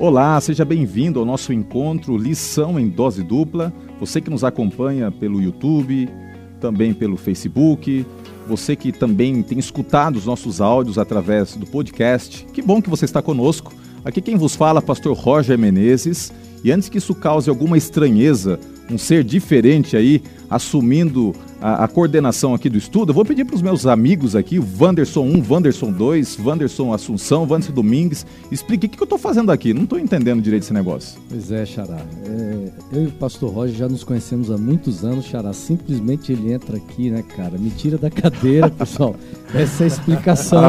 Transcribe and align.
Olá, 0.00 0.40
seja 0.40 0.64
bem-vindo 0.64 1.18
ao 1.18 1.24
nosso 1.24 1.52
encontro 1.52 2.16
Lição 2.16 2.78
em 2.78 2.88
Dose 2.88 3.20
Dupla. 3.24 3.72
Você 3.98 4.20
que 4.20 4.30
nos 4.30 4.44
acompanha 4.44 5.10
pelo 5.10 5.42
YouTube, 5.42 6.08
também 6.60 6.94
pelo 6.94 7.16
Facebook, 7.16 8.06
você 8.46 8.76
que 8.76 8.92
também 8.92 9.42
tem 9.42 9.58
escutado 9.58 10.14
os 10.14 10.24
nossos 10.24 10.60
áudios 10.60 10.98
através 10.98 11.56
do 11.56 11.66
podcast. 11.66 12.46
Que 12.54 12.62
bom 12.62 12.80
que 12.80 12.88
você 12.88 13.06
está 13.06 13.20
conosco. 13.20 13.72
Aqui 14.04 14.20
quem 14.20 14.36
vos 14.36 14.54
fala, 14.54 14.80
pastor 14.80 15.16
Roger 15.16 15.58
Menezes. 15.58 16.32
E 16.62 16.70
antes 16.70 16.88
que 16.88 16.98
isso 16.98 17.12
cause 17.12 17.50
alguma 17.50 17.76
estranheza, 17.76 18.60
um 18.88 18.96
ser 18.96 19.24
diferente 19.24 19.96
aí 19.96 20.22
assumindo 20.48 21.34
a, 21.60 21.84
a 21.84 21.88
coordenação 21.88 22.54
aqui 22.54 22.68
do 22.68 22.78
estudo, 22.78 23.10
eu 23.10 23.14
vou 23.14 23.24
pedir 23.24 23.44
para 23.44 23.56
os 23.56 23.62
meus 23.62 23.86
amigos 23.86 24.36
aqui, 24.36 24.58
o 24.58 24.66
Wanderson 24.80 25.22
1, 25.22 25.44
Wanderson 25.48 25.92
2, 25.92 26.38
Wanderson 26.44 26.92
Assunção, 26.92 27.42
Wanderson 27.42 27.72
Domingues, 27.72 28.26
explique 28.50 28.86
o 28.86 28.90
que, 28.90 28.96
que 28.96 29.02
eu 29.02 29.06
estou 29.06 29.18
fazendo 29.18 29.50
aqui. 29.50 29.74
Não 29.74 29.84
estou 29.84 29.98
entendendo 29.98 30.40
direito 30.40 30.62
esse 30.62 30.72
negócio. 30.72 31.20
Pois 31.28 31.50
é, 31.50 31.66
Xará. 31.66 32.00
É, 32.24 32.68
eu 32.92 33.04
e 33.04 33.06
o 33.06 33.12
pastor 33.12 33.52
Roger 33.52 33.76
já 33.76 33.88
nos 33.88 34.04
conhecemos 34.04 34.50
há 34.50 34.56
muitos 34.58 35.04
anos, 35.04 35.24
Xará. 35.24 35.52
Simplesmente 35.52 36.32
ele 36.32 36.52
entra 36.52 36.76
aqui, 36.76 37.10
né, 37.10 37.22
cara? 37.36 37.58
Me 37.58 37.70
tira 37.70 37.98
da 37.98 38.10
cadeira, 38.10 38.70
pessoal. 38.70 39.16
Essa 39.54 39.82
é 39.82 39.84
a 39.84 39.88
explicação. 39.88 40.62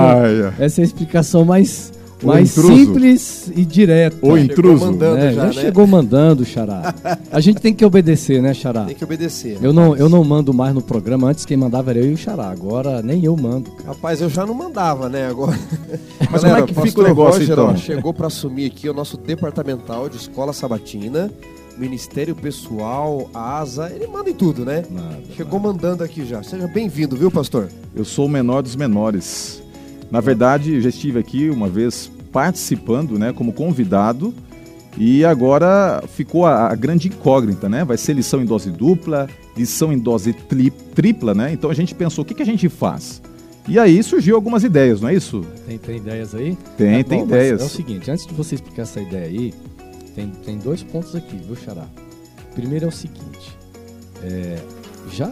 Essa 0.57 0.81
é 0.81 0.83
a 0.83 0.85
explicação 0.85 1.45
mais 1.45 1.91
mais 2.27 2.57
intruso. 2.57 2.75
simples 2.75 3.51
e 3.55 3.65
direto. 3.65 4.17
O 4.21 4.37
intruso. 4.37 4.79
Chegou 4.79 4.91
mandando 4.91 5.17
é, 5.17 5.33
já, 5.33 5.41
já 5.41 5.45
né? 5.47 5.53
chegou 5.53 5.87
mandando, 5.87 6.45
Xará. 6.45 6.93
A 7.31 7.39
gente 7.39 7.59
tem 7.61 7.73
que 7.73 7.85
obedecer, 7.85 8.41
né, 8.41 8.53
Xará? 8.53 8.85
Tem 8.85 8.95
que 8.95 9.03
obedecer. 9.03 9.57
Eu 9.61 9.73
não, 9.73 9.95
eu 9.95 10.09
não 10.09 10.23
mando 10.23 10.53
mais 10.53 10.73
no 10.73 10.81
programa. 10.81 11.29
Antes 11.29 11.45
quem 11.45 11.57
mandava 11.57 11.91
era 11.91 11.99
eu 11.99 12.11
e 12.11 12.13
o 12.13 12.17
Xará. 12.17 12.49
Agora 12.49 13.01
nem 13.01 13.23
eu 13.23 13.35
mando. 13.35 13.71
Cara. 13.71 13.89
Rapaz, 13.89 14.21
eu 14.21 14.29
já 14.29 14.45
não 14.45 14.53
mandava, 14.53 15.09
né, 15.09 15.27
agora. 15.27 15.57
Mas 16.31 16.43
Galera, 16.43 16.67
como 16.67 16.79
é 16.79 16.81
que 16.83 16.89
fica 16.89 17.01
o 17.01 17.03
negócio, 17.03 17.39
Roger, 17.39 17.53
então? 17.53 17.77
Chegou 17.77 18.13
para 18.13 18.27
assumir 18.27 18.65
aqui 18.65 18.89
o 18.89 18.93
nosso 18.93 19.17
departamental 19.17 20.09
de 20.09 20.17
escola 20.17 20.53
sabatina. 20.53 21.31
Ministério 21.77 22.35
Pessoal, 22.35 23.29
ASA, 23.33 23.89
ele 23.95 24.05
manda 24.05 24.29
em 24.29 24.33
tudo, 24.33 24.65
né? 24.65 24.83
Nada, 24.91 25.17
Chegou 25.33 25.59
nada. 25.59 25.73
mandando 25.73 26.03
aqui 26.03 26.25
já. 26.25 26.43
Seja 26.43 26.67
bem-vindo, 26.67 27.15
viu, 27.15 27.31
pastor? 27.31 27.69
Eu 27.95 28.03
sou 28.03 28.25
o 28.25 28.29
menor 28.29 28.61
dos 28.61 28.75
menores. 28.75 29.63
Na 30.11 30.19
verdade, 30.19 30.75
eu 30.75 30.81
já 30.81 30.89
estive 30.89 31.19
aqui 31.19 31.49
uma 31.49 31.67
vez 31.67 32.11
participando, 32.31 33.17
né, 33.17 33.33
como 33.33 33.53
convidado. 33.53 34.33
E 34.97 35.23
agora 35.23 36.03
ficou 36.07 36.45
a, 36.45 36.67
a, 36.67 36.75
grande 36.75 37.07
incógnita, 37.07 37.69
né? 37.69 37.85
Vai 37.85 37.95
ser 37.95 38.13
lição 38.13 38.41
em 38.41 38.45
dose 38.45 38.69
dupla, 38.71 39.29
lição 39.55 39.93
em 39.93 39.99
dose 39.99 40.33
tri, 40.33 40.71
tripla, 40.71 41.33
né? 41.33 41.53
Então 41.53 41.69
a 41.69 41.73
gente 41.73 41.95
pensou, 41.95 42.23
o 42.23 42.25
que, 42.25 42.33
que 42.33 42.41
a 42.41 42.45
gente 42.45 42.67
faz? 42.67 43.21
E 43.67 43.77
aí 43.77 44.01
surgiu 44.01 44.35
algumas 44.35 44.63
ideias, 44.63 44.99
não 44.99 45.09
é 45.09 45.13
isso? 45.13 45.45
Tem, 45.67 45.77
tem 45.77 45.97
ideias 45.97 46.33
aí? 46.33 46.57
Tem, 46.75 46.95
é, 46.95 47.03
tem 47.03 47.19
bom, 47.19 47.25
ideias. 47.25 47.61
É 47.61 47.65
o 47.65 47.69
seguinte, 47.69 48.09
antes 48.09 48.25
de 48.25 48.33
você 48.33 48.55
explicar 48.55 48.81
essa 48.81 48.99
ideia 48.99 49.25
aí, 49.25 49.53
tem, 50.15 50.31
tem 50.43 50.57
dois 50.57 50.81
pontos 50.81 51.15
aqui, 51.15 51.37
viu, 51.37 51.55
Xará? 51.55 51.85
Primeiro 52.55 52.85
é 52.85 52.87
o 52.87 52.91
seguinte, 52.91 53.57
é, 54.23 54.57
já 55.11 55.29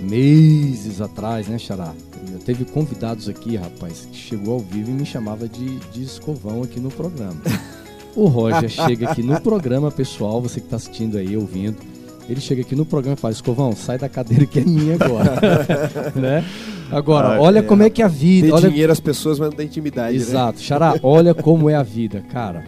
meses 0.00 1.00
atrás, 1.00 1.48
né, 1.48 1.58
Xará? 1.58 1.92
Teve 2.44 2.64
convidados 2.64 3.28
aqui, 3.28 3.56
rapaz, 3.56 4.08
que 4.10 4.16
chegou 4.16 4.54
ao 4.54 4.60
vivo 4.60 4.90
e 4.90 4.94
me 4.94 5.06
chamava 5.06 5.48
de, 5.48 5.78
de 5.92 6.02
escovão 6.02 6.62
aqui 6.62 6.80
no 6.80 6.90
programa. 6.90 7.40
O 8.16 8.26
Roger 8.26 8.68
chega 8.68 9.10
aqui 9.10 9.22
no 9.22 9.40
programa, 9.40 9.90
pessoal, 9.90 10.40
você 10.40 10.60
que 10.60 10.66
está 10.66 10.76
assistindo 10.76 11.16
aí, 11.16 11.36
ouvindo, 11.36 11.76
ele 12.28 12.40
chega 12.40 12.62
aqui 12.62 12.74
no 12.74 12.84
programa 12.84 13.16
e 13.16 13.20
fala, 13.20 13.32
Escovão, 13.32 13.74
sai 13.74 13.98
da 13.98 14.08
cadeira 14.08 14.46
que 14.46 14.60
é 14.60 14.64
minha 14.64 14.96
agora. 14.96 15.32
né? 16.14 16.44
Agora, 16.90 17.36
ah, 17.36 17.40
olha 17.40 17.60
é, 17.60 17.62
como 17.62 17.82
é 17.82 17.90
que 17.90 18.02
é 18.02 18.04
a 18.04 18.08
vida. 18.08 18.48
Tem 18.48 18.56
olha... 18.56 18.68
dinheiro 18.68 18.92
as 18.92 19.00
pessoas, 19.00 19.38
mas 19.38 19.50
não 19.50 19.56
tem 19.56 19.66
intimidade. 19.66 20.16
Né? 20.16 20.22
Exato. 20.22 20.58
Né? 20.58 20.64
Xará, 20.64 20.94
olha 21.02 21.34
como 21.34 21.70
é 21.70 21.74
a 21.74 21.82
vida, 21.82 22.22
cara. 22.30 22.64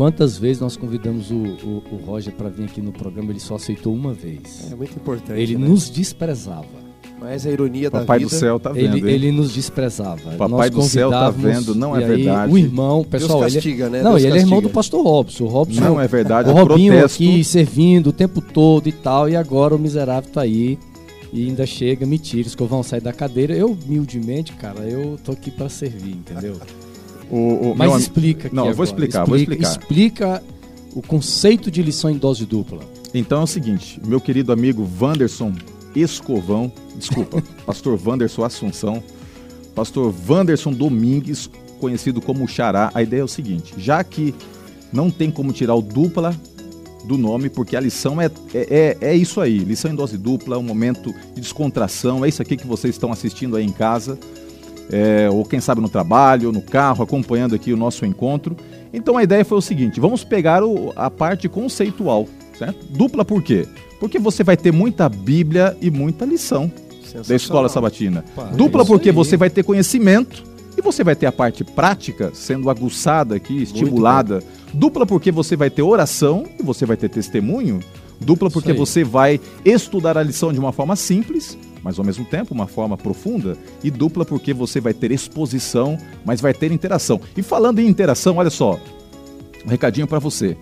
Quantas 0.00 0.38
vezes 0.38 0.62
nós 0.62 0.78
convidamos 0.78 1.30
o, 1.30 1.34
o, 1.34 1.82
o 1.92 1.96
Roger 2.06 2.32
para 2.32 2.48
vir 2.48 2.64
aqui 2.64 2.80
no 2.80 2.90
programa, 2.90 3.32
ele 3.32 3.38
só 3.38 3.56
aceitou 3.56 3.92
uma 3.92 4.14
vez. 4.14 4.72
É 4.72 4.74
muito 4.74 4.96
importante. 4.96 5.38
Ele 5.38 5.58
né? 5.58 5.68
nos 5.68 5.90
desprezava. 5.90 6.64
Mas 7.20 7.44
a 7.44 7.50
ironia 7.50 7.90
da 7.90 8.00
Papai 8.00 8.20
do 8.20 8.30
céu 8.30 8.58
tá 8.58 8.72
vendo. 8.72 8.96
Ele, 8.96 9.12
ele 9.12 9.30
nos 9.30 9.52
desprezava. 9.52 10.36
Papai 10.38 10.70
do 10.70 10.80
céu 10.80 11.10
tá 11.10 11.28
vendo, 11.28 11.74
não 11.74 11.94
é 11.94 12.00
verdade. 12.00 12.50
O 12.50 12.56
irmão, 12.56 13.04
pessoal, 13.04 13.40
Deus 13.40 13.52
castiga, 13.52 13.84
ele, 13.84 13.92
né? 13.98 14.02
Não, 14.02 14.12
Deus 14.12 14.22
ele 14.22 14.32
castiga. 14.32 14.38
é 14.38 14.46
irmão 14.46 14.62
do 14.62 14.70
pastor 14.70 15.04
Robson. 15.04 15.44
O 15.44 15.48
Robson 15.48 15.80
não 15.82 16.00
é 16.00 16.08
verdade. 16.08 16.48
O 16.48 16.54
Robinho 16.54 16.94
protesto... 16.94 17.22
aqui 17.22 17.44
servindo 17.44 18.06
o 18.06 18.12
tempo 18.14 18.40
todo 18.40 18.88
e 18.88 18.92
tal, 18.92 19.28
e 19.28 19.36
agora 19.36 19.76
o 19.76 19.78
miserável 19.78 20.30
tá 20.30 20.40
aí 20.40 20.78
e 21.30 21.46
ainda 21.46 21.66
chega, 21.66 22.06
me 22.06 22.16
tira, 22.18 22.48
escovão, 22.48 22.82
sai 22.82 23.02
da 23.02 23.12
cadeira. 23.12 23.54
Eu, 23.54 23.72
humildemente, 23.72 24.54
cara, 24.54 24.80
eu 24.80 25.18
tô 25.22 25.32
aqui 25.32 25.50
para 25.50 25.68
servir, 25.68 26.12
entendeu? 26.12 26.56
O, 27.30 27.70
o 27.70 27.74
Mas 27.76 28.02
explica 28.02 28.48
aqui 28.48 28.56
Não, 28.56 28.66
eu 28.66 28.74
vou 28.74 28.84
explicar, 28.84 29.22
explica, 29.22 29.26
vou 29.26 29.36
explicar. 29.36 29.70
Explica 29.70 30.42
o 30.94 31.02
conceito 31.02 31.70
de 31.70 31.82
lição 31.82 32.10
em 32.10 32.18
dose 32.18 32.44
dupla. 32.44 32.80
Então 33.14 33.40
é 33.40 33.44
o 33.44 33.46
seguinte, 33.46 34.00
meu 34.04 34.20
querido 34.20 34.52
amigo 34.52 34.88
Wanderson 35.00 35.52
Escovão, 35.94 36.72
desculpa, 36.96 37.42
pastor 37.66 37.98
Wanderson 38.04 38.44
Assunção, 38.44 39.02
pastor 39.74 40.14
Wanderson 40.28 40.72
Domingues, 40.72 41.50
conhecido 41.80 42.20
como 42.20 42.46
Xará, 42.46 42.90
a 42.94 43.02
ideia 43.02 43.20
é 43.20 43.24
o 43.24 43.28
seguinte, 43.28 43.74
já 43.78 44.02
que 44.04 44.34
não 44.92 45.10
tem 45.10 45.30
como 45.30 45.52
tirar 45.52 45.74
o 45.74 45.82
dupla 45.82 46.34
do 47.04 47.16
nome, 47.16 47.48
porque 47.48 47.76
a 47.76 47.80
lição 47.80 48.20
é, 48.20 48.26
é, 48.54 48.96
é, 49.00 49.08
é 49.08 49.16
isso 49.16 49.40
aí, 49.40 49.58
lição 49.58 49.90
em 49.90 49.94
dose 49.94 50.16
dupla, 50.16 50.58
um 50.58 50.62
momento 50.62 51.12
de 51.34 51.40
descontração, 51.40 52.24
é 52.24 52.28
isso 52.28 52.42
aqui 52.42 52.56
que 52.56 52.66
vocês 52.66 52.94
estão 52.94 53.10
assistindo 53.10 53.56
aí 53.56 53.64
em 53.64 53.72
casa, 53.72 54.18
é, 54.92 55.28
ou 55.30 55.44
quem 55.44 55.60
sabe 55.60 55.80
no 55.80 55.88
trabalho, 55.88 56.52
no 56.52 56.60
carro, 56.60 57.02
acompanhando 57.02 57.54
aqui 57.54 57.72
o 57.72 57.76
nosso 57.76 58.04
encontro. 58.04 58.56
Então 58.92 59.16
a 59.16 59.22
ideia 59.22 59.44
foi 59.44 59.58
o 59.58 59.62
seguinte: 59.62 60.00
vamos 60.00 60.24
pegar 60.24 60.64
o, 60.64 60.92
a 60.96 61.10
parte 61.10 61.48
conceitual, 61.48 62.26
certo? 62.58 62.84
Dupla 62.90 63.24
por 63.24 63.42
quê? 63.42 63.66
Porque 63.98 64.18
você 64.18 64.42
vai 64.42 64.56
ter 64.56 64.72
muita 64.72 65.08
Bíblia 65.08 65.76
e 65.80 65.90
muita 65.90 66.24
lição 66.24 66.70
da 67.26 67.34
escola 67.34 67.68
sabatina. 67.68 68.24
Pá, 68.34 68.44
Dupla 68.44 68.82
é 68.82 68.86
porque 68.86 69.12
você 69.12 69.36
vai 69.36 69.50
ter 69.50 69.62
conhecimento 69.62 70.44
e 70.76 70.82
você 70.82 71.04
vai 71.04 71.14
ter 71.14 71.26
a 71.26 71.32
parte 71.32 71.64
prática 71.64 72.30
sendo 72.32 72.70
aguçada 72.70 73.34
aqui, 73.34 73.62
estimulada. 73.62 74.42
Dupla 74.72 75.04
porque 75.04 75.30
você 75.30 75.56
vai 75.56 75.68
ter 75.68 75.82
oração 75.82 76.46
e 76.58 76.62
você 76.62 76.86
vai 76.86 76.96
ter 76.96 77.08
testemunho. 77.08 77.80
Dupla 78.20 78.50
porque 78.50 78.72
você 78.72 79.02
vai 79.02 79.40
estudar 79.64 80.16
a 80.16 80.22
lição 80.22 80.52
de 80.52 80.58
uma 80.58 80.72
forma 80.72 80.94
simples 80.94 81.58
mas 81.82 81.98
ao 81.98 82.04
mesmo 82.04 82.24
tempo 82.24 82.54
uma 82.54 82.66
forma 82.66 82.96
profunda, 82.96 83.56
e 83.82 83.90
dupla 83.90 84.24
porque 84.24 84.52
você 84.52 84.80
vai 84.80 84.94
ter 84.94 85.10
exposição, 85.10 85.96
mas 86.24 86.40
vai 86.40 86.54
ter 86.54 86.72
interação. 86.72 87.20
E 87.36 87.42
falando 87.42 87.78
em 87.78 87.88
interação, 87.88 88.36
olha 88.36 88.50
só, 88.50 88.78
um 89.64 89.68
recadinho 89.68 90.06
para 90.06 90.18
você. 90.18 90.56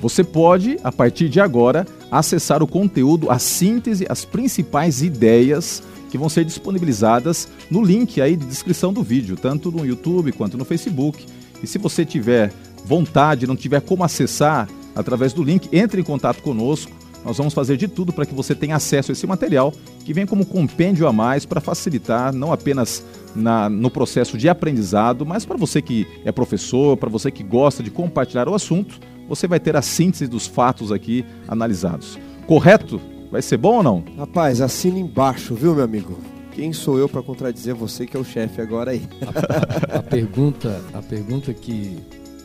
Você 0.00 0.24
pode, 0.24 0.78
a 0.82 0.90
partir 0.90 1.28
de 1.28 1.40
agora, 1.40 1.86
acessar 2.10 2.62
o 2.62 2.66
conteúdo, 2.66 3.30
a 3.30 3.38
síntese, 3.38 4.04
as 4.08 4.24
principais 4.24 5.00
ideias 5.00 5.82
que 6.10 6.18
vão 6.18 6.28
ser 6.28 6.44
disponibilizadas 6.44 7.48
no 7.70 7.82
link 7.82 8.20
aí 8.20 8.36
de 8.36 8.44
descrição 8.44 8.92
do 8.92 9.02
vídeo, 9.02 9.36
tanto 9.36 9.70
no 9.70 9.86
YouTube 9.86 10.32
quanto 10.32 10.58
no 10.58 10.64
Facebook. 10.64 11.24
E 11.62 11.66
se 11.66 11.78
você 11.78 12.04
tiver 12.04 12.52
vontade, 12.84 13.46
não 13.46 13.56
tiver 13.56 13.80
como 13.80 14.02
acessar 14.02 14.68
através 14.94 15.32
do 15.32 15.42
link, 15.42 15.68
entre 15.72 16.00
em 16.00 16.04
contato 16.04 16.42
conosco 16.42 17.01
nós 17.24 17.36
vamos 17.36 17.54
fazer 17.54 17.76
de 17.76 17.88
tudo 17.88 18.12
para 18.12 18.26
que 18.26 18.34
você 18.34 18.54
tenha 18.54 18.76
acesso 18.76 19.10
a 19.10 19.14
esse 19.14 19.26
material 19.26 19.72
que 20.04 20.12
vem 20.12 20.26
como 20.26 20.44
compêndio 20.44 21.06
a 21.06 21.12
mais 21.12 21.46
para 21.46 21.60
facilitar 21.60 22.32
não 22.32 22.52
apenas 22.52 23.04
na, 23.34 23.68
no 23.68 23.90
processo 23.90 24.36
de 24.36 24.48
aprendizado, 24.48 25.24
mas 25.24 25.44
para 25.44 25.56
você 25.56 25.80
que 25.80 26.06
é 26.24 26.32
professor, 26.32 26.96
para 26.96 27.08
você 27.08 27.30
que 27.30 27.42
gosta 27.42 27.82
de 27.82 27.90
compartilhar 27.90 28.48
o 28.48 28.54
assunto, 28.54 28.98
você 29.28 29.46
vai 29.46 29.60
ter 29.60 29.76
a 29.76 29.82
síntese 29.82 30.26
dos 30.26 30.46
fatos 30.46 30.92
aqui 30.92 31.24
analisados. 31.48 32.18
Correto? 32.46 33.00
Vai 33.30 33.40
ser 33.40 33.56
bom 33.56 33.76
ou 33.76 33.82
não? 33.82 34.04
Rapaz, 34.18 34.60
assina 34.60 34.98
embaixo, 34.98 35.54
viu, 35.54 35.74
meu 35.74 35.84
amigo? 35.84 36.18
Quem 36.52 36.70
sou 36.72 36.98
eu 36.98 37.08
para 37.08 37.22
contradizer 37.22 37.74
você 37.74 38.06
que 38.06 38.14
é 38.14 38.20
o 38.20 38.24
chefe 38.24 38.60
agora 38.60 38.90
aí? 38.90 39.08
A, 39.22 39.96
a, 39.96 39.98
a, 40.00 40.02
pergunta, 40.02 40.82
a 40.92 41.00
pergunta 41.00 41.54
que, 41.54 41.96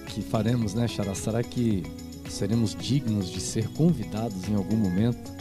que 0.08 0.22
faremos, 0.22 0.74
né, 0.74 0.88
Xará? 0.88 1.14
Será 1.14 1.44
que 1.44 1.84
seremos 2.30 2.76
dignos 2.76 3.30
de 3.30 3.40
ser 3.40 3.68
convidados 3.70 4.48
em 4.50 4.56
algum 4.56 4.76
momento. 4.76 5.32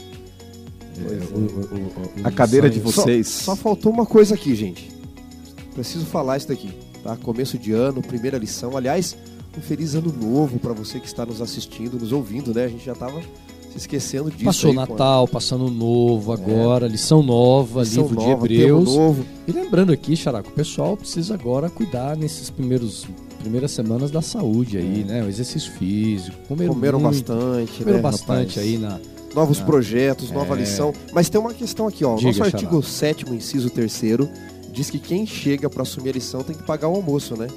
É, 0.97 1.13
é. 1.13 1.27
o, 1.31 1.39
o, 1.39 2.23
o, 2.23 2.27
a 2.27 2.31
cadeira 2.31 2.69
de 2.69 2.79
vocês. 2.79 3.27
Só, 3.27 3.55
só, 3.55 3.55
faltou 3.55 3.91
uma 3.91 4.05
coisa 4.05 4.35
aqui, 4.35 4.55
gente. 4.55 4.91
Preciso 5.73 6.05
falar 6.05 6.37
isso 6.37 6.47
daqui, 6.47 6.71
tá? 7.03 7.15
Começo 7.17 7.57
de 7.57 7.71
ano, 7.71 8.01
primeira 8.01 8.37
lição. 8.37 8.75
Aliás, 8.75 9.15
um 9.57 9.61
feliz 9.61 9.95
ano 9.95 10.11
novo 10.11 10.59
para 10.59 10.73
você 10.73 10.99
que 10.99 11.07
está 11.07 11.25
nos 11.25 11.41
assistindo, 11.41 11.99
nos 11.99 12.11
ouvindo, 12.11 12.53
né? 12.53 12.65
A 12.65 12.67
gente 12.67 12.85
já 12.85 12.93
estava 12.93 13.21
se 13.71 13.77
esquecendo 13.77 14.31
disso. 14.31 14.45
Passou 14.45 14.73
Natal, 14.73 15.27
passando 15.27 15.69
novo 15.69 16.31
agora, 16.31 16.85
é. 16.85 16.89
lição 16.89 17.21
nova, 17.21 17.81
lição 17.81 18.03
livro 18.07 18.15
nova, 18.15 18.47
de 18.47 18.55
Hebreus. 18.55 18.95
Novo. 18.95 19.25
E 19.47 19.51
lembrando 19.51 19.91
aqui, 19.91 20.15
Xaraco, 20.15 20.49
o 20.49 20.53
pessoal 20.53 20.97
precisa 20.97 21.33
agora 21.33 21.69
cuidar 21.69 22.17
nesses 22.17 22.49
primeiros 22.49 23.05
primeiras 23.47 23.71
semanas 23.71 24.11
da 24.11 24.21
saúde 24.21 24.77
aí, 24.77 25.01
é. 25.07 25.11
né? 25.11 25.23
O 25.23 25.29
exercício 25.29 25.71
físico, 25.71 26.37
comeram, 26.47 26.73
comeram 26.73 26.99
muito, 26.99 27.33
bastante, 27.33 27.71
comeram 27.79 27.97
né, 27.97 28.03
bastante 28.03 28.55
rapaz? 28.55 28.57
aí 28.57 28.77
na 28.77 28.99
novos 29.33 29.59
na... 29.59 29.65
projetos, 29.65 30.31
nova 30.31 30.55
é... 30.55 30.59
lição. 30.59 30.93
Mas 31.13 31.29
tem 31.29 31.39
uma 31.39 31.53
questão 31.53 31.87
aqui, 31.87 32.03
ó. 32.03 32.15
Diga, 32.15 32.27
Nosso 32.29 32.43
artigo 32.43 32.83
7 32.83 33.25
inciso 33.33 33.69
3 33.69 34.01
diz 34.71 34.89
que 34.89 34.99
quem 34.99 35.25
chega 35.25 35.69
para 35.69 35.81
assumir 35.81 36.09
a 36.09 36.13
lição 36.13 36.43
tem 36.43 36.55
que 36.55 36.63
pagar 36.63 36.87
o 36.87 36.95
almoço, 36.95 37.35
né? 37.35 37.47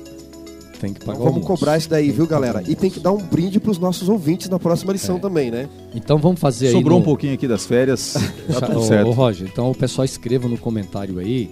Tem 0.81 0.95
que 0.95 1.01
pagar 1.01 1.13
Então 1.13 1.25
vamos 1.27 1.43
almoço. 1.43 1.47
cobrar 1.47 1.77
isso 1.77 1.91
daí, 1.91 2.07
Tem 2.07 2.15
viu, 2.15 2.27
galera? 2.27 2.63
E 2.67 2.75
tem 2.75 2.89
que 2.89 3.01
dar 3.01 3.13
um 3.13 3.19
brinde 3.19 3.61
pros 3.61 3.79
nossos 3.79 4.09
ouvintes 4.09 4.49
na 4.49 4.59
próxima 4.59 4.93
lição 4.93 5.17
É. 5.17 5.21
também, 5.21 5.51
né? 5.51 5.69
Então 5.95 6.17
vamos 6.19 6.41
fazer 6.41 6.69
aí. 6.69 6.73
Sobrou 6.73 6.99
no- 6.99 7.03
um 7.03 7.05
pouquinho 7.05 7.35
aqui 7.35 7.47
das 7.47 7.67
férias, 7.67 8.15
tá 8.49 8.67
tudo 8.67 8.79
Ô, 8.79 8.83
certo. 8.83 9.09
ô, 9.09 9.11
Roger, 9.11 9.47
então 9.53 9.71
o 9.71 9.75
pessoal 9.75 10.05
escreva 10.05 10.49
no 10.49 10.57
comentário 10.57 11.19
aí. 11.19 11.51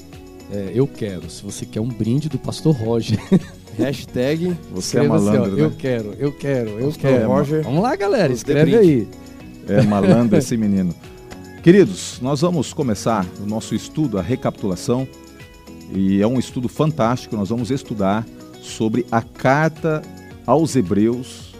é, 0.50 0.72
eu 0.74 0.86
quero, 0.86 1.28
se 1.28 1.42
você 1.42 1.66
quer 1.66 1.80
um 1.80 1.88
brinde 1.88 2.28
do 2.30 2.38
pastor 2.38 2.74
Roger. 2.74 3.18
Hashtag 3.82 4.56
Você 4.72 4.98
é 4.98 5.00
escreva 5.02 5.16
assim, 5.16 5.26
ó, 5.26 5.30
malandro, 5.32 5.58
Eu 5.58 5.70
né? 5.70 5.76
quero, 5.78 6.14
eu 6.18 6.32
quero, 6.32 6.70
eu 6.70 6.86
Pastor 6.86 7.00
quero. 7.10 7.28
Roger, 7.28 7.62
Vamos 7.64 7.82
lá, 7.82 7.96
galera, 7.96 8.32
escreve 8.32 8.76
aí. 8.76 9.08
É 9.68 9.82
malandro 9.82 10.36
esse 10.38 10.56
menino. 10.56 10.94
Queridos, 11.62 12.18
nós 12.22 12.40
vamos 12.40 12.72
começar 12.72 13.26
o 13.42 13.46
nosso 13.46 13.74
estudo, 13.74 14.18
a 14.18 14.22
recapitulação, 14.22 15.06
e 15.92 16.20
é 16.22 16.26
um 16.26 16.38
estudo 16.38 16.68
fantástico. 16.68 17.36
Nós 17.36 17.48
vamos 17.48 17.70
estudar 17.70 18.26
sobre 18.60 19.04
a 19.10 19.20
carta 19.22 20.02
aos 20.46 20.76
Hebreus. 20.76 21.54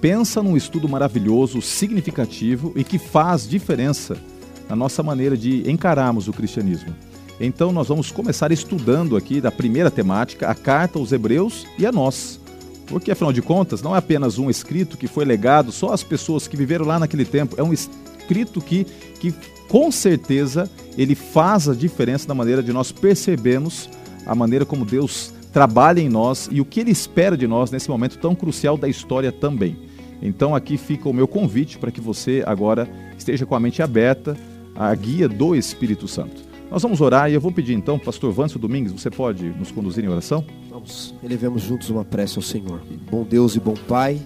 Pensa 0.00 0.42
num 0.42 0.56
estudo 0.56 0.88
maravilhoso, 0.88 1.60
significativo 1.62 2.72
e 2.74 2.82
que 2.82 2.98
faz 2.98 3.48
diferença 3.48 4.16
na 4.68 4.74
nossa 4.76 5.02
maneira 5.02 5.36
de 5.36 5.70
encararmos 5.70 6.28
o 6.28 6.32
cristianismo. 6.32 6.94
Então, 7.44 7.72
nós 7.72 7.88
vamos 7.88 8.12
começar 8.12 8.52
estudando 8.52 9.16
aqui 9.16 9.40
da 9.40 9.50
primeira 9.50 9.90
temática, 9.90 10.46
a 10.48 10.54
carta 10.54 10.96
aos 10.96 11.10
Hebreus 11.10 11.66
e 11.76 11.84
a 11.84 11.90
nós. 11.90 12.38
Porque, 12.86 13.10
afinal 13.10 13.32
de 13.32 13.42
contas, 13.42 13.82
não 13.82 13.96
é 13.96 13.98
apenas 13.98 14.38
um 14.38 14.48
escrito 14.48 14.96
que 14.96 15.08
foi 15.08 15.24
legado 15.24 15.72
só 15.72 15.92
às 15.92 16.04
pessoas 16.04 16.46
que 16.46 16.56
viveram 16.56 16.86
lá 16.86 17.00
naquele 17.00 17.24
tempo, 17.24 17.56
é 17.58 17.62
um 17.62 17.72
escrito 17.72 18.60
que, 18.60 18.86
que 19.18 19.34
com 19.68 19.90
certeza, 19.90 20.70
ele 20.96 21.16
faz 21.16 21.68
a 21.68 21.74
diferença 21.74 22.28
na 22.28 22.34
maneira 22.34 22.62
de 22.62 22.72
nós 22.72 22.92
percebermos 22.92 23.90
a 24.24 24.36
maneira 24.36 24.64
como 24.64 24.84
Deus 24.84 25.34
trabalha 25.52 25.98
em 25.98 26.08
nós 26.08 26.48
e 26.52 26.60
o 26.60 26.64
que 26.64 26.78
Ele 26.78 26.92
espera 26.92 27.36
de 27.36 27.48
nós 27.48 27.72
nesse 27.72 27.90
momento 27.90 28.18
tão 28.18 28.36
crucial 28.36 28.76
da 28.76 28.88
história 28.88 29.32
também. 29.32 29.76
Então, 30.22 30.54
aqui 30.54 30.76
fica 30.76 31.08
o 31.08 31.12
meu 31.12 31.26
convite 31.26 31.76
para 31.76 31.90
que 31.90 32.00
você 32.00 32.44
agora 32.46 32.88
esteja 33.18 33.44
com 33.44 33.56
a 33.56 33.60
mente 33.60 33.82
aberta 33.82 34.36
à 34.76 34.94
guia 34.94 35.28
do 35.28 35.56
Espírito 35.56 36.06
Santo. 36.06 36.51
Nós 36.72 36.80
vamos 36.80 37.02
orar 37.02 37.30
e 37.30 37.34
eu 37.34 37.40
vou 37.40 37.52
pedir 37.52 37.74
então, 37.74 37.98
Pastor 37.98 38.32
Vâncio 38.32 38.58
Domingues, 38.58 38.92
você 38.92 39.10
pode 39.10 39.44
nos 39.44 39.70
conduzir 39.70 40.02
em 40.02 40.08
oração? 40.08 40.42
Vamos, 40.70 41.14
elevemos 41.22 41.60
juntos 41.60 41.90
uma 41.90 42.02
prece 42.02 42.38
ao 42.38 42.42
Senhor. 42.42 42.82
Bom 43.10 43.24
Deus 43.24 43.54
e 43.54 43.60
bom 43.60 43.74
Pai, 43.74 44.18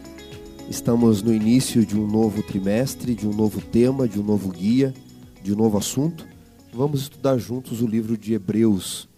estamos 0.71 1.23
no 1.23 1.35
início 1.35 1.85
de 1.85 1.99
um 1.99 2.07
novo 2.07 2.45
trimestre, 2.45 3.17
de 3.17 3.27
um 3.27 3.35
novo 3.35 3.61
tema, 3.61 4.07
de 4.07 4.21
um 4.21 4.23
novo 4.23 4.53
guia, 4.53 4.95
de 5.43 5.53
um 5.53 5.57
novo 5.57 5.77
assunto. 5.77 6.25
Vamos 6.73 7.01
estudar 7.01 7.37
juntos 7.37 7.83
o 7.83 7.87
livro 7.87 8.17
de 8.17 8.35
Hebreus, 8.35 9.09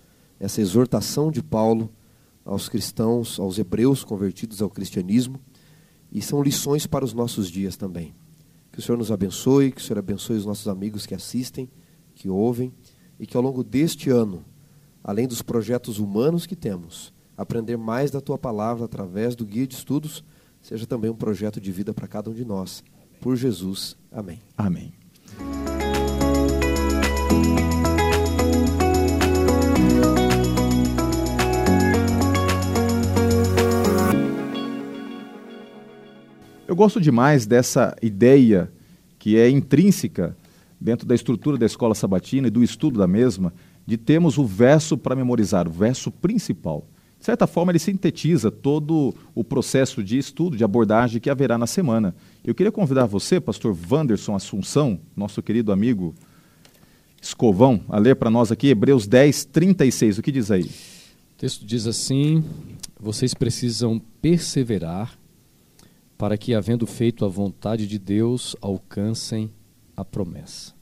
essa 0.40 0.62
exortação 0.62 1.30
de 1.30 1.42
Paulo 1.42 1.90
aos 2.46 2.66
cristãos, 2.66 3.38
aos 3.38 3.58
hebreus 3.58 4.04
convertidos 4.04 4.62
ao 4.62 4.70
cristianismo, 4.70 5.38
e 6.10 6.22
são 6.22 6.42
lições 6.42 6.86
para 6.86 7.04
os 7.04 7.12
nossos 7.12 7.50
dias 7.50 7.76
também. 7.76 8.14
Que 8.72 8.78
o 8.78 8.82
Senhor 8.82 8.96
nos 8.96 9.12
abençoe, 9.12 9.70
que 9.70 9.82
o 9.82 9.84
Senhor 9.84 9.98
abençoe 9.98 10.38
os 10.38 10.46
nossos 10.46 10.66
amigos 10.66 11.04
que 11.04 11.14
assistem, 11.14 11.68
que 12.14 12.30
ouvem, 12.30 12.72
e 13.18 13.26
que 13.26 13.36
ao 13.36 13.42
longo 13.42 13.64
deste 13.64 14.10
ano, 14.10 14.44
além 15.02 15.26
dos 15.26 15.42
projetos 15.42 15.98
humanos 15.98 16.46
que 16.46 16.56
temos, 16.56 17.12
aprender 17.36 17.76
mais 17.76 18.10
da 18.10 18.20
tua 18.20 18.38
palavra 18.38 18.84
através 18.84 19.34
do 19.34 19.44
guia 19.44 19.66
de 19.66 19.74
estudos, 19.74 20.24
seja 20.60 20.86
também 20.86 21.10
um 21.10 21.16
projeto 21.16 21.60
de 21.60 21.72
vida 21.72 21.94
para 21.94 22.06
cada 22.08 22.30
um 22.30 22.34
de 22.34 22.44
nós. 22.44 22.82
Por 23.20 23.36
Jesus. 23.36 23.96
Amém. 24.12 24.40
Amém. 24.56 24.92
Eu 36.66 36.76
gosto 36.76 37.00
demais 37.00 37.46
dessa 37.46 37.96
ideia 38.02 38.70
que 39.18 39.36
é 39.38 39.48
intrínseca 39.48 40.36
dentro 40.80 41.06
da 41.06 41.14
estrutura 41.14 41.56
da 41.56 41.66
escola 41.66 41.94
sabatina 41.94 42.48
e 42.48 42.50
do 42.50 42.62
estudo 42.62 42.98
da 42.98 43.06
mesma, 43.06 43.52
de 43.86 43.96
termos 43.96 44.38
o 44.38 44.44
verso 44.44 44.96
para 44.96 45.16
memorizar, 45.16 45.66
o 45.66 45.70
verso 45.70 46.10
principal. 46.10 46.86
De 47.18 47.24
certa 47.24 47.46
forma, 47.46 47.72
ele 47.72 47.80
sintetiza 47.80 48.50
todo 48.50 49.12
o 49.34 49.42
processo 49.42 50.04
de 50.04 50.18
estudo, 50.18 50.56
de 50.56 50.62
abordagem 50.62 51.20
que 51.20 51.28
haverá 51.28 51.58
na 51.58 51.66
semana. 51.66 52.14
Eu 52.44 52.54
queria 52.54 52.70
convidar 52.70 53.06
você, 53.06 53.40
pastor 53.40 53.76
Wanderson 53.90 54.36
Assunção, 54.36 55.00
nosso 55.16 55.42
querido 55.42 55.72
amigo 55.72 56.14
Escovão, 57.20 57.80
a 57.88 57.98
ler 57.98 58.14
para 58.14 58.30
nós 58.30 58.52
aqui 58.52 58.68
Hebreus 58.68 59.06
10, 59.06 59.46
36. 59.46 60.18
O 60.18 60.22
que 60.22 60.30
diz 60.30 60.50
aí? 60.52 60.62
O 60.62 61.36
texto 61.36 61.66
diz 61.66 61.88
assim: 61.88 62.44
Vocês 63.00 63.34
precisam 63.34 64.00
perseverar 64.22 65.18
para 66.16 66.38
que, 66.38 66.54
havendo 66.54 66.86
feito 66.86 67.24
a 67.24 67.28
vontade 67.28 67.86
de 67.88 67.98
Deus, 67.98 68.54
alcancem 68.60 69.50
a 70.00 70.04
promessa. 70.04 70.72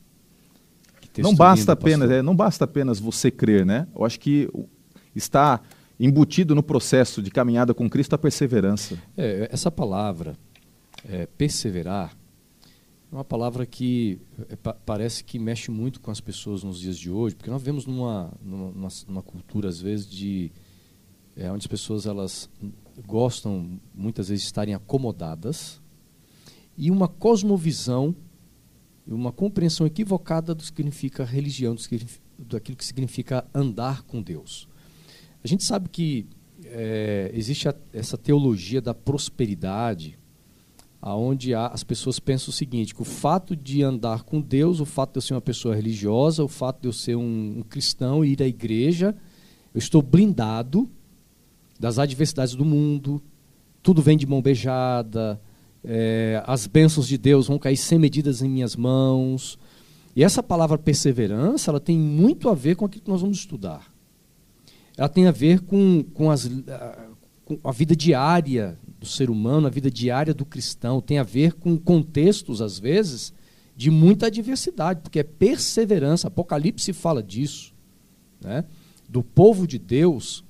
Não 1.19 1.35
basta, 1.35 1.73
apenas, 1.73 2.11
é, 2.11 2.21
não 2.23 2.37
basta 2.37 2.65
apenas 2.65 2.99
você 3.01 3.31
crer, 3.31 3.65
né? 3.65 3.87
Eu 3.95 4.05
acho 4.05 4.21
que 4.21 4.49
está 5.15 5.63
embutido 5.99 6.55
no 6.55 6.63
processo 6.63 7.23
de 7.23 7.31
caminhada 7.31 7.73
com 7.73 7.89
Cristo 7.89 8.13
a 8.15 8.19
perseverança. 8.19 8.99
É, 9.17 9.49
essa 9.51 9.71
palavra, 9.71 10.37
é, 11.09 11.25
perseverar, 11.25 12.15
é 13.11 13.15
uma 13.15 13.25
palavra 13.25 13.65
que 13.65 14.21
é, 14.51 14.57
pa- 14.57 14.75
parece 14.85 15.25
que 15.25 15.39
mexe 15.39 15.71
muito 15.71 16.01
com 16.03 16.11
as 16.11 16.21
pessoas 16.21 16.63
nos 16.63 16.79
dias 16.81 16.99
de 16.99 17.11
hoje, 17.11 17.35
porque 17.35 17.51
nós 17.51 17.63
numa, 17.87 18.31
numa, 18.43 18.71
numa- 18.73 18.89
numa 19.09 19.23
cultura, 19.23 19.71
às 19.71 19.81
vezes, 19.81 20.07
de 20.07 20.53
é, 21.35 21.51
onde 21.51 21.61
as 21.63 21.67
pessoas 21.67 22.05
elas 22.05 22.51
gostam, 23.07 23.81
muitas 23.95 24.29
vezes, 24.29 24.43
de 24.43 24.49
estarem 24.49 24.75
acomodadas, 24.75 25.81
e 26.77 26.91
uma 26.91 27.09
cosmovisão, 27.09 28.15
uma 29.07 29.33
compreensão 29.33 29.87
equivocada 29.87 30.55
do 30.55 30.61
que 30.61 30.67
significa 30.67 31.25
religião, 31.25 31.75
do 31.75 31.83
que 31.89 32.01
daquilo 32.39 32.77
que 32.77 32.85
significa 32.85 33.47
andar 33.55 34.03
com 34.03 34.21
Deus. 34.21 34.69
A 35.43 35.49
gente 35.49 35.65
sabe 35.65 35.89
que 35.89 36.27
é, 36.65 37.31
existe 37.33 37.69
a- 37.69 37.75
essa 37.93 38.19
teologia 38.19 38.81
da 38.81 38.93
prosperidade, 38.93 40.19
aonde 41.01 41.55
as 41.55 41.85
pessoas 41.85 42.19
pensam 42.19 42.51
o 42.51 42.53
seguinte, 42.53 42.95
que 42.95 43.03
o 43.03 43.05
fato 43.05 43.55
de 43.55 43.83
andar 43.83 44.25
com 44.25 44.41
Deus, 44.41 44.81
o 44.81 44.85
fato 44.85 45.13
de 45.13 45.19
eu 45.19 45.23
ser 45.23 45.35
uma 45.35 45.41
pessoa 45.41 45.75
religiosa, 45.75 46.43
o 46.43 46.49
fato 46.49 46.81
de 46.83 46.89
eu 46.89 46.93
ser 46.93 47.17
um, 47.17 47.59
um 47.59 47.63
cristão 47.63 48.25
e 48.25 48.33
ir 48.33 48.43
à 48.43 48.47
igreja, 48.47 49.15
eu 49.73 49.79
estou 49.79 50.03
blindado 50.03 50.91
das 51.79 51.99
adversidades 51.99 52.55
do 52.55 52.65
mundo, 52.65 53.23
tudo 53.83 54.03
vem 54.03 54.17
de 54.17 54.27
mão 54.27 54.43
beijada, 54.43 55.41
é, 55.87 56.43
as 56.45 56.67
bênçãos 56.67 57.07
de 57.07 57.17
Deus 57.17 57.47
vão 57.47 57.59
cair 57.59 57.77
sem 57.77 57.99
medidas 57.99 58.43
em 58.43 58.49
minhas 58.49 58.75
mãos. 58.75 59.57
E 60.17 60.25
essa 60.25 60.43
palavra 60.43 60.77
perseverança, 60.77 61.71
ela 61.71 61.79
tem 61.79 61.97
muito 61.97 62.49
a 62.49 62.55
ver 62.55 62.75
com 62.75 62.85
aquilo 62.85 63.05
que 63.05 63.11
nós 63.11 63.21
vamos 63.21 63.39
estudar. 63.39 63.95
Ela 64.97 65.09
tem 65.09 65.29
a 65.29 65.31
ver 65.31 65.61
com, 65.61 66.03
com, 66.13 66.31
as, 66.31 66.51
com 67.45 67.61
a 67.63 67.71
vida 67.71 67.95
diária 67.95 68.77
do 68.99 69.07
ser 69.07 69.31
humano, 69.31 69.69
a 69.69 69.71
vida 69.71 69.91
diária 69.91 70.35
do 70.35 70.45
cristão. 70.45 71.01
Tem 71.01 71.19
a 71.19 71.23
ver 71.23 71.53
com 71.53 71.79
contextos, 71.79 72.61
às 72.61 72.79
vezes, 72.79 73.33
de 73.77 73.91
muita 73.91 74.27
adversidade, 74.27 75.03
porque 75.03 75.21
é 75.21 75.23
perseverança. 75.23 76.29
Apocalipse 76.29 76.93
fala 76.93 77.23
disso, 77.23 77.75
né? 78.41 78.65
do 79.09 79.23
povo 79.23 79.67
de 79.67 79.79
Deus 79.79 80.45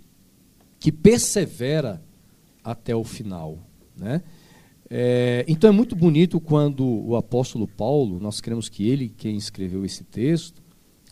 que 0.78 0.90
persevera 0.90 2.02
até 2.62 2.95
o 2.95 3.05
final. 3.05 3.59
Né? 3.97 4.23
É, 4.88 5.45
então 5.49 5.69
é 5.69 5.73
muito 5.73 5.97
bonito 5.97 6.38
quando 6.40 6.87
o 6.87 7.16
apóstolo 7.16 7.66
Paulo, 7.66 8.21
nós 8.21 8.40
cremos 8.40 8.69
que 8.69 8.88
ele 8.88 9.09
quem 9.16 9.37
escreveu 9.37 9.85
esse 9.85 10.05
texto, 10.05 10.62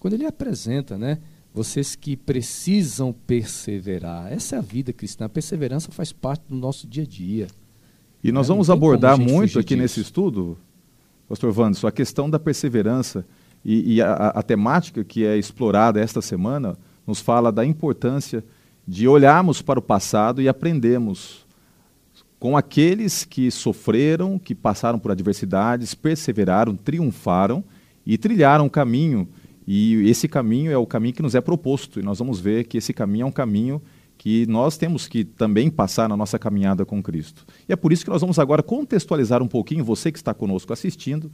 quando 0.00 0.14
ele 0.14 0.24
apresenta, 0.26 0.96
né, 0.96 1.18
vocês 1.52 1.96
que 1.96 2.16
precisam 2.16 3.12
perseverar. 3.26 4.32
Essa 4.32 4.56
é 4.56 4.58
a 4.58 4.62
vida 4.62 4.92
cristã. 4.92 5.24
A 5.24 5.28
perseverança 5.28 5.90
faz 5.90 6.12
parte 6.12 6.42
do 6.48 6.54
nosso 6.56 6.86
dia 6.86 7.02
a 7.04 7.06
dia. 7.06 7.46
E 8.22 8.30
nós 8.32 8.46
É, 8.46 8.52
vamos 8.52 8.70
abordar 8.70 9.18
muito 9.18 9.58
aqui 9.58 9.68
disso. 9.74 9.80
nesse 9.82 10.00
estudo, 10.00 10.56
Pastor 11.28 11.56
Wanderson, 11.58 11.86
a 11.86 11.92
questão 11.92 12.28
da 12.28 12.38
perseverança 12.38 13.24
e, 13.64 13.94
e 13.94 14.02
a, 14.02 14.12
a- 14.12 14.28
a 14.40 14.42
temática 14.42 15.02
que 15.04 15.24
é 15.24 15.36
explorada 15.36 16.00
esta 16.00 16.20
semana 16.22 16.76
nos 17.06 17.20
fala 17.20 17.50
da 17.52 17.64
importância 17.64 18.44
de 18.86 19.06
olharmos 19.08 19.62
para 19.62 19.78
o 19.78 19.82
passado 19.82 20.42
e 20.42 20.48
aprendermos 20.48 21.43
com 22.44 22.58
aqueles 22.58 23.24
que 23.24 23.50
sofreram, 23.50 24.38
que 24.38 24.54
passaram 24.54 24.98
por 24.98 25.10
adversidades, 25.10 25.94
perseveraram, 25.94 26.76
triunfaram 26.76 27.64
e 28.04 28.18
trilharam 28.18 28.66
o 28.66 28.70
caminho. 28.70 29.26
E 29.66 30.06
esse 30.10 30.28
caminho 30.28 30.70
é 30.70 30.76
o 30.76 30.84
caminho 30.84 31.14
que 31.14 31.22
nos 31.22 31.34
é 31.34 31.40
proposto. 31.40 31.98
E 31.98 32.02
nós 32.02 32.18
vamos 32.18 32.38
ver 32.38 32.64
que 32.64 32.76
esse 32.76 32.92
caminho 32.92 33.22
é 33.22 33.26
um 33.26 33.32
caminho 33.32 33.80
que 34.18 34.44
nós 34.44 34.76
temos 34.76 35.08
que 35.08 35.24
também 35.24 35.70
passar 35.70 36.06
na 36.06 36.18
nossa 36.18 36.38
caminhada 36.38 36.84
com 36.84 37.02
Cristo. 37.02 37.46
E 37.66 37.72
é 37.72 37.76
por 37.76 37.94
isso 37.94 38.04
que 38.04 38.10
nós 38.10 38.20
vamos 38.20 38.38
agora 38.38 38.62
contextualizar 38.62 39.42
um 39.42 39.48
pouquinho, 39.48 39.82
você 39.82 40.12
que 40.12 40.18
está 40.18 40.34
conosco 40.34 40.70
assistindo, 40.70 41.32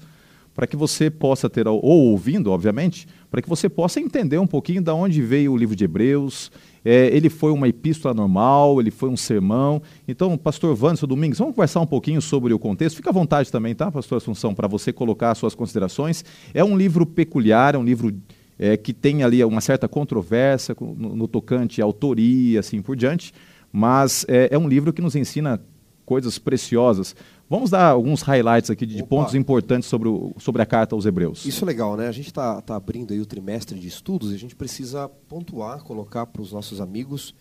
para 0.61 0.67
que 0.67 0.77
você 0.77 1.09
possa 1.09 1.49
ter, 1.49 1.67
ou 1.67 1.83
ouvindo, 1.83 2.51
obviamente, 2.51 3.09
para 3.31 3.41
que 3.41 3.49
você 3.49 3.67
possa 3.67 3.99
entender 3.99 4.37
um 4.37 4.47
pouquinho 4.47 4.83
de 4.83 4.91
onde 4.91 5.23
veio 5.23 5.55
o 5.55 5.57
livro 5.57 5.75
de 5.75 5.85
Hebreus. 5.85 6.53
É, 6.85 7.07
ele 7.17 7.31
foi 7.31 7.51
uma 7.51 7.67
epístola 7.67 8.13
normal, 8.13 8.79
ele 8.79 8.91
foi 8.91 9.09
um 9.09 9.17
sermão. 9.17 9.81
Então, 10.07 10.37
pastor 10.37 10.77
Vanderson 10.77 11.07
Domingos, 11.07 11.39
vamos 11.39 11.55
conversar 11.55 11.81
um 11.81 11.87
pouquinho 11.87 12.21
sobre 12.21 12.53
o 12.53 12.59
contexto. 12.59 12.97
Fica 12.97 13.09
à 13.09 13.13
vontade 13.13 13.51
também, 13.51 13.75
tá, 13.75 13.91
pastor 13.91 14.19
Assunção, 14.19 14.55
para 14.55 14.69
você 14.69 14.93
colocar 14.93 15.31
as 15.31 15.39
suas 15.39 15.55
considerações. 15.55 16.23
É 16.53 16.63
um 16.63 16.77
livro 16.77 17.07
peculiar, 17.07 17.75
é 17.75 17.79
um 17.79 17.83
livro 17.83 18.15
é, 18.59 18.77
que 18.77 18.93
tem 18.93 19.23
ali 19.23 19.43
uma 19.43 19.63
certa 19.63 19.89
controvérsia 19.89 20.77
no, 20.79 21.17
no, 21.17 21.27
tocante 21.27 21.81
à 21.81 21.87
autoria, 21.87 22.61
assim 22.61 22.83
por 22.83 22.97
diante, 22.97 23.33
mas 23.73 24.27
é, 24.29 24.51
é 24.53 24.59
um 24.59 24.69
livro 24.69 24.93
que 24.93 25.01
nos 25.01 25.17
ensina 25.17 25.59
coisas 26.05 26.39
preciosas. 26.39 27.17
Vamos 27.51 27.69
dar 27.69 27.87
alguns 27.87 28.23
highlights 28.23 28.71
aqui 28.71 28.87
de 28.87 29.03
pontos 29.03 29.35
importantes 29.35 29.89
sobre, 29.89 30.09
o, 30.09 30.33
sobre 30.39 30.63
a 30.63 30.67
carta 30.67 30.95
aos 30.95 31.05
Hebreus. 31.05 31.45
Isso 31.45 31.65
é 31.65 31.67
legal, 31.67 31.97
né? 31.97 32.07
A 32.07 32.13
gente 32.13 32.29
está 32.29 32.63
tá 32.63 32.77
abrindo 32.77 33.13
aí 33.13 33.19
o 33.19 33.27
trimestre 33.27 33.77
de 33.77 33.89
estudos 33.89 34.31
e 34.31 34.37
a 34.37 34.39
gente 34.39 34.55
precisa 34.55 35.09
pontuar, 35.09 35.83
colocar 35.83 36.27
para 36.27 36.41
os 36.41 36.53
nossos 36.53 36.81
amigos 36.81 37.35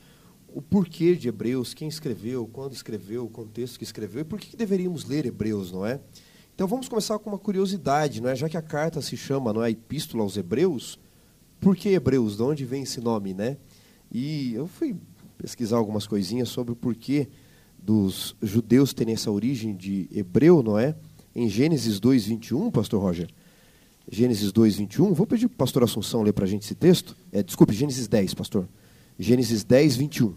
o 0.48 0.64
porquê 0.64 1.16
de 1.16 1.28
Hebreus, 1.28 1.76
quem 1.76 1.88
escreveu, 1.88 2.50
quando 2.52 2.74
escreveu, 2.74 3.26
o 3.26 3.30
contexto 3.30 3.78
que 3.78 3.84
escreveu 3.84 4.22
e 4.22 4.24
por 4.24 4.40
que, 4.40 4.50
que 4.50 4.58
deveríamos 4.58 5.06
ler 5.06 5.28
Hebreus, 5.28 5.72
não 5.72 5.86
é? 5.86 6.00
Então 6.56 6.66
vamos 6.66 6.90
começar 6.90 7.20
com 7.20 7.30
uma 7.30 7.38
curiosidade, 7.38 8.20
não 8.20 8.32
é? 8.32 8.36
Já 8.36 8.50
que 8.50 8.58
a 8.58 8.64
carta 8.64 9.04
se 9.04 9.16
chama, 9.16 9.54
não 9.54 9.64
é, 9.64 9.70
Epístola 9.70 10.24
aos 10.24 10.36
Hebreus, 10.36 11.00
por 11.60 11.76
que 11.76 11.90
Hebreus? 11.90 12.36
De 12.36 12.42
onde 12.42 12.66
vem 12.66 12.82
esse 12.82 13.00
nome, 13.00 13.36
né? 13.36 13.58
E 14.12 14.56
eu 14.56 14.66
fui 14.66 14.96
pesquisar 15.38 15.78
algumas 15.78 16.08
coisinhas 16.08 16.50
sobre 16.50 16.74
o 16.74 16.76
porquê 16.76 17.30
dos 17.82 18.36
judeus 18.42 18.94
terem 18.94 19.14
essa 19.14 19.32
origem 19.32 19.76
de 19.76 20.08
hebreu, 20.12 20.62
não 20.62 20.78
é? 20.78 20.96
Em 21.36 21.48
Gênesis 21.48 22.00
2, 22.00 22.26
21, 22.26 22.72
pastor 22.72 23.02
Roger. 23.02 23.30
Gênesis 24.12 24.52
2, 24.52 24.76
21. 24.76 25.14
Vou 25.14 25.28
pedir 25.28 25.48
para 25.48 25.54
o 25.54 25.58
pastor 25.58 25.84
Assunção 25.84 26.24
ler 26.24 26.34
para 26.34 26.46
a 26.46 26.48
gente 26.48 26.64
esse 26.64 26.76
texto. 26.76 27.16
É, 27.32 27.44
desculpe, 27.44 27.74
Gênesis 27.74 28.08
10, 28.08 28.34
pastor. 28.34 28.68
Gênesis 29.18 29.64
10, 29.64 29.96
21. 29.96 30.36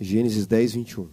Gênesis 0.00 0.46
10, 0.46 0.72
21. 0.74 1.08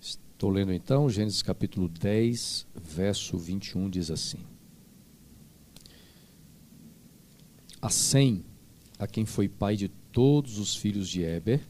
Estou 0.00 0.50
lendo 0.50 0.72
então, 0.72 1.08
Gênesis 1.08 1.42
capítulo 1.42 1.88
10, 1.88 2.66
verso 2.74 3.38
21 3.38 3.88
diz 3.88 4.10
assim: 4.10 4.38
A 7.80 7.88
Sem, 7.88 8.44
a 8.98 9.06
quem 9.06 9.24
foi 9.24 9.48
pai 9.48 9.76
de 9.76 9.90
todos 10.14 10.60
os 10.60 10.76
filhos 10.76 11.08
de 11.08 11.24
Eber, 11.24 11.60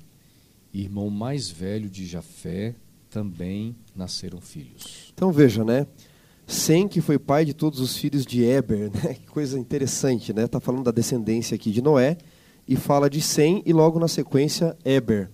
irmão 0.72 1.08
mais 1.08 1.50
velho 1.50 1.88
de 1.88 2.04
Jafé, 2.04 2.74
também 3.08 3.74
nasceram 3.96 4.38
filhos. 4.38 5.10
Então 5.14 5.32
veja, 5.32 5.64
né? 5.64 5.86
Sem 6.46 6.86
que 6.86 7.00
foi 7.00 7.18
pai 7.18 7.46
de 7.46 7.54
todos 7.54 7.80
os 7.80 7.96
filhos 7.96 8.26
de 8.26 8.44
Eber, 8.44 8.90
né? 8.92 9.14
Que 9.14 9.26
coisa 9.26 9.58
interessante, 9.58 10.34
né? 10.34 10.46
Tá 10.46 10.60
falando 10.60 10.84
da 10.84 10.90
descendência 10.90 11.54
aqui 11.54 11.70
de 11.70 11.80
Noé 11.80 12.18
e 12.68 12.76
fala 12.76 13.08
de 13.08 13.22
Sem 13.22 13.62
e 13.64 13.72
logo 13.72 13.98
na 13.98 14.08
sequência 14.08 14.76
Eber. 14.84 15.30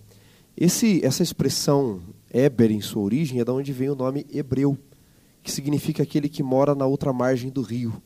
Esse, 0.57 1.05
essa 1.05 1.25
expressão 1.25 2.01
Eber 2.33 2.71
em 2.71 2.81
sua 2.81 3.03
origem 3.03 3.41
é 3.41 3.45
da 3.45 3.53
onde 3.53 3.73
vem 3.73 3.91
o 3.91 3.97
nome 3.97 4.25
hebreu, 4.33 4.79
que 5.43 5.51
significa 5.51 6.05
aquele 6.05 6.29
que 6.29 6.45
mora 6.45 6.77
na 6.77 6.87
outra 6.87 7.13
margem 7.13 7.51
do 7.51 7.61
rio 7.61 8.01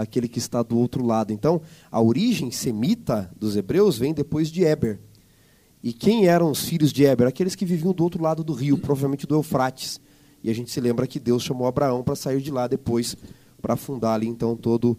aquele 0.00 0.28
que 0.28 0.38
está 0.38 0.62
do 0.62 0.78
outro 0.78 1.04
lado. 1.04 1.32
Então, 1.32 1.60
a 1.90 2.00
origem 2.00 2.50
semita 2.50 3.30
dos 3.38 3.56
hebreus 3.56 3.98
vem 3.98 4.14
depois 4.14 4.50
de 4.50 4.62
Eber. 4.64 4.98
E 5.82 5.92
quem 5.92 6.26
eram 6.26 6.50
os 6.50 6.64
filhos 6.64 6.92
de 6.92 7.04
Eber? 7.04 7.26
Aqueles 7.26 7.54
que 7.54 7.64
viviam 7.64 7.92
do 7.92 8.02
outro 8.02 8.22
lado 8.22 8.42
do 8.42 8.52
rio, 8.52 8.78
provavelmente 8.78 9.26
do 9.26 9.34
Eufrates. 9.34 10.00
E 10.42 10.50
a 10.50 10.54
gente 10.54 10.70
se 10.70 10.80
lembra 10.80 11.06
que 11.06 11.20
Deus 11.20 11.42
chamou 11.42 11.66
Abraão 11.66 12.02
para 12.02 12.16
sair 12.16 12.40
de 12.40 12.50
lá 12.50 12.66
depois, 12.66 13.16
para 13.60 13.76
fundar 13.76 14.14
ali 14.14 14.26
então 14.26 14.56
todo 14.56 14.98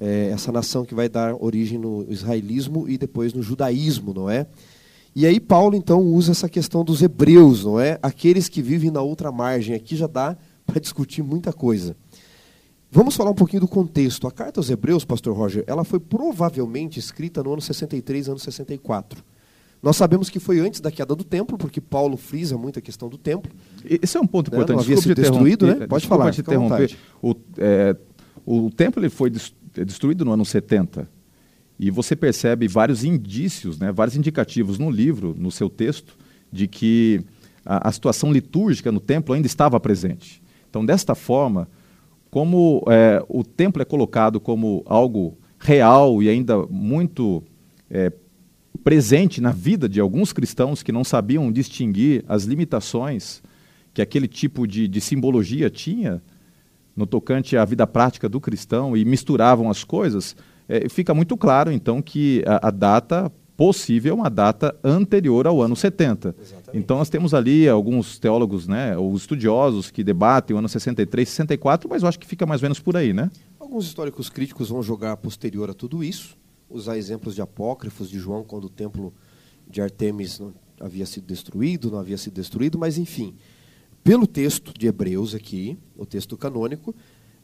é, 0.00 0.30
essa 0.32 0.52
nação 0.52 0.84
que 0.84 0.94
vai 0.94 1.08
dar 1.08 1.34
origem 1.42 1.78
no 1.78 2.06
israelismo 2.08 2.88
e 2.88 2.96
depois 2.96 3.32
no 3.32 3.42
judaísmo, 3.42 4.14
não 4.14 4.30
é? 4.30 4.46
E 5.14 5.26
aí 5.26 5.40
Paulo 5.40 5.74
então 5.74 6.00
usa 6.02 6.32
essa 6.32 6.48
questão 6.48 6.84
dos 6.84 7.02
hebreus, 7.02 7.64
não 7.64 7.80
é? 7.80 7.98
Aqueles 8.02 8.48
que 8.48 8.62
vivem 8.62 8.90
na 8.90 9.00
outra 9.00 9.32
margem. 9.32 9.74
Aqui 9.74 9.96
já 9.96 10.06
dá 10.06 10.36
para 10.64 10.80
discutir 10.80 11.22
muita 11.22 11.52
coisa. 11.52 11.96
Vamos 12.96 13.14
falar 13.14 13.30
um 13.30 13.34
pouquinho 13.34 13.60
do 13.60 13.68
contexto. 13.68 14.26
A 14.26 14.32
carta 14.32 14.58
aos 14.58 14.70
Hebreus, 14.70 15.04
pastor 15.04 15.36
Roger, 15.36 15.62
ela 15.66 15.84
foi 15.84 16.00
provavelmente 16.00 16.98
escrita 16.98 17.42
no 17.42 17.52
ano 17.52 17.60
63, 17.60 18.30
ano 18.30 18.38
64. 18.38 19.22
Nós 19.82 19.98
sabemos 19.98 20.30
que 20.30 20.40
foi 20.40 20.60
antes 20.60 20.80
da 20.80 20.90
queda 20.90 21.14
do 21.14 21.22
templo, 21.22 21.58
porque 21.58 21.78
Paulo 21.78 22.16
frisa 22.16 22.56
muito 22.56 22.78
a 22.78 22.82
questão 22.82 23.10
do 23.10 23.18
templo. 23.18 23.52
Esse 23.84 24.16
é 24.16 24.20
um 24.20 24.26
ponto 24.26 24.48
importante. 24.48 24.70
Né? 24.70 24.74
Não 24.76 24.82
havia 24.82 24.96
sido 24.96 25.14
destruído, 25.14 25.66
né? 25.66 25.86
Pode 25.86 26.06
falar. 26.06 26.32
Te 26.32 26.40
interromper. 26.40 26.96
O, 27.20 27.34
é, 27.58 27.94
o 28.46 28.70
templo 28.70 29.02
ele 29.02 29.10
foi 29.10 29.30
destruído 29.30 30.24
no 30.24 30.32
ano 30.32 30.46
70. 30.46 31.06
E 31.78 31.90
você 31.90 32.16
percebe 32.16 32.66
vários 32.66 33.04
indícios, 33.04 33.78
né, 33.78 33.92
vários 33.92 34.16
indicativos 34.16 34.78
no 34.78 34.90
livro, 34.90 35.34
no 35.36 35.50
seu 35.50 35.68
texto, 35.68 36.16
de 36.50 36.66
que 36.66 37.22
a, 37.62 37.90
a 37.90 37.92
situação 37.92 38.32
litúrgica 38.32 38.90
no 38.90 39.00
templo 39.00 39.34
ainda 39.34 39.46
estava 39.46 39.78
presente. 39.78 40.42
Então, 40.70 40.82
desta 40.82 41.14
forma, 41.14 41.68
como 42.36 42.84
é, 42.86 43.24
o 43.30 43.42
templo 43.42 43.80
é 43.80 43.84
colocado 43.86 44.38
como 44.38 44.82
algo 44.84 45.38
real 45.58 46.22
e 46.22 46.28
ainda 46.28 46.66
muito 46.66 47.42
é, 47.90 48.12
presente 48.84 49.40
na 49.40 49.52
vida 49.52 49.88
de 49.88 50.00
alguns 50.00 50.34
cristãos 50.34 50.82
que 50.82 50.92
não 50.92 51.02
sabiam 51.02 51.50
distinguir 51.50 52.26
as 52.28 52.44
limitações 52.44 53.42
que 53.94 54.02
aquele 54.02 54.28
tipo 54.28 54.66
de, 54.66 54.86
de 54.86 55.00
simbologia 55.00 55.70
tinha 55.70 56.22
no 56.94 57.06
tocante 57.06 57.56
à 57.56 57.64
vida 57.64 57.86
prática 57.86 58.28
do 58.28 58.38
cristão 58.38 58.94
e 58.94 59.02
misturavam 59.02 59.70
as 59.70 59.82
coisas, 59.82 60.36
é, 60.68 60.90
fica 60.90 61.14
muito 61.14 61.38
claro 61.38 61.72
então 61.72 62.02
que 62.02 62.44
a, 62.46 62.68
a 62.68 62.70
data 62.70 63.32
possível 63.56 64.14
uma 64.14 64.28
data 64.28 64.76
anterior 64.84 65.46
ao 65.46 65.62
ano 65.62 65.74
70. 65.74 66.36
Exatamente. 66.38 66.65
Então 66.76 66.98
nós 66.98 67.08
temos 67.08 67.32
ali 67.32 67.68
alguns 67.68 68.18
teólogos, 68.18 68.66
né, 68.68 68.96
ou 68.96 69.16
estudiosos 69.16 69.90
que 69.90 70.04
debatem 70.04 70.54
o 70.54 70.58
ano 70.58 70.68
63, 70.68 71.28
64, 71.28 71.88
mas 71.88 72.02
eu 72.02 72.08
acho 72.08 72.18
que 72.18 72.26
fica 72.26 72.44
mais 72.44 72.60
ou 72.60 72.66
menos 72.66 72.78
por 72.78 72.96
aí, 72.96 73.12
né? 73.12 73.30
Alguns 73.58 73.86
históricos 73.86 74.28
críticos 74.28 74.68
vão 74.68 74.82
jogar 74.82 75.16
posterior 75.16 75.70
a 75.70 75.74
tudo 75.74 76.04
isso, 76.04 76.36
usar 76.68 76.98
exemplos 76.98 77.34
de 77.34 77.40
apócrifos 77.40 78.10
de 78.10 78.18
João 78.18 78.44
quando 78.44 78.64
o 78.64 78.70
templo 78.70 79.12
de 79.68 79.80
Artemis 79.80 80.38
não 80.38 80.52
havia 80.78 81.06
sido 81.06 81.26
destruído, 81.26 81.90
não 81.90 81.98
havia 81.98 82.18
sido 82.18 82.34
destruído, 82.34 82.78
mas 82.78 82.98
enfim, 82.98 83.34
pelo 84.04 84.26
texto 84.26 84.72
de 84.78 84.86
Hebreus 84.86 85.34
aqui, 85.34 85.78
o 85.96 86.04
texto 86.04 86.36
canônico, 86.36 86.94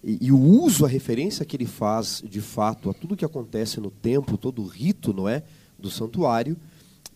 e, 0.04 0.18
e, 0.26 0.32
o 0.32 0.38
uso, 0.38 0.84
a 0.84 0.88
referência 0.88 1.44
que 1.44 1.56
ele 1.56 1.64
faz 1.64 2.22
de 2.28 2.40
fato 2.40 2.90
a 2.90 2.92
tudo 2.92 3.16
que 3.16 3.24
acontece 3.24 3.80
no 3.80 3.90
templo, 3.90 4.36
todo 4.36 4.60
o 4.60 4.66
rito, 4.66 5.12
não 5.12 5.28
é? 5.28 5.44
do 5.82 5.90
santuário. 5.90 6.56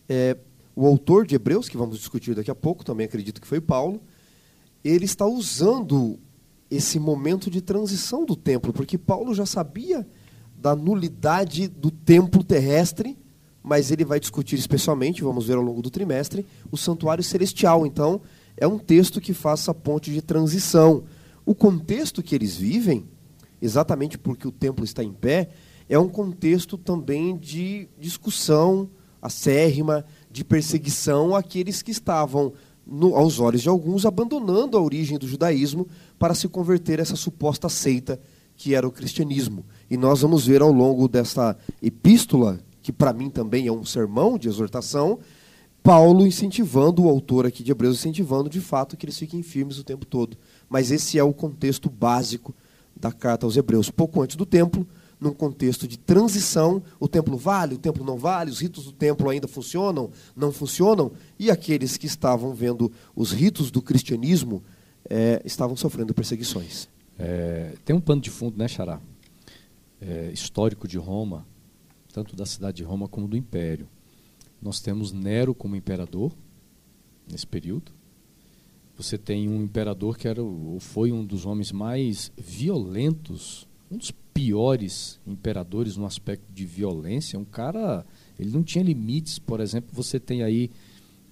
É, 0.07 0.37
o 0.77 0.85
autor 0.85 1.25
de 1.25 1.33
Hebreus, 1.33 1.67
que 1.67 1.75
vamos 1.75 1.97
discutir 1.97 2.35
daqui 2.35 2.51
a 2.51 2.55
pouco, 2.55 2.85
também 2.85 3.07
acredito 3.07 3.41
que 3.41 3.47
foi 3.47 3.59
Paulo, 3.59 3.99
ele 4.83 5.05
está 5.05 5.25
usando 5.25 6.19
esse 6.69 6.99
momento 6.99 7.49
de 7.49 7.61
transição 7.61 8.23
do 8.23 8.35
templo, 8.35 8.71
porque 8.71 8.95
Paulo 8.95 9.33
já 9.33 9.43
sabia 9.43 10.07
da 10.55 10.75
nulidade 10.75 11.67
do 11.67 11.89
templo 11.89 12.43
terrestre, 12.43 13.17
mas 13.63 13.89
ele 13.89 14.05
vai 14.05 14.19
discutir 14.19 14.55
especialmente, 14.59 15.23
vamos 15.23 15.47
ver 15.47 15.55
ao 15.55 15.63
longo 15.63 15.81
do 15.81 15.89
trimestre, 15.89 16.45
o 16.69 16.77
santuário 16.77 17.23
celestial. 17.23 17.83
Então, 17.83 18.21
é 18.55 18.67
um 18.67 18.77
texto 18.77 19.19
que 19.19 19.33
faz 19.33 19.61
essa 19.61 19.73
ponte 19.73 20.13
de 20.13 20.21
transição. 20.21 21.05
O 21.43 21.55
contexto 21.55 22.21
que 22.21 22.35
eles 22.35 22.55
vivem, 22.55 23.03
exatamente 23.59 24.15
porque 24.15 24.47
o 24.47 24.51
templo 24.51 24.85
está 24.85 25.03
em 25.03 25.11
pé, 25.11 25.49
é 25.89 25.97
um 25.97 26.07
contexto 26.07 26.77
também 26.77 27.35
de 27.35 27.89
discussão 27.97 28.87
acérrima, 29.19 30.05
de 30.37 30.45
perseguição 30.45 31.35
àqueles 31.35 31.81
que 31.81 31.89
estavam, 31.89 32.53
no, 32.85 33.15
aos 33.15 33.39
olhos 33.39 33.63
de 33.63 33.69
alguns, 33.69 34.05
abandonando 34.05 34.77
a 34.77 34.81
origem 34.81 35.17
do 35.17 35.27
judaísmo 35.27 35.87
para 36.19 36.35
se 36.35 36.47
converter 36.47 36.99
a 36.99 37.01
essa 37.01 37.15
suposta 37.15 37.67
seita 37.67 38.21
que 38.55 38.75
era 38.75 38.87
o 38.87 38.91
cristianismo. 38.91 39.65
E 39.89 39.97
nós 39.97 40.21
vamos 40.21 40.45
ver 40.45 40.61
ao 40.61 40.71
longo 40.71 41.07
desta 41.07 41.57
epístola, 41.81 42.59
que 42.83 42.93
para 42.93 43.13
mim 43.13 43.31
também 43.31 43.65
é 43.65 43.71
um 43.71 43.83
sermão 43.83 44.37
de 44.37 44.47
exortação, 44.47 45.17
Paulo 45.81 46.27
incentivando, 46.27 47.03
o 47.03 47.09
autor 47.09 47.47
aqui 47.47 47.63
de 47.63 47.71
Hebreus 47.71 47.97
incentivando 47.97 48.47
de 48.47 48.61
fato 48.61 48.95
que 48.95 49.05
eles 49.05 49.17
fiquem 49.17 49.41
firmes 49.41 49.79
o 49.79 49.83
tempo 49.83 50.05
todo. 50.05 50.37
Mas 50.69 50.91
esse 50.91 51.17
é 51.17 51.23
o 51.23 51.33
contexto 51.33 51.89
básico 51.89 52.53
da 52.95 53.11
carta 53.11 53.47
aos 53.47 53.57
Hebreus. 53.57 53.89
Pouco 53.89 54.21
antes 54.21 54.35
do 54.35 54.45
templo, 54.45 54.87
num 55.19 55.33
contexto 55.33 55.87
de 55.87 55.97
transição, 55.97 56.81
o 56.99 57.07
templo 57.07 57.37
vale, 57.37 57.75
o 57.75 57.77
templo 57.77 58.05
não 58.05 58.17
vale, 58.17 58.51
os 58.51 58.59
ritos 58.59 58.85
do 58.85 58.91
templo 58.91 59.29
ainda 59.29 59.47
funcionam, 59.47 60.11
não 60.35 60.51
funcionam, 60.51 61.11
e 61.39 61.49
aqueles 61.49 61.97
que 61.97 62.05
estavam 62.05 62.53
vendo 62.53 62.91
os 63.15 63.31
ritos 63.31 63.71
do 63.71 63.81
cristianismo 63.81 64.63
é, 65.09 65.41
estavam 65.43 65.75
sofrendo 65.75 66.13
perseguições. 66.13 66.87
É, 67.17 67.73
tem 67.83 67.95
um 67.95 68.01
pano 68.01 68.21
de 68.21 68.29
fundo, 68.29 68.57
né, 68.57 68.67
Xará? 68.67 69.01
É, 69.99 70.29
histórico 70.31 70.87
de 70.87 70.97
Roma, 70.97 71.47
tanto 72.13 72.35
da 72.35 72.45
cidade 72.45 72.77
de 72.77 72.83
Roma 72.83 73.07
como 73.07 73.27
do 73.27 73.35
Império. 73.35 73.87
Nós 74.61 74.79
temos 74.79 75.11
Nero 75.11 75.55
como 75.55 75.75
imperador, 75.75 76.31
nesse 77.29 77.45
período, 77.45 77.91
você 78.97 79.17
tem 79.17 79.47
um 79.47 79.61
imperador 79.61 80.17
que 80.17 80.27
era 80.27 80.41
ou 80.41 80.79
foi 80.79 81.11
um 81.11 81.23
dos 81.23 81.45
homens 81.45 81.71
mais 81.71 82.31
violentos, 82.35 83.67
um 83.91 83.97
dos 83.97 84.09
piores 84.37 85.19
imperadores 85.25 85.97
no 85.97 86.05
aspecto 86.05 86.45
de 86.53 86.63
violência. 86.63 87.39
Um 87.39 87.43
cara, 87.43 88.05
ele 88.37 88.51
não 88.51 88.61
tinha 88.61 88.83
limites. 88.83 89.39
Por 89.39 89.59
exemplo, 89.59 89.89
você 89.91 90.19
tem 90.19 90.43
aí 90.43 90.69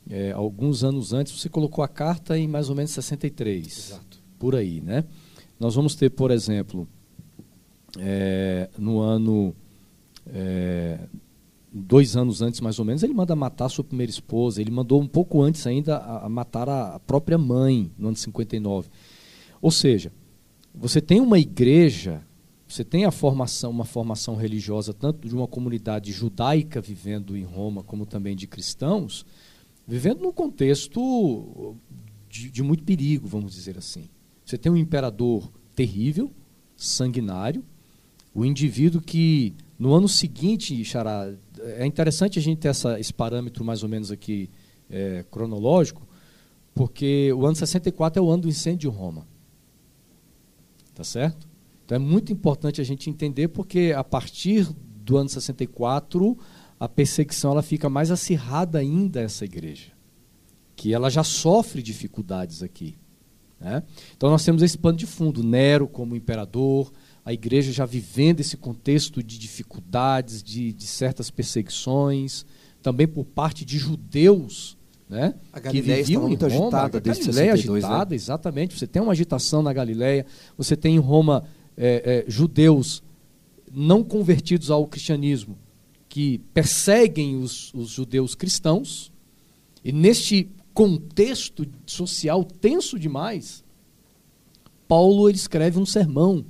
é, 0.10 0.32
alguns 0.32 0.84
anos 0.84 1.14
antes, 1.14 1.40
você 1.40 1.48
colocou 1.48 1.84
a 1.84 1.88
carta 1.88 2.36
em 2.36 2.48
mais 2.48 2.68
ou 2.68 2.76
menos 2.76 2.90
63, 2.90 3.68
Exato. 3.68 4.24
por 4.40 4.56
aí, 4.56 4.82
né? 4.82 5.04
Nós 5.60 5.76
vamos 5.76 5.94
ter, 5.94 6.10
por 6.10 6.32
exemplo, 6.32 6.88
é, 8.00 8.72
no 8.76 9.00
ano 9.00 9.56
é, 10.26 10.98
dois 11.72 12.18
anos 12.18 12.42
antes 12.42 12.60
mais 12.60 12.80
ou 12.80 12.86
menos, 12.86 13.04
ele 13.04 13.14
manda 13.14 13.36
matar 13.36 13.66
a 13.66 13.70
sua 13.70 13.84
primeira 13.84 14.10
esposa. 14.10 14.60
Ele 14.60 14.72
mandou 14.72 15.00
um 15.00 15.08
pouco 15.08 15.44
antes 15.44 15.68
ainda 15.68 15.98
a, 15.98 16.26
a 16.26 16.30
matar 16.30 16.68
a, 16.68 16.96
a 16.96 17.00
própria 17.00 17.38
mãe, 17.38 17.92
no 18.00 18.08
ano 18.08 18.18
59. 18.18 18.90
Ou 19.62 19.70
seja, 19.70 20.12
você 20.74 21.00
tem 21.00 21.22
uma 21.22 21.38
igreja, 21.38 22.24
você 22.68 22.84
tem 22.84 23.06
a 23.06 23.12
formação, 23.12 23.70
uma 23.70 23.86
formação 23.86 24.36
religiosa 24.36 24.94
tanto 24.94 25.28
de 25.28 25.36
uma 25.36 25.48
comunidade 25.48 26.12
judaica 26.12 26.82
vivendo 26.82 27.38
em 27.38 27.44
Roma, 27.44 27.84
como 27.84 28.06
também 28.06 28.36
de 28.36 28.48
cristãos, 28.48 29.26
vivendo 29.88 30.22
num 30.22 30.32
contexto 30.32 31.76
de, 32.28 32.50
de 32.50 32.64
muito 32.64 32.84
perigo, 32.84 33.28
vamos 33.28 33.54
dizer 33.54 33.78
assim. 33.78 34.10
Você 34.44 34.58
tem 34.58 34.72
um 34.72 34.78
imperador 34.78 35.52
terrível, 35.76 36.32
sanguinário, 36.76 37.64
o 38.34 38.44
indivíduo 38.44 39.00
que 39.00 39.54
no 39.78 39.94
ano 39.94 40.08
seguinte, 40.08 40.84
Xará, 40.84 41.32
é 41.60 41.86
interessante 41.86 42.40
a 42.40 42.42
gente 42.42 42.60
ter 42.60 42.70
essa, 42.70 43.00
esse 43.00 43.14
parâmetro 43.14 43.64
mais 43.64 43.84
ou 43.84 43.90
menos 43.90 44.12
aqui 44.12 44.50
é, 44.90 45.24
cronológico, 45.30 46.06
porque 46.74 47.32
o 47.34 47.46
ano 47.46 47.56
64 47.56 48.20
é 48.20 48.26
o 48.26 48.30
ano 48.30 48.44
do 48.44 48.50
incêndio 48.50 48.92
de 48.92 48.98
Roma. 48.98 49.26
Tá 50.94 51.04
certo? 51.04 51.48
Então 51.86 51.96
é 51.96 52.00
muito 52.00 52.34
importante 52.34 52.82
a 52.82 52.84
gente 52.84 53.10
entender, 53.10 53.48
porque 53.50 53.94
a 53.96 54.04
partir 54.04 54.68
do 55.04 55.18
ano 55.18 55.30
64, 55.30 56.38
a 56.80 56.90
perseguição 56.90 57.52
ela 57.52 57.62
fica 57.62 57.88
mais 57.88 58.10
acirrada 58.10 58.80
ainda 58.80 59.22
essa 59.22 59.46
igreja, 59.46 59.92
que 60.76 60.94
ela 60.94 61.10
já 61.10 61.24
sofre 61.24 61.82
dificuldades 61.82 62.64
aqui. 62.64 62.98
Né? 63.60 63.84
Então 64.18 64.30
nós 64.30 64.44
temos 64.44 64.62
esse 64.64 64.78
pano 64.78 64.98
de 64.98 65.06
fundo, 65.06 65.44
Nero 65.44 65.88
como 65.88 66.16
imperador, 66.16 66.92
a 67.24 67.32
igreja 67.32 67.72
já 67.72 67.86
vivendo 67.86 68.40
esse 68.42 68.58
contexto 68.58 69.24
de 69.24 69.38
dificuldades, 69.38 70.44
de, 70.44 70.74
de 70.74 70.88
certas 70.88 71.30
perseguições, 71.30 72.46
também 72.82 73.08
por 73.08 73.26
parte 73.26 73.64
de 73.64 73.78
judeus, 73.78 74.78
né? 75.08 75.36
A 75.54 75.60
Galileia 75.60 75.98
que 75.98 76.04
viviam 76.04 76.24
muito 76.24 76.46
em 76.46 76.50
Roma. 76.50 76.66
agitada 76.66 76.98
a 76.98 77.00
Galileia 77.00 77.24
62, 77.24 77.84
né? 77.84 77.90
agitada, 77.90 78.16
exatamente. 78.16 78.78
Você 78.78 78.88
tem 78.88 79.02
uma 79.02 79.12
agitação 79.12 79.62
na 79.62 79.72
Galileia, 79.72 80.26
você 80.58 80.76
tem 80.76 80.96
em 80.96 81.00
Roma 81.00 81.44
é, 81.78 82.24
é, 82.28 82.32
judeus 82.32 83.04
não 83.72 84.04
convertidos 84.04 84.72
ao 84.72 84.88
cristianismo 84.88 85.58
que 86.08 86.40
perseguem 86.54 87.36
os, 87.36 87.74
os 87.74 87.90
judeus 87.90 88.36
cristãos, 88.36 89.12
e 89.84 89.92
neste 89.92 90.50
contexto 90.74 91.68
social 91.86 92.44
tenso 92.44 92.98
demais, 92.98 93.64
Paulo 94.88 95.30
escreve 95.30 95.78
um 95.78 95.86
sermão 95.86 96.46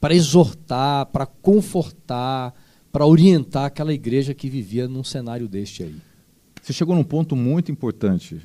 para 0.00 0.14
exortar, 0.14 1.06
para 1.06 1.26
confortar, 1.26 2.54
para 2.90 3.06
orientar 3.06 3.66
aquela 3.66 3.92
igreja 3.92 4.34
que 4.34 4.48
vivia 4.48 4.88
num 4.88 5.04
cenário 5.04 5.46
deste 5.46 5.84
aí. 5.84 5.96
Você 6.62 6.72
chegou 6.72 6.94
num 6.94 7.04
ponto 7.04 7.36
muito 7.36 7.70
importante. 7.70 8.40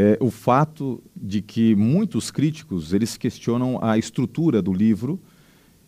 É, 0.00 0.16
o 0.20 0.30
fato 0.30 1.02
de 1.16 1.42
que 1.42 1.74
muitos 1.74 2.30
críticos 2.30 2.92
eles 2.92 3.16
questionam 3.16 3.80
a 3.82 3.98
estrutura 3.98 4.62
do 4.62 4.72
livro, 4.72 5.18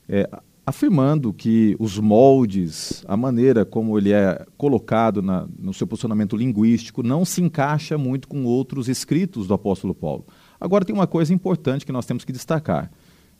é, 0.08 0.28
afirmando 0.66 1.32
que 1.32 1.76
os 1.78 1.96
moldes, 1.96 3.04
a 3.06 3.16
maneira 3.16 3.64
como 3.64 3.96
ele 3.96 4.10
é 4.10 4.44
colocado 4.58 5.23
na, 5.23 5.46
no 5.56 5.73
seu 5.73 5.86
posicionamento 5.86 6.36
linguístico, 6.36 7.04
não 7.04 7.25
se 7.25 7.40
encaixa 7.40 7.96
muito 7.96 8.26
com 8.26 8.42
outros 8.42 8.88
escritos 8.88 9.46
do 9.46 9.54
apóstolo 9.54 9.94
Paulo. 9.94 10.26
Agora, 10.60 10.84
tem 10.84 10.92
uma 10.92 11.06
coisa 11.06 11.32
importante 11.32 11.86
que 11.86 11.92
nós 11.92 12.04
temos 12.04 12.25
que 12.25 12.32
destacar. 12.32 12.90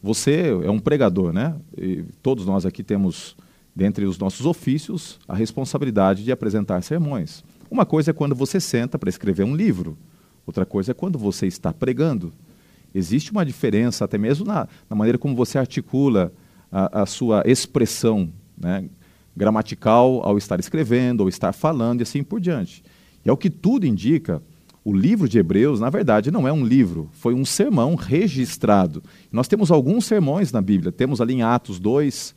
Você 0.01 0.57
é 0.63 0.71
um 0.71 0.79
pregador, 0.79 1.33
né? 1.33 1.57
E 1.77 2.05
todos 2.23 2.47
nós 2.47 2.65
aqui 2.65 2.85
temos, 2.85 3.37
dentre 3.75 4.05
os 4.05 4.21
nossos 4.21 4.47
ofícios, 4.47 5.19
a 5.27 5.35
responsabilidade 5.35 6.23
de 6.23 6.31
apresentar 6.31 6.81
sermões. 6.85 7.43
Uma 7.69 7.85
coisa 7.85 8.13
é 8.13 8.15
quando 8.15 8.37
você 8.37 8.61
senta 8.61 8.97
para 8.97 9.11
escrever 9.11 9.43
um 9.43 9.57
livro, 9.57 9.99
outra 10.47 10.67
coisa 10.67 10.93
é 10.93 10.95
quando 10.95 11.19
você 11.19 11.47
está 11.47 11.73
pregando. 11.73 12.33
Existe 12.95 13.31
uma 13.31 13.45
diferença, 13.45 14.05
até 14.05 14.19
mesmo 14.19 14.45
na, 14.45 14.67
na 14.89 14.97
maneira 14.97 15.19
como 15.19 15.37
você 15.37 15.59
articula 15.59 16.33
a, 16.71 17.03
a 17.03 17.07
sua 17.07 17.43
expressão 17.47 18.31
né, 18.59 18.85
gramatical 19.37 20.23
ao 20.25 20.37
estar 20.37 20.59
escrevendo, 20.59 21.23
ao 21.23 21.29
estar 21.29 21.53
falando 21.53 22.01
e 22.01 22.03
assim 22.03 22.23
por 22.23 22.41
diante. 22.41 22.83
E 23.25 23.31
ao 23.31 23.37
que 23.37 23.51
tudo 23.51 23.87
indica, 23.87 24.43
o 24.85 24.93
livro 24.93 25.29
de 25.29 25.39
Hebreus, 25.39 25.79
na 25.79 25.91
verdade, 25.91 26.31
não 26.31 26.49
é 26.49 26.53
um 26.53 26.65
livro, 26.65 27.09
foi 27.13 27.35
um 27.35 27.45
sermão 27.45 27.95
registrado. 27.95 29.03
Nós 29.31 29.47
temos 29.47 29.71
alguns 29.71 30.07
sermões 30.07 30.51
na 30.53 30.61
Bíblia. 30.61 30.91
Temos 30.91 31.21
ali 31.21 31.35
em 31.35 31.43
Atos 31.43 31.79
2, 31.79 32.35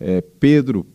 é, 0.00 0.20
Pedro 0.20 0.86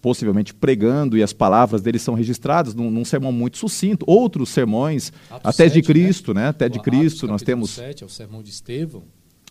possivelmente 0.00 0.54
pregando 0.54 1.16
e 1.16 1.22
as 1.22 1.32
palavras 1.32 1.82
dele 1.82 1.98
são 1.98 2.14
registradas 2.14 2.74
num, 2.74 2.90
num 2.90 3.04
sermão 3.04 3.32
muito 3.32 3.58
sucinto. 3.58 4.04
Outros 4.08 4.48
sermões, 4.48 5.12
Atos 5.30 5.40
até 5.44 5.68
7, 5.68 5.74
de 5.74 5.82
Cristo, 5.82 6.34
né? 6.34 6.48
Até 6.48 6.68
de 6.68 6.78
O 6.78 6.82
Cristo, 6.82 7.18
Atos, 7.18 7.30
nós 7.30 7.42
capítulo 7.42 7.56
temos 7.56 7.70
7, 7.70 8.02
é 8.02 8.06
o 8.06 8.08
sermão 8.08 8.42
de 8.42 8.50
Estevão. 8.50 9.02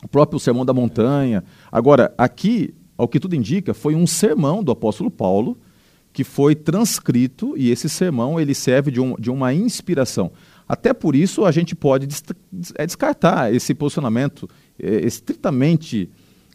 o 0.04 0.08
próprio 0.08 0.40
Sermão 0.40 0.66
da 0.66 0.74
Montanha. 0.74 1.44
Agora, 1.72 2.14
aqui, 2.18 2.74
ao 2.98 3.08
que 3.08 3.20
tudo 3.20 3.36
indica, 3.36 3.74
foi 3.74 3.96
um 3.96 4.08
sermão 4.08 4.64
do 4.64 4.72
apóstolo 4.72 5.12
Paulo 5.12 5.58
que 6.12 6.24
foi 6.24 6.56
transcrito 6.56 7.56
e 7.56 7.70
esse 7.70 7.88
sermão 7.88 8.40
ele 8.40 8.56
serve 8.56 8.92
de, 8.92 9.00
um, 9.00 9.16
de 9.16 9.30
uma 9.30 9.54
inspiração. 9.54 10.32
Até 10.68 10.94
por 10.94 11.16
isso 11.16 11.46
a 11.46 11.52
gente 11.52 11.76
pode 11.76 12.08
é, 12.76 12.86
descartar 12.86 13.54
esse 13.54 13.74
posicionamento 13.74 14.50
é, 14.82 15.06
estritamente 15.06 16.10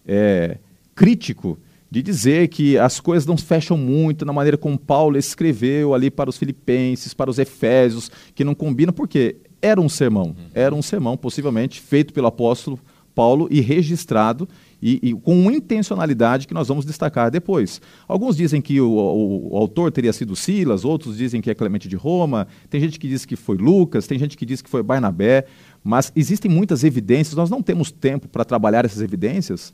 é, 0.07 0.59
crítico 0.95 1.59
de 1.95 2.03
dizer 2.03 2.49
que 2.49 2.77
as 2.77 2.99
coisas 2.99 3.25
não 3.25 3.37
fecham 3.37 3.77
muito 3.79 4.25
na 4.25 4.33
maneira 4.33 4.59
como 4.59 4.77
Paulo 4.77 5.17
escreveu 5.17 5.95
ali 5.95 6.11
para 6.11 6.29
os 6.29 6.37
filipenses, 6.37 7.15
para 7.15 7.31
os 7.31 7.39
efésios, 7.39 8.11
que 8.35 8.43
não 8.43 8.53
combina, 8.53 8.93
porque 8.93 9.37
era 9.63 9.81
um 9.81 9.89
sermão, 9.89 10.35
era 10.53 10.75
um 10.75 10.83
sermão 10.83 11.17
possivelmente 11.17 11.81
feito 11.81 12.13
pelo 12.13 12.27
apóstolo 12.27 12.81
Paulo 13.15 13.47
e 13.49 13.61
registrado 13.61 14.49
e, 14.83 14.99
e 15.11 15.15
com 15.15 15.49
intencionalidade 15.53 16.49
que 16.49 16.53
nós 16.53 16.67
vamos 16.67 16.85
destacar 16.85 17.31
depois. 17.31 17.81
Alguns 18.09 18.37
dizem 18.37 18.61
que 18.61 18.81
o, 18.81 18.91
o- 18.91 19.53
o 19.55 19.57
autor 19.57 19.93
teria 19.93 20.13
sido 20.13 20.35
Silas, 20.35 20.85
outros 20.85 21.17
dizem 21.17 21.41
que 21.41 21.49
é 21.49 21.55
Clemente 21.55 21.89
de 21.89 21.95
Roma, 21.95 22.49
tem 22.69 22.81
gente 22.81 22.99
que 22.99 23.07
diz 23.07 23.25
que 23.25 23.37
foi 23.37 23.57
Lucas, 23.57 24.09
tem 24.09 24.19
gente 24.19 24.37
que 24.37 24.45
diz 24.45 24.61
que 24.61 24.69
foi 24.69 24.83
Barnabé, 24.83 25.45
mas 25.85 26.11
existem 26.17 26.51
muitas 26.51 26.83
evidências, 26.83 27.37
nós 27.37 27.49
não 27.51 27.63
temos 27.63 27.93
tempo 27.93 28.27
para 28.27 28.45
trabalhar 28.45 28.85
essas 28.85 29.01
evidências, 29.01 29.73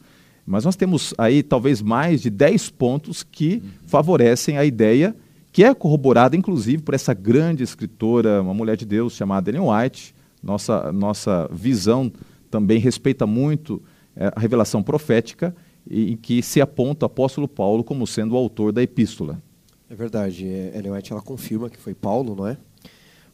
mas 0.50 0.64
nós 0.64 0.74
temos 0.74 1.14
aí 1.16 1.44
talvez 1.44 1.80
mais 1.80 2.20
de 2.20 2.28
10 2.28 2.70
pontos 2.70 3.22
que 3.22 3.62
favorecem 3.86 4.58
a 4.58 4.64
ideia, 4.64 5.14
que 5.52 5.62
é 5.62 5.72
corroborada 5.72 6.36
inclusive 6.36 6.82
por 6.82 6.92
essa 6.92 7.14
grande 7.14 7.62
escritora, 7.62 8.42
uma 8.42 8.52
mulher 8.52 8.76
de 8.76 8.84
Deus 8.84 9.12
chamada 9.12 9.48
Ellen 9.48 9.62
White. 9.70 10.12
Nossa, 10.42 10.90
nossa 10.90 11.48
visão 11.52 12.10
também 12.50 12.80
respeita 12.80 13.28
muito 13.28 13.80
eh, 14.16 14.32
a 14.34 14.40
revelação 14.40 14.82
profética, 14.82 15.54
em 15.88 16.16
que 16.16 16.42
se 16.42 16.60
aponta 16.60 17.04
o 17.04 17.06
apóstolo 17.06 17.46
Paulo 17.46 17.84
como 17.84 18.04
sendo 18.04 18.34
o 18.34 18.36
autor 18.36 18.72
da 18.72 18.82
epístola. 18.82 19.40
É 19.88 19.94
verdade, 19.94 20.48
é, 20.48 20.76
Ellen 20.76 20.94
White 20.94 21.12
ela 21.12 21.22
confirma 21.22 21.70
que 21.70 21.78
foi 21.78 21.94
Paulo, 21.94 22.34
não 22.34 22.48
é? 22.48 22.56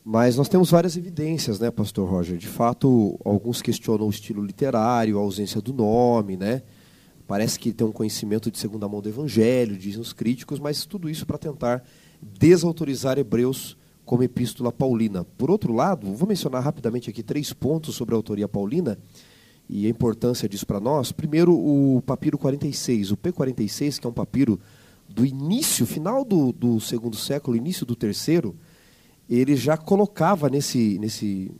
Mas 0.04 0.36
nós 0.36 0.50
temos 0.50 0.70
várias 0.70 0.98
evidências, 0.98 1.58
né, 1.58 1.70
pastor 1.70 2.10
Roger? 2.10 2.36
De 2.36 2.46
fato, 2.46 3.18
alguns 3.24 3.62
questionam 3.62 4.06
o 4.06 4.10
estilo 4.10 4.44
literário, 4.44 5.18
a 5.18 5.22
ausência 5.22 5.62
do 5.62 5.72
nome, 5.72 6.36
né? 6.36 6.60
Parece 7.26 7.58
que 7.58 7.72
tem 7.72 7.86
um 7.86 7.92
conhecimento 7.92 8.50
de 8.50 8.58
segunda 8.58 8.88
mão 8.88 9.00
do 9.00 9.08
evangelho, 9.08 9.76
dizem 9.76 10.00
os 10.00 10.12
críticos, 10.12 10.60
mas 10.60 10.86
tudo 10.86 11.10
isso 11.10 11.26
para 11.26 11.38
tentar 11.38 11.82
desautorizar 12.22 13.18
Hebreus 13.18 13.76
como 14.04 14.22
epístola 14.22 14.70
paulina. 14.70 15.24
Por 15.36 15.50
outro 15.50 15.72
lado, 15.72 16.14
vou 16.14 16.28
mencionar 16.28 16.62
rapidamente 16.62 17.10
aqui 17.10 17.22
três 17.22 17.52
pontos 17.52 17.96
sobre 17.96 18.14
a 18.14 18.16
autoria 18.16 18.46
paulina 18.46 18.96
e 19.68 19.86
a 19.86 19.90
importância 19.90 20.48
disso 20.48 20.64
para 20.64 20.78
nós. 20.78 21.10
Primeiro, 21.10 21.52
o 21.52 22.00
papiro 22.02 22.38
46, 22.38 23.10
o 23.10 23.16
P46, 23.16 23.98
que 23.98 24.06
é 24.06 24.10
um 24.10 24.12
papiro 24.12 24.60
do 25.08 25.26
início, 25.26 25.84
final 25.84 26.24
do, 26.24 26.52
do 26.52 26.80
segundo 26.80 27.16
século, 27.16 27.56
início 27.56 27.84
do 27.84 27.96
terceiro, 27.96 28.54
ele 29.28 29.56
já 29.56 29.76
colocava 29.76 30.48
nesse, 30.48 30.98
nesse, 31.00 31.50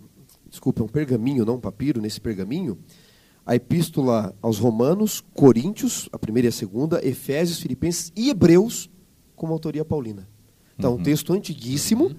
desculpa, 0.48 0.82
é 0.82 0.84
um 0.84 0.88
pergaminho, 0.88 1.44
não 1.44 1.56
um 1.56 1.60
papiro, 1.60 2.00
nesse 2.00 2.20
pergaminho, 2.20 2.78
a 3.46 3.54
epístola 3.54 4.34
aos 4.42 4.58
Romanos, 4.58 5.22
Coríntios, 5.32 6.08
a 6.12 6.18
primeira 6.18 6.48
e 6.48 6.50
a 6.50 6.52
segunda, 6.52 7.06
Efésios, 7.06 7.60
Filipenses 7.60 8.12
e 8.16 8.28
Hebreus, 8.28 8.90
como 9.36 9.52
autoria 9.52 9.84
paulina. 9.84 10.28
Então, 10.76 10.96
um 10.96 11.02
texto 11.02 11.32
antiguíssimo, 11.32 12.14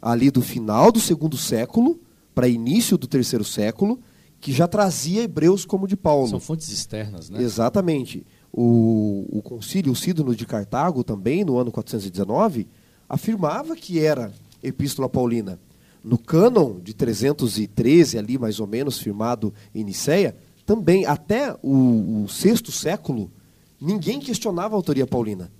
ali 0.00 0.30
do 0.30 0.40
final 0.40 0.92
do 0.92 1.00
segundo 1.00 1.36
século, 1.36 2.00
para 2.34 2.46
início 2.46 2.96
do 2.96 3.08
terceiro 3.08 3.44
século, 3.44 3.98
que 4.40 4.52
já 4.52 4.68
trazia 4.68 5.22
Hebreus 5.22 5.64
como 5.64 5.88
de 5.88 5.96
Paulo. 5.96 6.28
São 6.28 6.38
fontes 6.38 6.68
externas, 6.68 7.28
né? 7.28 7.42
Exatamente. 7.42 8.24
O, 8.52 9.26
o 9.30 9.42
concílio, 9.42 9.92
o 9.92 9.96
sínodo 9.96 10.34
de 10.34 10.46
Cartago, 10.46 11.02
também, 11.02 11.44
no 11.44 11.58
ano 11.58 11.72
419, 11.72 12.68
afirmava 13.08 13.74
que 13.74 13.98
era 13.98 14.32
Epístola 14.62 15.08
Paulina. 15.08 15.58
No 16.04 16.16
cânon 16.16 16.78
de 16.80 16.94
313, 16.94 18.16
ali 18.16 18.38
mais 18.38 18.60
ou 18.60 18.66
menos, 18.66 18.98
firmado 18.98 19.52
em 19.74 19.82
Niceia, 19.82 20.36
também, 20.68 21.06
até 21.06 21.56
o, 21.62 22.24
o 22.24 22.28
sexto 22.28 22.70
século, 22.70 23.32
ninguém 23.80 24.20
questionava 24.20 24.74
a 24.74 24.76
autoria 24.76 25.06
paulina. 25.06 25.50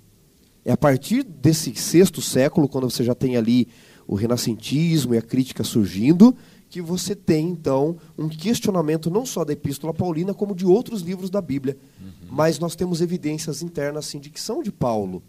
É 0.62 0.70
a 0.70 0.76
partir 0.76 1.22
desse 1.22 1.74
sexto 1.76 2.20
século, 2.20 2.68
quando 2.68 2.90
você 2.90 3.02
já 3.02 3.14
tem 3.14 3.34
ali 3.34 3.68
o 4.06 4.14
renascentismo 4.14 5.14
e 5.14 5.16
a 5.16 5.22
crítica 5.22 5.64
surgindo, 5.64 6.36
que 6.68 6.82
você 6.82 7.16
tem, 7.16 7.48
então, 7.48 7.96
um 8.18 8.28
questionamento 8.28 9.08
não 9.08 9.24
só 9.24 9.46
da 9.46 9.54
Epístola 9.54 9.94
Paulina, 9.94 10.34
como 10.34 10.54
de 10.54 10.66
outros 10.66 11.00
livros 11.00 11.30
da 11.30 11.40
Bíblia. 11.40 11.78
Uhum. 11.98 12.28
Mas 12.30 12.58
nós 12.58 12.76
temos 12.76 13.00
evidências 13.00 13.62
internas 13.62 14.04
assim, 14.04 14.20
de 14.20 14.28
que 14.28 14.38
são 14.38 14.62
de 14.62 14.70
Paulo. 14.70 15.22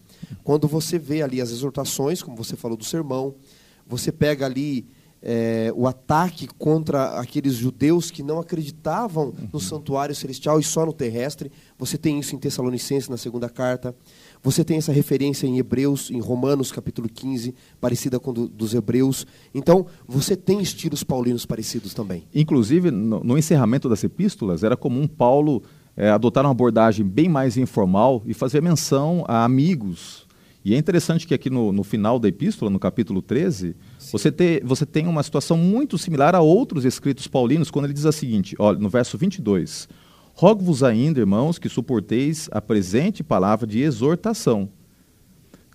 Quando 0.43 0.67
você 0.67 0.99
vê 0.99 1.21
ali 1.21 1.39
as 1.39 1.51
exortações, 1.51 2.21
como 2.21 2.35
você 2.35 2.57
falou 2.57 2.75
do 2.75 2.83
sermão, 2.83 3.33
você 3.87 4.11
pega 4.11 4.45
ali 4.45 4.89
é, 5.21 5.71
o 5.75 5.87
ataque 5.87 6.47
contra 6.57 7.19
aqueles 7.19 7.55
judeus 7.55 8.09
que 8.09 8.23
não 8.23 8.39
acreditavam 8.39 9.27
uhum. 9.27 9.49
no 9.53 9.59
santuário 9.59 10.15
celestial 10.15 10.59
e 10.59 10.63
só 10.63 10.85
no 10.85 10.93
terrestre. 10.93 11.51
Você 11.77 11.97
tem 11.97 12.19
isso 12.19 12.35
em 12.35 12.39
Tessalonicenses, 12.39 13.09
na 13.09 13.17
segunda 13.17 13.49
carta. 13.49 13.95
Você 14.41 14.63
tem 14.63 14.77
essa 14.77 14.93
referência 14.93 15.45
em 15.45 15.57
Hebreus, 15.57 16.09
em 16.09 16.19
Romanos, 16.19 16.71
capítulo 16.71 17.09
15, 17.09 17.53
parecida 17.81 18.19
com 18.19 18.31
do, 18.31 18.47
dos 18.47 18.73
Hebreus. 18.73 19.27
Então, 19.53 19.85
você 20.07 20.35
tem 20.35 20.61
estilos 20.61 21.03
paulinos 21.03 21.45
parecidos 21.45 21.93
também. 21.93 22.23
Inclusive, 22.33 22.89
no, 22.89 23.21
no 23.21 23.37
encerramento 23.37 23.89
das 23.89 24.03
epístolas, 24.03 24.63
era 24.63 24.77
comum 24.77 25.07
Paulo 25.07 25.61
é, 25.97 26.09
adotar 26.09 26.45
uma 26.45 26.51
abordagem 26.51 27.05
bem 27.05 27.27
mais 27.27 27.57
informal 27.57 28.23
e 28.25 28.33
fazer 28.33 28.61
menção 28.61 29.25
a 29.27 29.43
amigos. 29.43 30.28
E 30.69 30.75
é 30.75 30.77
interessante 30.77 31.25
que 31.25 31.33
aqui 31.33 31.49
no, 31.49 31.71
no 31.71 31.83
final 31.83 32.19
da 32.19 32.27
epístola, 32.27 32.69
no 32.69 32.77
capítulo 32.77 33.21
13, 33.21 33.75
você, 34.11 34.31
te, 34.31 34.61
você 34.63 34.85
tem 34.85 35.07
uma 35.07 35.23
situação 35.23 35.57
muito 35.57 35.97
similar 35.97 36.35
a 36.35 36.41
outros 36.41 36.85
escritos 36.85 37.27
paulinos, 37.27 37.71
quando 37.71 37.85
ele 37.85 37.93
diz 37.93 38.05
o 38.05 38.11
seguinte, 38.11 38.55
olha, 38.59 38.77
no 38.77 38.87
verso 38.87 39.17
22, 39.17 39.89
Rogo-vos 40.39 40.83
ainda, 40.83 41.19
irmãos, 41.19 41.59
que 41.59 41.67
suporteis 41.67 42.47
a 42.53 42.61
presente 42.61 43.21
palavra 43.21 43.67
de 43.67 43.81
exortação, 43.81 44.69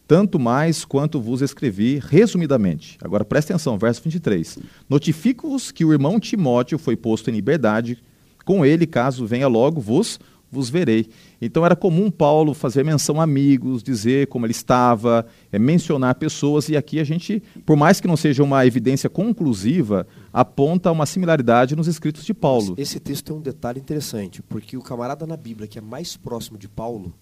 tanto 0.07 0.38
mais 0.38 0.87
quanto 0.87 1.20
vos 1.20 1.42
escrevi 1.42 2.00
resumidamente. 2.02 2.96
Agora 3.02 3.26
preste 3.26 3.52
atenção, 3.52 3.76
verso 3.76 4.00
23. 4.02 4.61
Notifico-vos 4.88 5.70
que 5.70 5.85
o 5.85 5.92
irmão 5.92 6.18
Timóteo 6.18 6.78
foi 6.78 6.96
posto 6.96 7.28
em 7.28 7.35
liberdade, 7.35 7.98
com 8.42 8.64
ele, 8.64 8.87
caso 8.87 9.26
venha 9.26 9.48
logo, 9.48 9.83
vos 9.83 10.18
vos 10.55 10.71
verei. 10.71 11.09
Então 11.40 11.67
era 11.67 11.77
comum 11.77 12.11
Paulo 12.11 12.55
fazer 12.55 12.85
menção 12.85 13.21
a 13.21 13.25
amigos, 13.25 13.83
dizer 13.83 14.29
como 14.29 14.47
ele 14.47 14.53
estava, 14.53 15.27
é, 15.53 15.59
mencionar 15.59 16.14
pessoas, 16.14 16.69
e 16.69 16.77
aqui 16.77 17.01
a 17.01 17.05
gente, 17.05 17.43
por 17.67 17.77
mais 17.77 18.01
que 18.01 18.07
não 18.07 18.17
seja 18.17 18.43
uma 18.43 18.64
evidência 18.64 19.11
conclusiva, 19.11 20.07
aponta 20.33 20.90
uma 20.90 21.05
similaridade 21.05 21.75
nos 21.77 21.88
escritos 21.88 22.25
de 22.25 22.33
Paulo. 22.33 22.75
Esse 22.79 23.01
texto 23.01 23.27
tem 23.27 23.37
um 23.37 23.40
detalhe 23.40 23.81
interessante, 23.81 24.40
porque 24.43 24.77
o 24.77 24.83
camarada 24.83 25.27
na 25.27 25.37
Bíblia 25.37 25.67
que 25.67 25.79
é 25.79 25.83
mais 25.83 26.17
próximo 26.17 26.57
de 26.57 26.69
Paulo 26.69 27.12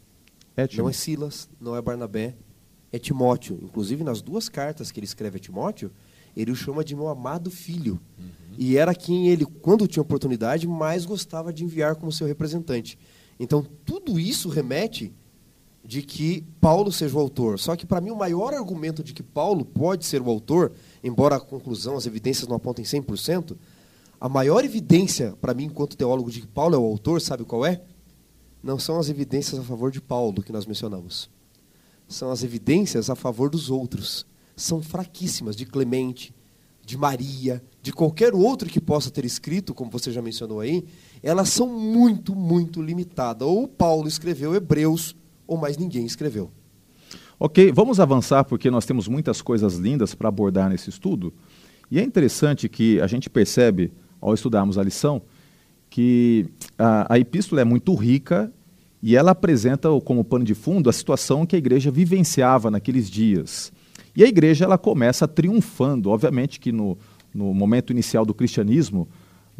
é 0.56 0.68
não 0.76 0.88
é 0.88 0.92
Silas, 0.92 1.48
não 1.60 1.74
é 1.74 1.80
Barnabé, 1.80 2.34
é 2.92 2.98
Timóteo. 2.98 3.58
Inclusive, 3.62 4.04
nas 4.04 4.20
duas 4.20 4.48
cartas 4.48 4.90
que 4.90 5.00
ele 5.00 5.06
escreve 5.06 5.38
a 5.38 5.40
Timóteo, 5.40 5.90
ele 6.36 6.50
o 6.50 6.56
chama 6.56 6.84
de 6.84 6.94
meu 6.94 7.08
amado 7.08 7.50
filho. 7.50 7.98
Uhum. 8.18 8.54
E 8.58 8.76
era 8.76 8.94
quem 8.94 9.28
ele, 9.28 9.44
quando 9.44 9.86
tinha 9.86 10.02
oportunidade, 10.02 10.66
mais 10.66 11.04
gostava 11.04 11.52
de 11.52 11.64
enviar 11.64 11.96
como 11.96 12.12
seu 12.12 12.26
representante. 12.26 12.98
Então, 13.42 13.66
tudo 13.84 14.20
isso 14.20 14.48
remete 14.48 15.12
de 15.84 16.00
que 16.00 16.46
Paulo 16.60 16.92
seja 16.92 17.16
o 17.16 17.20
autor. 17.20 17.58
Só 17.58 17.74
que, 17.74 17.84
para 17.84 18.00
mim, 18.00 18.12
o 18.12 18.16
maior 18.16 18.54
argumento 18.54 19.02
de 19.02 19.12
que 19.12 19.20
Paulo 19.20 19.64
pode 19.64 20.06
ser 20.06 20.22
o 20.22 20.30
autor, 20.30 20.70
embora 21.02 21.34
a 21.34 21.40
conclusão, 21.40 21.96
as 21.96 22.06
evidências 22.06 22.46
não 22.46 22.54
apontem 22.54 22.84
100%, 22.84 23.56
a 24.20 24.28
maior 24.28 24.64
evidência, 24.64 25.36
para 25.40 25.54
mim, 25.54 25.64
enquanto 25.64 25.96
teólogo, 25.96 26.30
de 26.30 26.42
que 26.42 26.46
Paulo 26.46 26.76
é 26.76 26.78
o 26.78 26.84
autor, 26.84 27.20
sabe 27.20 27.44
qual 27.44 27.66
é? 27.66 27.82
Não 28.62 28.78
são 28.78 28.96
as 29.00 29.08
evidências 29.08 29.58
a 29.58 29.64
favor 29.64 29.90
de 29.90 30.00
Paulo 30.00 30.40
que 30.40 30.52
nós 30.52 30.64
mencionamos. 30.64 31.28
São 32.06 32.30
as 32.30 32.44
evidências 32.44 33.10
a 33.10 33.16
favor 33.16 33.50
dos 33.50 33.70
outros. 33.70 34.24
São 34.54 34.80
fraquíssimas, 34.80 35.56
de 35.56 35.66
Clemente, 35.66 36.32
de 36.86 36.96
Maria, 36.96 37.60
de 37.82 37.92
qualquer 37.92 38.34
outro 38.34 38.68
que 38.68 38.80
possa 38.80 39.10
ter 39.10 39.24
escrito, 39.24 39.74
como 39.74 39.90
você 39.90 40.12
já 40.12 40.22
mencionou 40.22 40.60
aí, 40.60 40.84
elas 41.22 41.48
são 41.50 41.68
muito, 41.68 42.34
muito 42.34 42.82
limitadas. 42.82 43.46
Ou 43.46 43.68
Paulo 43.68 44.08
escreveu 44.08 44.54
Hebreus, 44.54 45.14
ou 45.46 45.56
mais 45.56 45.76
ninguém 45.76 46.04
escreveu. 46.04 46.50
Ok, 47.38 47.72
vamos 47.72 48.00
avançar 48.00 48.44
porque 48.44 48.70
nós 48.70 48.86
temos 48.86 49.08
muitas 49.08 49.42
coisas 49.42 49.74
lindas 49.74 50.14
para 50.14 50.28
abordar 50.28 50.68
nesse 50.70 50.90
estudo. 50.90 51.32
E 51.90 51.98
é 51.98 52.02
interessante 52.02 52.68
que 52.68 53.00
a 53.00 53.06
gente 53.06 53.28
percebe, 53.28 53.92
ao 54.20 54.32
estudarmos 54.32 54.78
a 54.78 54.82
lição, 54.82 55.22
que 55.90 56.46
a, 56.78 57.14
a 57.14 57.18
epístola 57.18 57.60
é 57.60 57.64
muito 57.64 57.94
rica 57.94 58.52
e 59.02 59.16
ela 59.16 59.32
apresenta 59.32 59.88
como 60.04 60.24
pano 60.24 60.44
de 60.44 60.54
fundo 60.54 60.88
a 60.88 60.92
situação 60.92 61.44
que 61.44 61.56
a 61.56 61.58
igreja 61.58 61.90
vivenciava 61.90 62.70
naqueles 62.70 63.10
dias. 63.10 63.72
E 64.16 64.22
a 64.22 64.26
igreja 64.28 64.64
ela 64.64 64.78
começa 64.78 65.26
triunfando. 65.26 66.10
Obviamente 66.10 66.60
que 66.60 66.70
no, 66.70 66.96
no 67.34 67.52
momento 67.52 67.90
inicial 67.90 68.24
do 68.24 68.32
cristianismo, 68.32 69.08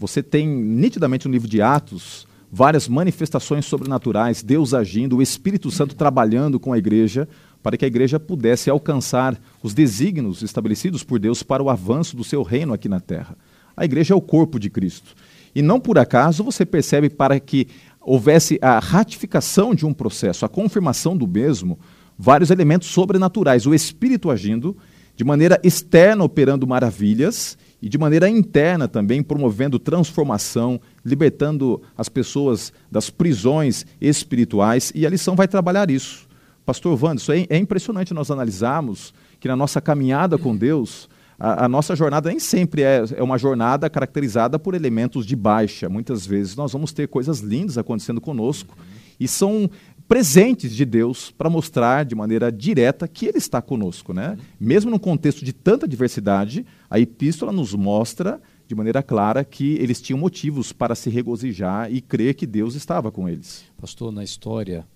você 0.02 0.20
tem 0.20 0.48
nitidamente 0.48 1.28
no 1.28 1.32
livro 1.32 1.48
de 1.48 1.62
Atos 1.62 2.26
várias 2.50 2.88
manifestações 2.88 3.64
sobrenaturais, 3.64 4.42
Deus 4.42 4.74
agindo, 4.74 5.16
o 5.16 5.22
Espírito 5.22 5.70
Santo 5.70 5.94
trabalhando 5.94 6.58
com 6.58 6.72
a 6.72 6.78
igreja 6.78 7.28
para 7.62 7.76
que 7.76 7.84
a 7.84 7.88
igreja 7.88 8.18
pudesse 8.18 8.68
alcançar 8.68 9.40
os 9.62 9.72
desígnios 9.72 10.42
estabelecidos 10.42 11.04
por 11.04 11.20
Deus 11.20 11.44
para 11.44 11.62
o 11.62 11.70
avanço 11.70 12.16
do 12.16 12.24
seu 12.24 12.42
reino 12.42 12.74
aqui 12.74 12.88
na 12.88 12.98
terra. 12.98 13.38
A 13.76 13.84
igreja 13.84 14.12
é 14.12 14.16
o 14.16 14.20
corpo 14.20 14.58
de 14.58 14.68
Cristo. 14.68 15.14
E 15.54 15.62
não 15.62 15.78
por 15.78 15.96
acaso 15.96 16.42
você 16.42 16.66
percebe 16.66 17.08
para 17.08 17.38
que 17.38 17.68
houvesse 18.00 18.58
a 18.60 18.80
ratificação 18.80 19.72
de 19.72 19.86
um 19.86 19.94
processo, 19.94 20.44
a 20.44 20.48
confirmação 20.48 21.16
do 21.16 21.28
mesmo, 21.28 21.78
vários 22.18 22.50
elementos 22.50 22.88
sobrenaturais, 22.88 23.66
o 23.66 23.74
Espírito 23.74 24.32
agindo, 24.32 24.76
de 25.14 25.22
maneira 25.22 25.60
externa 25.62 26.24
operando 26.24 26.66
maravilhas 26.66 27.56
e 27.82 27.88
de 27.88 27.98
maneira 27.98 28.28
interna 28.28 28.86
também 28.86 29.24
promovendo 29.24 29.76
transformação, 29.76 30.80
libertando 31.04 31.82
as 31.98 32.08
pessoas 32.08 32.72
das 32.88 33.10
prisões 33.10 33.84
espirituais, 34.00 34.92
e 34.94 35.04
a 35.04 35.10
lição 35.10 35.34
vai 35.34 35.48
trabalhar 35.48 35.90
isso. 35.90 36.28
Pastor 36.64 36.96
Wanderson, 37.02 37.32
é, 37.32 37.46
é 37.50 37.58
impressionante 37.58 38.14
nós 38.14 38.30
analisarmos 38.30 39.12
que 39.40 39.48
na 39.48 39.56
nossa 39.56 39.80
caminhada 39.80 40.38
com 40.38 40.56
Deus, 40.56 41.08
a, 41.36 41.64
a, 41.64 41.68
nossa 41.68 41.96
jornada 41.96 42.28
nem 42.28 42.38
sempre 42.38 42.82
é, 42.82 43.02
é 43.16 43.22
uma 43.22 43.36
jornada 43.36 43.90
caracterizada 43.90 44.60
por 44.60 44.74
elementos 44.74 45.26
de 45.26 45.34
baixa. 45.34 45.88
Muitas 45.88 46.24
vezes 46.24 46.54
nós 46.54 46.72
vamos 46.72 46.92
ter 46.92 47.08
coisas 47.08 47.40
lindas 47.40 47.76
acontecendo 47.76 48.20
conosco, 48.20 48.76
e 49.18 49.26
são 49.26 49.68
presentes 50.12 50.74
de 50.74 50.84
Deus 50.84 51.30
para 51.30 51.48
mostrar 51.48 52.04
de 52.04 52.14
maneira 52.14 52.52
direta 52.52 53.08
que 53.08 53.24
Ele 53.24 53.38
está 53.38 53.62
conosco. 53.62 54.12
Né? 54.12 54.36
Mesmo 54.60 54.90
num 54.90 54.98
contexto 54.98 55.42
de 55.42 55.54
tanta 55.54 55.88
diversidade, 55.88 56.66
a 56.90 57.00
epístola 57.00 57.50
nos 57.50 57.72
mostra 57.72 58.38
de 58.68 58.74
maneira 58.74 59.02
clara 59.02 59.42
que 59.42 59.72
eles 59.76 60.02
tinham 60.02 60.18
motivos 60.18 60.70
para 60.70 60.94
se 60.94 61.08
regozijar 61.08 61.90
e 61.90 62.02
crer 62.02 62.34
que 62.34 62.46
Deus 62.46 62.74
estava 62.74 63.10
com 63.10 63.26
eles. 63.26 63.64
Pastor, 63.80 64.12
na 64.12 64.22
história 64.22 64.86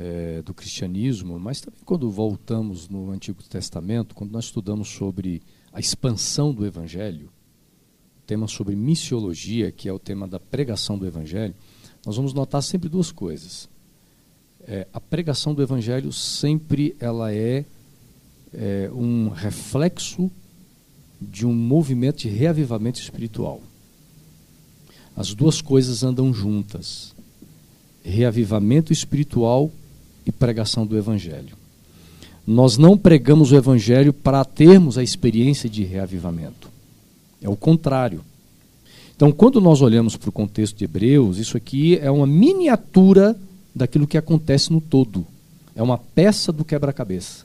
é, 0.00 0.42
do 0.42 0.52
cristianismo, 0.52 1.38
mas 1.38 1.60
também 1.60 1.78
quando 1.84 2.10
voltamos 2.10 2.88
no 2.88 3.12
Antigo 3.12 3.44
Testamento, 3.44 4.16
quando 4.16 4.32
nós 4.32 4.46
estudamos 4.46 4.88
sobre 4.88 5.42
a 5.72 5.78
expansão 5.78 6.52
do 6.52 6.66
Evangelho, 6.66 7.30
tema 8.26 8.48
sobre 8.48 8.74
missiologia, 8.74 9.70
que 9.70 9.88
é 9.88 9.92
o 9.92 9.98
tema 10.00 10.26
da 10.26 10.40
pregação 10.40 10.98
do 10.98 11.06
Evangelho, 11.06 11.54
nós 12.04 12.16
vamos 12.16 12.34
notar 12.34 12.64
sempre 12.64 12.88
duas 12.88 13.12
coisas 13.12 13.68
é, 14.66 14.86
a 14.92 15.00
pregação 15.00 15.54
do 15.54 15.62
evangelho 15.62 16.12
sempre 16.12 16.96
ela 16.98 17.32
é, 17.32 17.64
é 18.52 18.90
um 18.92 19.28
reflexo 19.28 20.30
de 21.20 21.46
um 21.46 21.52
movimento 21.52 22.18
de 22.18 22.28
reavivamento 22.28 23.00
espiritual. 23.00 23.60
As 25.16 25.32
duas 25.32 25.62
coisas 25.62 26.02
andam 26.02 26.34
juntas: 26.34 27.14
reavivamento 28.04 28.92
espiritual 28.92 29.70
e 30.26 30.32
pregação 30.32 30.86
do 30.86 30.98
Evangelho. 30.98 31.56
Nós 32.46 32.76
não 32.76 32.98
pregamos 32.98 33.50
o 33.50 33.56
Evangelho 33.56 34.12
para 34.12 34.44
termos 34.44 34.98
a 34.98 35.02
experiência 35.02 35.68
de 35.68 35.84
reavivamento. 35.84 36.68
É 37.40 37.48
o 37.48 37.56
contrário. 37.56 38.22
Então, 39.14 39.32
quando 39.32 39.60
nós 39.60 39.80
olhamos 39.80 40.16
para 40.16 40.28
o 40.28 40.32
contexto 40.32 40.76
de 40.76 40.84
Hebreus, 40.84 41.38
isso 41.38 41.56
aqui 41.56 41.98
é 41.98 42.10
uma 42.10 42.26
miniatura 42.26 43.36
daquilo 43.76 44.06
que 44.06 44.16
acontece 44.16 44.72
no 44.72 44.80
todo. 44.80 45.26
É 45.74 45.82
uma 45.82 45.98
peça 45.98 46.50
do 46.50 46.64
quebra-cabeça. 46.64 47.44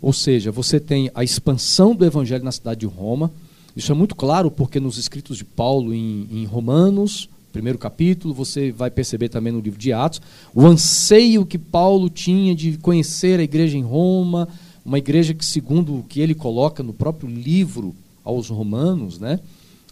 Ou 0.00 0.12
seja, 0.12 0.52
você 0.52 0.78
tem 0.78 1.10
a 1.14 1.24
expansão 1.24 1.94
do 1.94 2.04
evangelho 2.04 2.44
na 2.44 2.52
cidade 2.52 2.80
de 2.80 2.86
Roma, 2.86 3.30
Isso 3.74 3.90
é 3.90 3.94
muito 3.94 4.14
claro 4.14 4.50
porque 4.50 4.78
nos 4.78 4.98
escritos 4.98 5.38
de 5.38 5.44
Paulo 5.44 5.94
em, 5.94 6.28
em 6.30 6.44
Romanos, 6.44 7.26
primeiro 7.52 7.78
capítulo, 7.78 8.34
você 8.34 8.70
vai 8.70 8.90
perceber 8.90 9.30
também 9.30 9.50
no 9.50 9.60
livro 9.60 9.78
de 9.78 9.94
Atos, 9.94 10.20
o 10.54 10.66
anseio 10.66 11.46
que 11.46 11.56
Paulo 11.56 12.10
tinha 12.10 12.54
de 12.54 12.76
conhecer 12.76 13.40
a 13.40 13.42
igreja 13.42 13.78
em 13.78 13.82
Roma, 13.82 14.46
uma 14.84 14.98
igreja 14.98 15.32
que, 15.32 15.44
segundo 15.44 15.98
o 15.98 16.02
que 16.02 16.20
ele 16.20 16.34
coloca 16.34 16.82
no 16.82 16.92
próprio 16.92 17.30
livro 17.30 17.94
aos 18.22 18.48
Romanos, 18.48 19.18
né, 19.18 19.40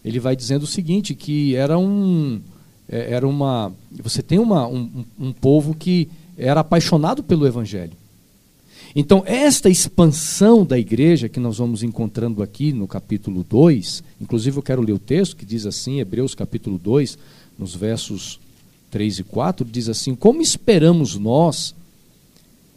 ele 0.04 0.18
vai 0.18 0.34
dizendo 0.34 0.64
o 0.64 0.66
seguinte: 0.66 1.14
que 1.14 1.54
era 1.54 1.78
um. 1.78 2.40
É, 2.90 3.12
Era 3.14 3.26
uma. 3.26 3.72
Você 4.02 4.22
tem 4.22 4.38
uma, 4.38 4.66
um, 4.66 5.04
um 5.18 5.32
povo 5.32 5.74
que 5.74 6.08
era 6.36 6.60
apaixonado 6.60 7.22
pelo 7.22 7.46
Evangelho. 7.46 7.92
Então, 8.94 9.22
esta 9.24 9.70
expansão 9.70 10.64
da 10.64 10.76
igreja 10.76 11.28
que 11.28 11.38
nós 11.38 11.58
vamos 11.58 11.84
encontrando 11.84 12.42
aqui 12.42 12.72
no 12.72 12.88
capítulo 12.88 13.46
2, 13.48 14.02
inclusive 14.20 14.58
eu 14.58 14.62
quero 14.62 14.82
ler 14.82 14.92
o 14.92 14.98
texto 14.98 15.36
que 15.36 15.44
diz 15.44 15.64
assim, 15.64 16.00
Hebreus 16.00 16.34
capítulo 16.34 16.76
2, 16.76 17.16
nos 17.56 17.74
versos 17.74 18.40
3 18.90 19.20
e 19.20 19.24
4, 19.24 19.64
diz 19.64 19.88
assim: 19.88 20.16
Como 20.16 20.42
esperamos 20.42 21.16
nós, 21.16 21.72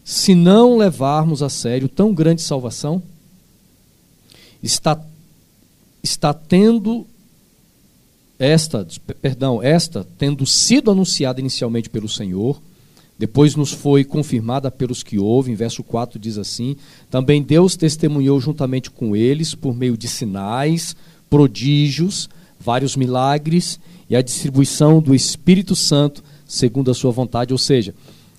se 0.04 0.36
não 0.36 0.78
levarmos 0.78 1.42
a 1.42 1.50
sério 1.50 1.90
tão 1.90 2.14
grande 2.14 2.44
salvação? 2.44 3.02
Está, 4.62 5.02
está 6.04 6.32
tendo 6.34 7.08
esta, 8.44 8.86
perdão, 9.22 9.62
esta 9.62 10.06
tendo 10.18 10.46
sido 10.46 10.92
anunciada 10.92 11.40
inicialmente 11.40 11.90
pelo 11.90 12.10
Senhor, 12.10 12.62
depois 13.18 13.56
nos 13.56 13.72
foi 13.72 14.04
confirmada 14.04 14.70
pelos 14.72 15.04
que 15.04 15.20
ouvem, 15.20 15.56
verso 15.56 15.84
4 15.84 16.20
diz 16.20 16.38
assim: 16.38 16.76
Também 17.10 17.42
Deus 17.42 17.76
testemunhou 17.76 18.40
juntamente 18.40 18.90
com 18.90 19.16
eles 19.16 19.56
por 19.56 19.76
meio 19.76 19.96
de 19.96 20.08
sinais, 20.08 20.96
prodígios, 21.30 22.30
vários 22.60 22.96
milagres 22.96 23.80
e 24.10 24.16
a 24.16 24.22
distribuição 24.22 25.00
do 25.00 25.16
Espírito 25.16 25.76
Santo 25.76 26.24
segundo 26.54 26.92
a 26.92 26.94
sua 26.94 27.12
vontade, 27.12 27.52
ou 27.52 27.58
seja, 27.58 27.96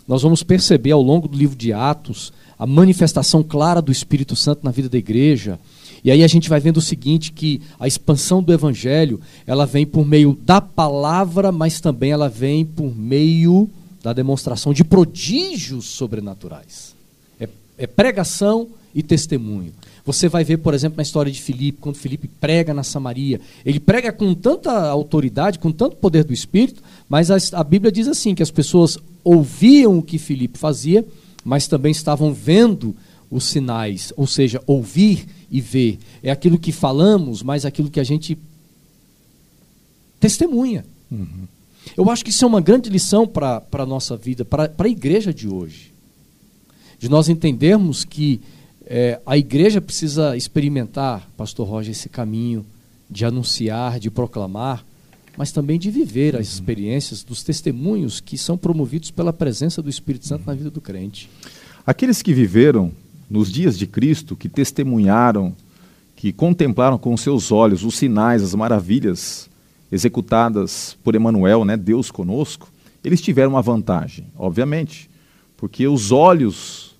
nós 0.06 0.22
vamos 0.22 0.42
perceber 0.42 0.92
ao 0.92 1.02
longo 1.02 1.26
do 1.26 1.36
livro 1.36 1.56
de 1.56 1.72
Atos 1.72 2.32
a 2.58 2.66
manifestação 2.66 3.42
clara 3.42 3.82
do 3.82 3.90
Espírito 3.90 4.36
Santo 4.36 4.64
na 4.64 4.70
vida 4.70 4.88
da 4.88 4.98
igreja. 4.98 5.58
E 6.04 6.10
aí 6.10 6.22
a 6.22 6.28
gente 6.28 6.50
vai 6.50 6.60
vendo 6.60 6.76
o 6.76 6.82
seguinte 6.82 7.32
que 7.32 7.62
a 7.80 7.88
expansão 7.88 8.42
do 8.42 8.52
evangelho, 8.52 9.18
ela 9.46 9.64
vem 9.64 9.86
por 9.86 10.06
meio 10.06 10.38
da 10.44 10.60
palavra, 10.60 11.50
mas 11.50 11.80
também 11.80 12.10
ela 12.10 12.28
vem 12.28 12.64
por 12.64 12.94
meio 12.94 13.70
da 14.02 14.12
demonstração 14.12 14.74
de 14.74 14.84
prodígios 14.84 15.86
sobrenaturais. 15.86 16.94
É, 17.40 17.48
é 17.78 17.86
pregação 17.86 18.68
e 18.94 19.02
testemunho. 19.02 19.72
Você 20.04 20.28
vai 20.28 20.44
ver, 20.44 20.58
por 20.58 20.74
exemplo, 20.74 20.98
na 20.98 21.02
história 21.02 21.32
de 21.32 21.40
Filipe, 21.40 21.78
quando 21.80 21.96
Filipe 21.96 22.28
prega 22.28 22.74
na 22.74 22.82
Samaria, 22.82 23.40
ele 23.64 23.80
prega 23.80 24.12
com 24.12 24.34
tanta 24.34 24.70
autoridade, 24.70 25.58
com 25.58 25.72
tanto 25.72 25.96
poder 25.96 26.24
do 26.24 26.34
Espírito, 26.34 26.82
mas 27.08 27.30
a, 27.30 27.38
a 27.58 27.64
Bíblia 27.64 27.90
diz 27.90 28.06
assim 28.06 28.34
que 28.34 28.42
as 28.42 28.50
pessoas 28.50 28.98
ouviam 29.24 29.98
o 29.98 30.02
que 30.02 30.18
Filipe 30.18 30.58
fazia, 30.58 31.02
mas 31.42 31.66
também 31.66 31.90
estavam 31.90 32.34
vendo 32.34 32.94
os 33.30 33.44
sinais, 33.44 34.12
ou 34.16 34.26
seja, 34.26 34.62
ouvir 34.66 35.26
e 35.54 35.60
ver. 35.60 36.00
É 36.20 36.32
aquilo 36.32 36.58
que 36.58 36.72
falamos, 36.72 37.40
mas 37.40 37.64
aquilo 37.64 37.88
que 37.88 38.00
a 38.00 38.04
gente 38.04 38.36
testemunha. 40.18 40.84
Eu 41.96 42.10
acho 42.10 42.24
que 42.24 42.30
isso 42.30 42.44
é 42.44 42.48
uma 42.48 42.60
grande 42.60 42.90
lição 42.90 43.24
para 43.24 43.62
a 43.72 43.86
nossa 43.86 44.16
vida, 44.16 44.44
para 44.44 44.72
a 44.76 44.88
igreja 44.88 45.32
de 45.32 45.48
hoje. 45.48 45.92
De 46.98 47.08
nós 47.08 47.28
entendermos 47.28 48.02
que 48.04 48.40
é, 48.84 49.20
a 49.24 49.38
igreja 49.38 49.80
precisa 49.80 50.36
experimentar, 50.36 51.30
Pastor 51.36 51.68
Roger, 51.68 51.92
esse 51.92 52.08
caminho 52.08 52.66
de 53.08 53.24
anunciar, 53.24 54.00
de 54.00 54.10
proclamar, 54.10 54.84
mas 55.36 55.52
também 55.52 55.78
de 55.78 55.88
viver 55.88 56.34
as 56.34 56.48
experiências 56.48 57.22
dos 57.22 57.44
testemunhos 57.44 58.20
que 58.20 58.36
são 58.36 58.58
promovidos 58.58 59.12
pela 59.12 59.32
presença 59.32 59.80
do 59.80 59.88
Espírito 59.88 60.26
Santo 60.26 60.46
na 60.46 60.54
vida 60.54 60.70
do 60.70 60.80
crente. 60.80 61.30
Aqueles 61.86 62.22
que 62.22 62.34
viveram 62.34 62.90
nos 63.28 63.50
dias 63.50 63.78
de 63.78 63.86
Cristo, 63.86 64.36
que 64.36 64.48
testemunharam, 64.48 65.54
que 66.16 66.32
contemplaram 66.32 66.98
com 66.98 67.16
seus 67.16 67.50
olhos 67.52 67.84
os 67.84 67.96
sinais, 67.96 68.42
as 68.42 68.54
maravilhas 68.54 69.48
executadas 69.90 70.96
por 71.04 71.14
Emanuel, 71.14 71.64
né, 71.64 71.76
Deus 71.76 72.10
conosco, 72.10 72.68
eles 73.04 73.20
tiveram 73.20 73.50
uma 73.50 73.62
vantagem, 73.62 74.26
obviamente, 74.36 75.10
porque 75.56 75.86
os 75.86 76.10
olhos, 76.10 76.96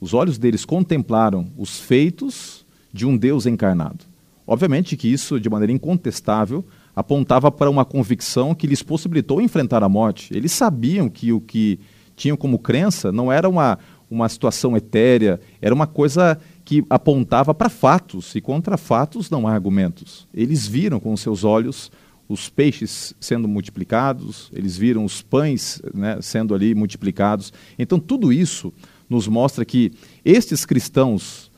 os 0.00 0.14
olhos 0.14 0.38
deles 0.38 0.64
contemplaram 0.64 1.48
os 1.58 1.78
feitos 1.78 2.64
de 2.92 3.04
um 3.04 3.16
Deus 3.16 3.46
encarnado. 3.46 4.04
Obviamente 4.46 4.96
que 4.96 5.08
isso, 5.08 5.38
de 5.38 5.48
maneira 5.50 5.72
incontestável, 5.72 6.64
apontava 6.94 7.50
para 7.50 7.70
uma 7.70 7.84
convicção 7.84 8.54
que 8.54 8.66
lhes 8.66 8.82
possibilitou 8.82 9.40
enfrentar 9.40 9.82
a 9.82 9.88
morte. 9.88 10.36
Eles 10.36 10.52
sabiam 10.52 11.08
que 11.08 11.32
o 11.32 11.40
que 11.40 11.78
tinham 12.16 12.36
como 12.36 12.58
crença 12.58 13.10
não 13.10 13.32
era 13.32 13.48
uma, 13.48 13.78
uma 14.10 14.28
situação 14.28 14.76
etérea, 14.76 15.40
era 15.62 15.74
uma 15.74 15.86
coisa 15.86 16.38
que 16.64 16.84
apontava 16.90 17.54
para 17.54 17.68
fatos, 17.68 18.34
e 18.34 18.40
contra 18.40 18.76
fatos 18.76 19.30
não 19.30 19.46
há 19.46 19.52
argumentos. 19.52 20.26
Eles 20.34 20.66
viram 20.66 20.98
com 20.98 21.16
seus 21.16 21.44
olhos 21.44 21.90
os 22.28 22.48
peixes 22.48 23.14
sendo 23.20 23.48
multiplicados, 23.48 24.50
eles 24.52 24.76
viram 24.76 25.04
os 25.04 25.20
pães 25.22 25.80
né, 25.92 26.18
sendo 26.20 26.54
ali 26.54 26.74
multiplicados. 26.74 27.52
Então, 27.78 27.98
tudo 27.98 28.32
isso 28.32 28.72
nos 29.08 29.26
mostra 29.26 29.64
que 29.64 29.92
estes 30.24 30.64
cristãos 30.64 31.50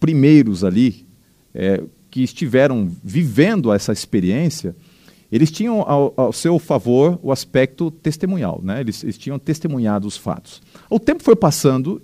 primeiros 0.00 0.64
ali, 0.64 1.06
é, 1.54 1.82
que 2.10 2.22
estiveram 2.22 2.90
vivendo 3.04 3.72
essa 3.72 3.92
experiência, 3.92 4.74
eles 5.30 5.50
tinham 5.50 5.82
ao, 5.82 6.14
ao, 6.16 6.32
seu 6.32 6.58
favor 6.58 7.18
o 7.22 7.32
aspecto 7.32 7.90
testemunhal, 7.90 8.60
né? 8.62 8.80
eles, 8.80 9.02
eles 9.02 9.18
tinham 9.18 9.38
testemunhado 9.38 10.06
os 10.06 10.16
fatos. 10.16 10.62
O 10.88 10.98
tempo 11.00 11.22
foi 11.22 11.34
passando 11.34 12.00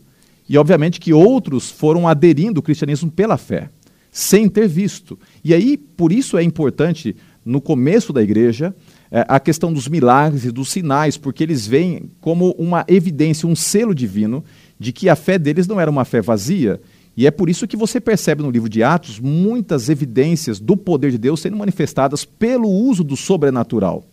e, 0.49 0.59
obviamente, 0.59 1.01
que 1.01 1.13
outros 1.13 1.71
foram 1.71 2.09
aderindo 2.09 2.59
ao 2.59 2.63
cristianismo 2.63 3.11
pela 3.11 3.37
fé, 3.37 3.71
sem 4.11 4.49
ter 4.49 4.67
visto. 4.67 5.19
E 5.45 5.55
aí, 5.55 5.77
por 5.77 6.13
isso 6.13 6.37
é 6.37 6.43
importante, 6.43 7.17
no 7.45 7.61
começo 7.61 8.13
da 8.13 8.23
igreja, 8.23 8.75
é, 9.11 9.25
a 9.29 9.39
questão 9.39 9.73
dos 9.73 9.89
milagres 9.89 10.45
e 10.45 10.51
dos 10.51 10.71
sinais, 10.71 11.17
porque 11.17 11.43
eles 11.43 11.67
veem 11.67 12.11
como 12.21 12.51
uma 12.59 12.85
evidência, 12.89 13.49
um 13.49 13.55
selo 13.55 13.95
divino 13.95 14.45
de 14.79 14.93
que 14.93 15.09
a 15.09 15.15
fé 15.15 15.39
deles 15.39 15.67
não 15.67 15.81
era 15.81 15.91
uma 15.91 16.05
fé 16.05 16.21
vazia, 16.21 16.81
e 17.17 17.27
é 17.27 17.31
por 17.31 17.51
isso 17.51 17.67
que 17.67 17.77
você 17.77 18.01
percebe 18.01 18.43
no 18.43 18.51
livro 18.51 18.69
de 18.69 18.83
Atos 18.83 19.21
muitas 19.21 19.89
evidências 19.89 20.59
do 20.59 20.77
poder 20.77 21.11
de 21.11 21.19
Deus 21.19 21.41
sendo 21.41 21.57
manifestadas 21.57 22.25
pelo 22.25 22.69
uso 22.69 23.05
do 23.05 23.17
sobrenatural. 23.17 24.05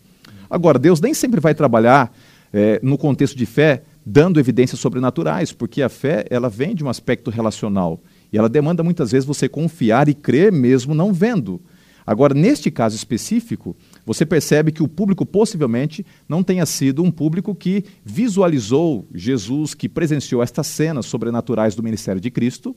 Agora, 0.48 0.78
Deus 0.78 1.00
nem 1.00 1.14
sempre 1.14 1.40
vai 1.40 1.54
trabalhar 1.54 2.14
é, 2.52 2.80
no 2.82 2.98
contexto 2.98 3.36
de 3.36 3.46
fé 3.46 3.82
dando 4.04 4.40
evidências 4.40 4.80
sobrenaturais, 4.80 5.52
porque 5.52 5.82
a 5.82 5.88
fé 5.88 6.24
ela 6.30 6.48
vem 6.48 6.74
de 6.74 6.82
um 6.84 6.88
aspecto 6.88 7.30
relacional 7.30 8.00
e 8.32 8.38
ela 8.38 8.48
demanda 8.48 8.82
muitas 8.82 9.12
vezes 9.12 9.26
você 9.26 9.48
confiar 9.48 10.08
e 10.08 10.14
crer 10.14 10.50
mesmo 10.50 10.94
não 10.94 11.12
vendo. 11.12 11.60
Agora, 12.06 12.34
neste 12.34 12.70
caso 12.70 12.96
específico, 12.96 13.76
você 14.04 14.24
percebe 14.24 14.72
que 14.72 14.82
o 14.82 14.88
público 14.88 15.24
possivelmente 15.24 16.04
não 16.28 16.42
tenha 16.42 16.66
sido 16.66 17.02
um 17.02 17.10
público 17.10 17.54
que 17.54 17.84
visualizou 18.04 19.06
Jesus, 19.14 19.74
que 19.74 19.88
presenciou 19.88 20.42
estas 20.42 20.66
cenas 20.66 21.06
sobrenaturais 21.06 21.74
do 21.74 21.82
ministério 21.82 22.20
de 22.20 22.30
Cristo, 22.30 22.74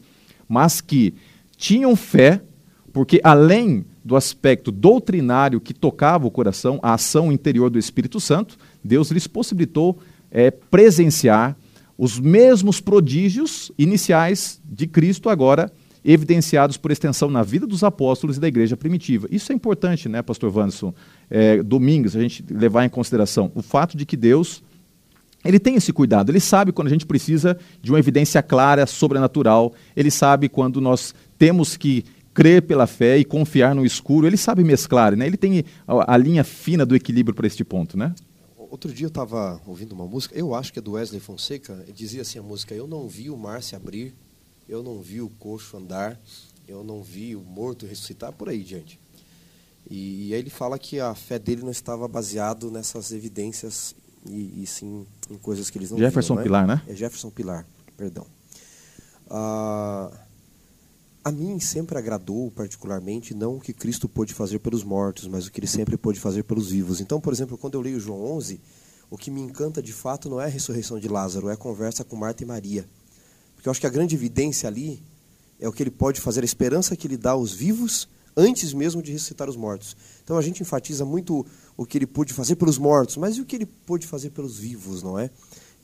mas 0.48 0.82
que 0.82 1.14
tinham 1.56 1.96
fé, 1.96 2.42
porque 2.92 3.20
além 3.24 3.86
do 4.04 4.16
aspecto 4.16 4.72
doutrinário 4.72 5.62
que 5.62 5.74
tocava 5.74 6.28
o 6.28 6.32
coração, 6.32 6.80
a 6.84 6.94
ação 6.94 7.32
interior 7.32 7.70
do 7.70 7.80
Espírito 7.80 8.20
Santo, 8.20 8.58
Deus 8.84 9.10
lhes 9.12 9.28
possibilitou 9.28 10.00
é, 10.30 10.52
presenciar 10.52 11.56
os 11.98 12.20
mesmos 12.20 12.82
prodígios 12.82 13.72
iniciais 13.78 14.62
de 14.66 14.88
Cristo 14.88 15.30
agora 15.30 15.72
evidenciados 16.04 16.78
por 16.78 16.92
extensão 16.92 17.30
na 17.30 17.44
vida 17.44 17.66
dos 17.66 17.84
apóstolos 17.84 18.38
e 18.38 18.40
da 18.40 18.48
igreja 18.48 18.76
primitiva. 18.76 19.28
Isso 19.32 19.52
é 19.52 19.56
importante, 19.56 20.10
né, 20.10 20.22
pastor 20.22 20.56
Wanderson? 20.56 20.94
É, 21.30 21.62
Domingos, 21.64 22.16
a 22.16 22.22
gente 22.22 22.44
levar 22.52 22.86
em 22.86 22.90
consideração 22.90 23.52
o 23.56 23.62
fato 23.62 23.96
de 23.98 24.06
que 24.06 24.18
Deus 24.18 24.64
ele 25.44 25.60
tem 25.60 25.76
esse 25.76 25.92
cuidado, 25.92 26.32
ele 26.32 26.40
sabe 26.40 26.72
quando 26.72 26.88
a 26.88 26.90
gente 26.90 27.06
precisa 27.06 27.58
de 27.82 27.92
uma 27.92 28.00
evidência 28.00 28.42
clara, 28.42 28.86
sobrenatural, 28.86 29.74
ele 29.94 30.10
sabe 30.10 30.48
quando 30.48 30.80
nós 30.80 31.14
temos 31.38 31.76
que 31.76 32.06
crer 32.34 32.62
pela 32.62 32.88
fé 32.88 33.18
e 33.18 33.26
confiar 33.26 33.76
no 33.76 33.86
escuro, 33.86 34.26
ele 34.26 34.38
sabe 34.38 34.64
mesclar, 34.64 35.16
né? 35.16 35.28
ele 35.28 35.38
tem 35.38 35.66
a, 35.86 36.14
a 36.14 36.18
linha 36.18 36.44
fina 36.44 36.86
do 36.86 36.96
equilíbrio 36.96 37.36
para 37.36 37.46
este 37.46 37.64
ponto. 37.64 37.98
Né? 37.98 38.14
Outro 38.58 38.92
dia 38.92 39.06
eu 39.06 39.10
estava 39.10 39.62
ouvindo 39.68 39.92
uma 39.92 40.08
música, 40.08 40.34
eu 40.36 40.56
acho 40.56 40.72
que 40.72 40.80
é 40.80 40.82
do 40.82 40.94
Wesley 40.94 41.20
Fonseca, 41.20 41.86
dizia 41.94 42.22
assim 42.22 42.40
a 42.40 42.42
música, 42.42 42.74
eu 42.74 42.88
não 42.88 43.08
vi 43.08 43.30
o 43.30 43.38
mar 43.38 43.62
se 43.62 43.76
abrir, 43.76 44.16
eu 44.68 44.82
não 44.84 45.02
vi 45.02 45.22
o 45.22 45.30
coxo 45.30 45.78
andar, 45.78 46.20
eu 46.68 46.84
não 46.84 47.04
vi 47.04 47.36
o 47.36 47.42
morto 47.42 47.86
ressuscitar, 47.86 48.32
por 48.32 48.50
aí 48.50 48.64
diante. 48.64 49.00
E, 49.90 50.30
e 50.30 50.34
aí 50.34 50.40
ele 50.40 50.50
fala 50.50 50.80
que 50.80 51.00
a 51.00 51.14
fé 51.14 51.38
dele 51.38 51.62
não 51.62 51.72
estava 51.72 52.08
baseado 52.08 52.72
nessas 52.72 53.12
evidências 53.12 53.94
e, 54.26 54.64
e 54.64 54.66
sim 54.66 55.06
em 55.30 55.38
coisas 55.38 55.70
que 55.70 55.78
eles 55.78 55.92
não 55.92 55.98
Jefferson 55.98 56.36
viam, 56.36 56.44
Pilar, 56.44 56.66
né? 56.66 56.82
É 56.88 56.96
Jefferson 56.96 57.30
Pilar, 57.30 57.68
perdão. 57.98 58.26
Ah, 59.30 60.10
A 61.26 61.32
mim 61.32 61.60
sempre 61.60 61.98
agradou, 61.98 62.52
particularmente, 62.52 63.34
não 63.34 63.58
o 63.58 63.60
que 63.60 63.74
Cristo 63.74 64.08
pôde 64.10 64.34
fazer 64.34 64.60
pelos 64.60 64.84
mortos, 64.84 65.28
mas 65.28 65.48
o 65.48 65.52
que 65.52 65.60
ele 65.60 65.68
sempre 65.68 65.98
pôde 65.98 66.20
fazer 66.20 66.44
pelos 66.44 66.70
vivos. 66.72 67.00
Então, 67.02 67.20
por 67.22 67.32
exemplo, 67.32 67.58
quando 67.58 67.76
eu 67.76 67.82
leio 67.82 68.00
João 68.00 68.22
11, 68.38 68.60
o 69.10 69.18
que 69.18 69.32
me 69.32 69.42
encanta 69.42 69.82
de 69.82 69.94
fato 69.94 70.30
não 70.30 70.40
é 70.42 70.46
a 70.46 70.50
ressurreição 70.50 71.00
de 71.00 71.08
Lázaro, 71.08 71.50
é 71.50 71.54
a 71.54 71.58
conversa 71.58 72.04
com 72.04 72.16
Marta 72.16 72.44
e 72.44 72.46
Maria. 72.46 72.86
Porque 73.64 73.70
eu 73.70 73.72
acho 73.72 73.80
que 73.80 73.88
a 73.88 73.90
grande 73.90 74.14
evidência 74.14 74.68
ali 74.68 75.02
é 75.58 75.70
o 75.70 75.72
que 75.72 75.82
ele 75.82 75.90
pode 75.90 76.20
fazer, 76.20 76.42
a 76.42 76.44
esperança 76.44 76.98
que 76.98 77.08
ele 77.08 77.16
dá 77.16 77.32
aos 77.32 77.54
vivos 77.54 78.10
antes 78.36 78.74
mesmo 78.74 79.02
de 79.02 79.14
ressuscitar 79.14 79.50
os 79.50 79.56
mortos. 79.56 79.96
Então 80.22 80.38
a 80.38 80.42
gente 80.42 80.62
enfatiza 80.62 81.06
muito 81.06 81.46
o 81.78 81.86
que 81.86 81.98
ele 81.98 82.06
pôde 82.06 82.34
fazer 82.34 82.58
pelos 82.58 82.78
mortos, 82.78 83.16
mas 83.16 83.38
e 83.38 83.42
o 83.42 83.46
que 83.46 83.56
ele 83.56 83.66
pôde 83.66 84.06
fazer 84.06 84.32
pelos 84.32 84.60
vivos, 84.60 85.02
não 85.02 85.18
é? 85.18 85.30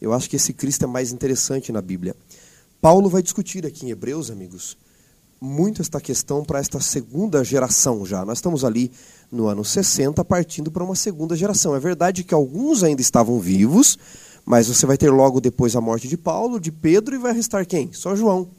Eu 0.02 0.12
acho 0.12 0.30
que 0.30 0.36
esse 0.36 0.52
Cristo 0.52 0.84
é 0.84 0.88
mais 0.90 1.14
interessante 1.14 1.72
na 1.72 1.82
Bíblia. 1.82 2.14
Paulo 2.82 3.08
vai 3.08 3.22
discutir 3.22 3.66
aqui 3.66 3.86
em 3.86 3.92
Hebreus, 3.92 4.30
amigos, 4.30 4.78
muito 5.40 5.82
esta 5.82 6.02
questão 6.02 6.44
para 6.44 6.60
esta 6.60 6.82
segunda 6.82 7.46
geração 7.46 8.06
já. 8.06 8.26
Nós 8.26 8.40
estamos 8.40 8.66
ali 8.66 8.92
no 9.32 9.48
ano 9.48 9.64
60, 9.64 10.26
partindo 10.26 10.70
para 10.70 10.84
uma 10.84 10.96
segunda 10.96 11.34
geração. 11.34 11.74
É 11.74 11.80
verdade 11.80 12.26
que 12.26 12.34
alguns 12.34 12.84
ainda 12.84 13.02
estavam 13.02 13.40
vivos, 13.40 13.98
mas 14.50 14.68
você 14.68 14.84
vai 14.88 14.98
ter 14.98 15.12
logo 15.12 15.40
depois 15.40 15.76
a 15.76 15.80
morte 15.80 16.08
de 16.08 16.18
Paulo, 16.18 16.60
de 16.60 16.72
Pedro, 16.72 17.14
e 17.14 17.20
vai 17.20 17.32
restar 17.32 17.68
quem? 17.68 17.94
Só 17.94 18.16
João. 18.16 18.50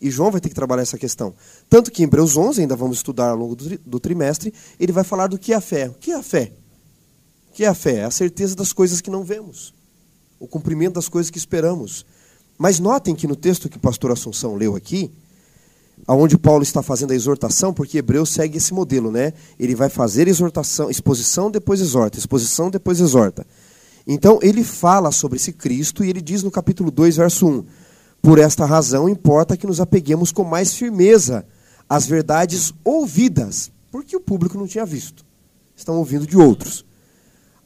E 0.00 0.08
João 0.08 0.30
vai 0.30 0.40
ter 0.40 0.48
que 0.48 0.54
trabalhar 0.54 0.82
essa 0.82 0.96
questão. 0.96 1.34
Tanto 1.68 1.90
que 1.90 2.02
em 2.02 2.04
Hebreus 2.04 2.36
11, 2.36 2.60
ainda 2.60 2.76
vamos 2.76 2.98
estudar 2.98 3.30
ao 3.30 3.36
longo 3.36 3.56
do, 3.56 3.76
do 3.78 3.98
trimestre, 3.98 4.54
ele 4.78 4.92
vai 4.92 5.02
falar 5.02 5.26
do 5.26 5.36
que 5.36 5.52
é 5.52 5.56
a 5.56 5.60
fé. 5.60 5.88
O 5.88 5.94
que 5.94 6.12
é 6.12 6.14
a 6.14 6.22
fé? 6.22 6.52
O 7.48 7.52
que 7.52 7.64
é 7.64 7.66
a 7.66 7.74
fé? 7.74 7.96
É 7.96 8.04
a 8.04 8.12
certeza 8.12 8.54
das 8.54 8.72
coisas 8.72 9.00
que 9.00 9.10
não 9.10 9.24
vemos, 9.24 9.74
o 10.38 10.46
cumprimento 10.46 10.94
das 10.94 11.08
coisas 11.08 11.32
que 11.32 11.38
esperamos. 11.38 12.06
Mas 12.56 12.78
notem 12.78 13.12
que 13.12 13.26
no 13.26 13.34
texto 13.34 13.68
que 13.68 13.76
o 13.76 13.80
pastor 13.80 14.12
Assunção 14.12 14.54
leu 14.54 14.76
aqui, 14.76 15.10
aonde 16.06 16.38
Paulo 16.38 16.62
está 16.62 16.80
fazendo 16.80 17.10
a 17.10 17.16
exortação, 17.16 17.74
porque 17.74 17.98
Hebreus 17.98 18.30
segue 18.30 18.58
esse 18.58 18.72
modelo, 18.72 19.10
né? 19.10 19.32
Ele 19.58 19.74
vai 19.74 19.88
fazer 19.88 20.28
exortação, 20.28 20.88
exposição, 20.88 21.50
depois 21.50 21.80
exorta, 21.80 22.20
exposição, 22.20 22.70
depois 22.70 23.00
exorta. 23.00 23.44
Então, 24.06 24.38
ele 24.42 24.64
fala 24.64 25.12
sobre 25.12 25.36
esse 25.36 25.52
Cristo 25.52 26.04
e 26.04 26.10
ele 26.10 26.20
diz 26.20 26.42
no 26.42 26.50
capítulo 26.50 26.90
2, 26.90 27.16
verso 27.16 27.46
1: 27.46 27.64
Por 28.22 28.38
esta 28.38 28.64
razão 28.64 29.08
importa 29.08 29.56
que 29.56 29.66
nos 29.66 29.80
apeguemos 29.80 30.32
com 30.32 30.44
mais 30.44 30.74
firmeza 30.74 31.46
às 31.88 32.06
verdades 32.06 32.72
ouvidas, 32.84 33.70
porque 33.90 34.16
o 34.16 34.20
público 34.20 34.56
não 34.56 34.66
tinha 34.66 34.86
visto. 34.86 35.24
Estão 35.76 35.96
ouvindo 35.96 36.26
de 36.26 36.36
outros. 36.36 36.84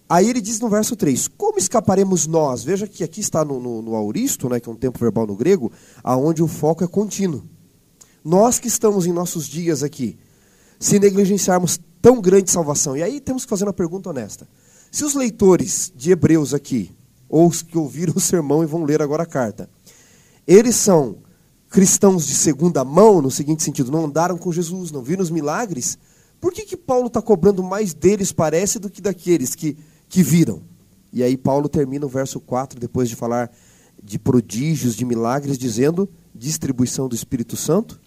Aí 0.08 0.28
ele 0.28 0.40
diz 0.40 0.60
no 0.60 0.68
verso 0.68 0.94
3: 0.96 1.28
Como 1.28 1.58
escaparemos 1.58 2.26
nós? 2.26 2.62
Veja 2.62 2.86
que 2.86 3.02
aqui 3.02 3.20
está 3.20 3.44
no, 3.44 3.60
no, 3.60 3.82
no 3.82 3.94
auristo, 3.94 4.48
né, 4.48 4.60
que 4.60 4.68
é 4.68 4.72
um 4.72 4.76
tempo 4.76 4.98
verbal 4.98 5.26
no 5.26 5.36
grego, 5.36 5.72
aonde 6.02 6.42
o 6.42 6.48
foco 6.48 6.84
é 6.84 6.86
contínuo. 6.86 7.42
Nós 8.24 8.58
que 8.58 8.68
estamos 8.68 9.06
em 9.06 9.12
nossos 9.12 9.46
dias 9.46 9.82
aqui, 9.82 10.18
se 10.78 10.98
negligenciarmos 10.98 11.78
tão 12.00 12.20
grande 12.20 12.50
salvação, 12.50 12.96
e 12.96 13.02
aí 13.02 13.20
temos 13.20 13.44
que 13.44 13.50
fazer 13.50 13.64
uma 13.64 13.72
pergunta 13.72 14.10
honesta. 14.10 14.48
Se 14.94 15.04
os 15.04 15.14
leitores 15.14 15.92
de 15.96 16.12
Hebreus 16.12 16.54
aqui, 16.54 16.92
ou 17.28 17.48
os 17.48 17.62
que 17.62 17.76
ouviram 17.76 18.14
o 18.14 18.20
sermão 18.20 18.62
e 18.62 18.66
vão 18.66 18.84
ler 18.84 19.02
agora 19.02 19.24
a 19.24 19.26
carta, 19.26 19.68
eles 20.46 20.76
são 20.76 21.16
cristãos 21.68 22.24
de 22.24 22.32
segunda 22.32 22.84
mão, 22.84 23.20
no 23.20 23.28
seguinte 23.28 23.64
sentido, 23.64 23.90
não 23.90 24.04
andaram 24.04 24.38
com 24.38 24.52
Jesus, 24.52 24.92
não 24.92 25.02
viram 25.02 25.20
os 25.20 25.30
milagres, 25.30 25.98
por 26.40 26.52
que, 26.52 26.64
que 26.64 26.76
Paulo 26.76 27.08
está 27.08 27.20
cobrando 27.20 27.60
mais 27.60 27.92
deles, 27.92 28.30
parece, 28.30 28.78
do 28.78 28.88
que 28.88 29.02
daqueles 29.02 29.56
que, 29.56 29.76
que 30.08 30.22
viram? 30.22 30.62
E 31.12 31.24
aí 31.24 31.36
Paulo 31.36 31.68
termina 31.68 32.06
o 32.06 32.08
verso 32.08 32.38
4, 32.38 32.78
depois 32.78 33.08
de 33.08 33.16
falar 33.16 33.50
de 34.00 34.16
prodígios, 34.16 34.94
de 34.94 35.04
milagres, 35.04 35.58
dizendo 35.58 36.08
distribuição 36.32 37.08
do 37.08 37.16
Espírito 37.16 37.56
Santo 37.56 38.00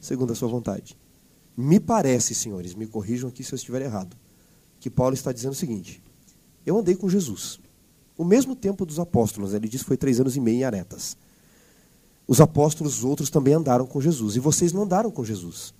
segundo 0.00 0.32
a 0.32 0.34
sua 0.34 0.48
vontade. 0.48 0.98
Me 1.56 1.78
parece, 1.78 2.34
senhores, 2.34 2.74
me 2.74 2.88
corrijam 2.88 3.28
aqui 3.28 3.44
se 3.44 3.52
eu 3.52 3.56
estiver 3.56 3.82
errado, 3.82 4.16
que 4.82 4.90
Paulo 4.90 5.14
está 5.14 5.32
dizendo 5.32 5.52
o 5.52 5.56
seguinte: 5.56 6.02
eu 6.66 6.76
andei 6.76 6.94
com 6.94 7.08
Jesus. 7.08 7.60
O 8.18 8.24
mesmo 8.24 8.54
tempo 8.54 8.84
dos 8.84 8.98
apóstolos, 8.98 9.54
ele 9.54 9.68
diz 9.68 9.82
que 9.82 9.88
foi 9.88 9.96
três 9.96 10.20
anos 10.20 10.36
e 10.36 10.40
meio 10.40 10.58
em 10.58 10.64
Aretas. 10.64 11.16
Os 12.26 12.40
apóstolos, 12.40 12.98
os 12.98 13.04
outros, 13.04 13.30
também 13.30 13.54
andaram 13.54 13.86
com 13.86 14.00
Jesus. 14.00 14.36
E 14.36 14.40
vocês 14.40 14.72
não 14.72 14.82
andaram 14.82 15.10
com 15.10 15.24
Jesus. 15.24 15.72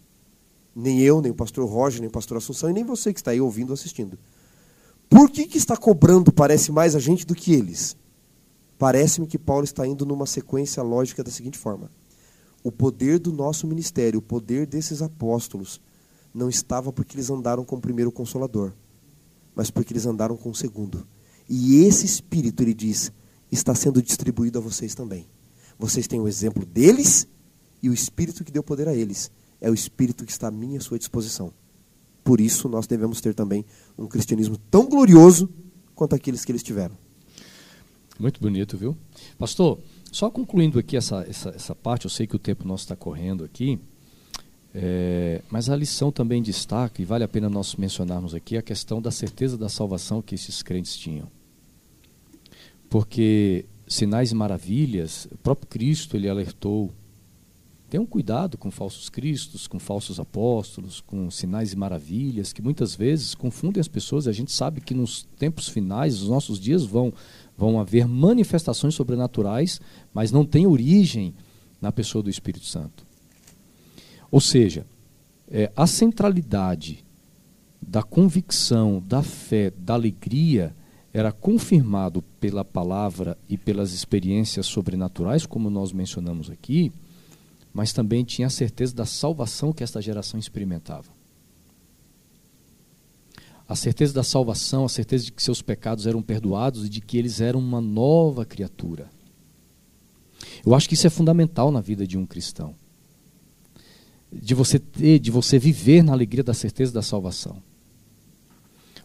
Nem 0.75 1.01
eu, 1.01 1.21
nem 1.21 1.31
o 1.31 1.35
pastor 1.35 1.69
Roger, 1.69 2.01
nem 2.01 2.09
o 2.09 2.13
pastor 2.13 2.39
Assunção, 2.39 2.71
e 2.71 2.73
nem 2.73 2.85
você 2.85 3.13
que 3.13 3.21
está 3.21 3.33
aí 3.33 3.41
ouvindo, 3.41 3.73
assistindo. 3.73 4.19
Por 5.11 5.29
que, 5.29 5.47
que 5.47 5.59
está 5.59 5.77
cobrando, 5.77 6.33
parece, 6.33 6.73
mais 6.73 6.97
a 6.97 6.99
gente 6.99 7.27
do 7.27 7.35
que 7.35 7.53
eles? 7.53 7.95
Parece-me 8.79 9.27
que 9.27 9.39
Paulo 9.39 9.65
está 9.65 9.87
indo 9.87 10.07
numa 10.07 10.27
sequência 10.27 10.83
lógica 10.83 11.23
da 11.23 11.31
seguinte 11.31 11.59
forma 11.59 11.91
o 12.63 12.71
poder 12.71 13.19
do 13.19 13.33
nosso 13.33 13.67
ministério, 13.67 14.21
o 14.21 14.23
poder 14.23 14.67
desses 14.67 15.03
apóstolos, 15.03 15.81
não 16.33 16.49
estava 16.49 16.93
porque 16.93 17.17
eles 17.17 17.29
andaram 17.29 17.65
com 17.65 17.77
o 17.77 17.81
primeiro 17.81 18.13
consolador, 18.13 18.73
mas 19.55 19.71
porque 19.71 19.93
eles 19.93 20.07
andaram 20.07 20.37
com 20.37 20.51
o 20.51 20.55
segundo. 20.55 21.07
E 21.49 21.85
esse 21.85 22.07
espírito, 22.07 22.63
ele 22.63 22.75
diz, 22.75 23.13
está 23.51 23.75
sendo 23.75 24.03
distribuído 24.03 24.59
a 24.59 24.63
vocês 24.63 24.95
também. 24.95 25.27
Vocês 25.79 26.07
têm 26.07 26.21
o 26.21 26.29
exemplo 26.29 26.65
deles 26.65 27.27
e 27.83 27.89
o 27.89 27.93
espírito 27.95 28.45
que 28.45 28.53
deu 28.53 28.63
poder 28.63 28.89
a 28.89 28.95
eles. 28.95 29.31
É 29.61 29.71
o 29.71 29.75
espírito 29.75 30.25
que 30.25 30.33
está 30.33 30.49
à 30.49 30.51
minha 30.51 30.79
à 30.79 30.81
sua 30.81 30.99
disposição. 30.99 31.53
Por 32.25 32.41
isso, 32.41 32.69
nós 32.69 32.87
devemos 32.87 33.21
ter 33.21 33.35
também 33.35 33.65
um 33.99 34.07
cristianismo 34.07 34.57
tão 34.71 34.89
glorioso 34.89 35.49
quanto 35.95 36.15
aqueles 36.15 36.45
que 36.45 36.53
eles 36.53 36.63
tiveram. 36.63 36.97
Muito 38.19 38.41
bonito, 38.41 38.77
viu? 38.77 38.97
Pastor, 39.39 39.79
só 40.11 40.31
concluindo 40.31 40.79
aqui 40.79 40.97
essa, 40.97 41.25
essa, 41.29 41.51
essa 41.51 41.75
parte, 41.75 42.05
eu 42.05 42.11
sei 42.11 42.27
que 42.27 42.37
o 42.37 42.39
tempo 42.39 42.67
nosso 42.67 42.85
está 42.85 42.95
correndo 42.95 43.45
aqui, 43.45 43.81
é, 44.75 45.43
mas 45.51 45.69
a 45.69 45.77
lição 45.77 46.11
também 46.11 46.43
destaca, 46.43 47.03
e 47.03 47.05
vale 47.05 47.25
a 47.25 47.29
pena 47.29 47.49
nós 47.49 47.75
mencionarmos 47.77 48.35
aqui, 48.35 48.57
a 48.57 48.63
questão 48.63 49.03
da 49.03 49.11
certeza 49.11 49.57
da 49.59 49.69
salvação 49.69 50.23
que 50.23 50.35
esses 50.35 50.63
crentes 50.63 50.97
tinham. 50.97 51.29
Porque 52.89 53.65
sinais 53.87 54.33
e 54.33 54.35
maravilhas, 54.35 55.29
o 55.31 55.37
próprio 55.39 55.69
Cristo 55.69 56.17
ele 56.17 56.29
alertou. 56.29 56.91
Tenham 57.89 58.07
cuidado 58.07 58.57
com 58.57 58.71
falsos 58.71 59.11
cristos, 59.11 59.67
com 59.67 59.79
falsos 59.79 60.19
apóstolos, 60.19 61.03
com 61.03 61.31
sinais 61.31 61.75
e 61.75 61.77
maravilhas, 61.77 62.51
que 62.51 62.63
muitas 62.63 62.95
vezes 62.95 63.35
confundem 63.35 63.83
as 63.83 63.89
pessoas. 63.89 64.27
A 64.27 64.33
gente 64.33 64.51
sabe 64.51 64.81
que 64.81 64.95
nos 64.95 65.25
tempos 65.39 65.69
finais, 65.69 66.23
os 66.23 66.29
nossos 66.29 66.59
dias 66.59 66.85
vão 66.85 67.13
vão 67.57 67.79
haver 67.79 68.09
manifestações 68.09 68.95
sobrenaturais, 68.95 69.81
mas 70.13 70.33
não 70.33 70.45
tem 70.45 70.67
origem 70.67 71.35
na 71.81 71.93
pessoa 71.93 72.23
do 72.23 72.31
Espírito 72.31 72.65
Santo. 72.65 73.07
Ou 74.33 74.41
seja, 74.41 74.85
é, 75.49 75.71
a 75.77 75.87
centralidade 75.87 77.05
da 77.81 78.03
convicção, 78.03 79.01
da 79.07 79.23
fé, 79.23 79.71
da 79.71 79.95
alegria 79.95 80.75
era 81.15 81.31
confirmado 81.31 82.21
pela 82.41 82.65
palavra 82.65 83.39
e 83.49 83.57
pelas 83.57 83.93
experiências 83.93 84.67
sobrenaturais, 84.67 85.47
como 85.47 85.71
nós 85.71 85.93
mencionamos 85.93 86.51
aqui, 86.51 86.91
mas 87.73 87.93
também 87.93 88.25
tinha 88.25 88.49
a 88.49 88.51
certeza 88.51 88.93
da 88.93 89.07
salvação 89.07 89.73
que 89.73 89.85
esta 89.85 90.03
geração 90.03 90.41
experimentava 90.41 91.23
a 93.73 93.75
certeza 93.77 94.13
da 94.13 94.23
salvação, 94.23 94.85
a 94.85 94.89
certeza 94.89 95.25
de 95.25 95.33
que 95.33 95.43
seus 95.43 95.63
pecados 95.63 96.07
eram 96.07 96.21
perdoados 96.21 96.85
e 96.85 96.89
de 96.91 97.01
que 97.01 97.17
eles 97.17 97.41
eram 97.41 97.59
uma 97.59 97.81
nova 97.81 98.45
criatura. 98.45 99.09
Eu 100.65 100.75
acho 100.75 100.87
que 100.87 100.95
isso 100.95 101.07
é 101.07 101.11
fundamental 101.11 101.73
na 101.73 101.81
vida 101.81 102.07
de 102.07 102.19
um 102.19 102.27
cristão. 102.27 102.75
De 104.33 104.55
você 104.55 104.79
ter, 104.79 105.19
de 105.19 105.31
você 105.31 105.59
viver 105.59 106.03
na 106.03 106.13
alegria 106.13 106.43
da 106.43 106.55
certeza 106.55 106.93
da 106.93 107.03
salvação. 107.03 107.63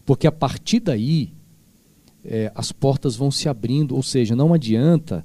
Porque 0.06 0.26
a 0.26 0.32
partir 0.32 0.80
daí, 0.80 1.34
é, 2.24 2.50
as 2.54 2.72
portas 2.72 3.14
vão 3.14 3.30
se 3.30 3.48
abrindo, 3.48 3.94
ou 3.94 4.02
seja, 4.02 4.34
não 4.34 4.54
adianta 4.54 5.24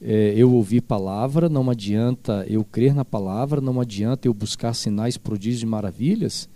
é, 0.00 0.34
eu 0.36 0.52
ouvir 0.52 0.80
palavra, 0.80 1.48
não 1.48 1.70
adianta 1.70 2.44
eu 2.48 2.64
crer 2.64 2.94
na 2.94 3.04
palavra, 3.04 3.60
não 3.60 3.80
adianta 3.80 4.26
eu 4.28 4.34
buscar 4.34 4.74
sinais, 4.74 5.16
prodígios 5.16 5.62
e 5.62 5.66
maravilhas, 5.66 6.48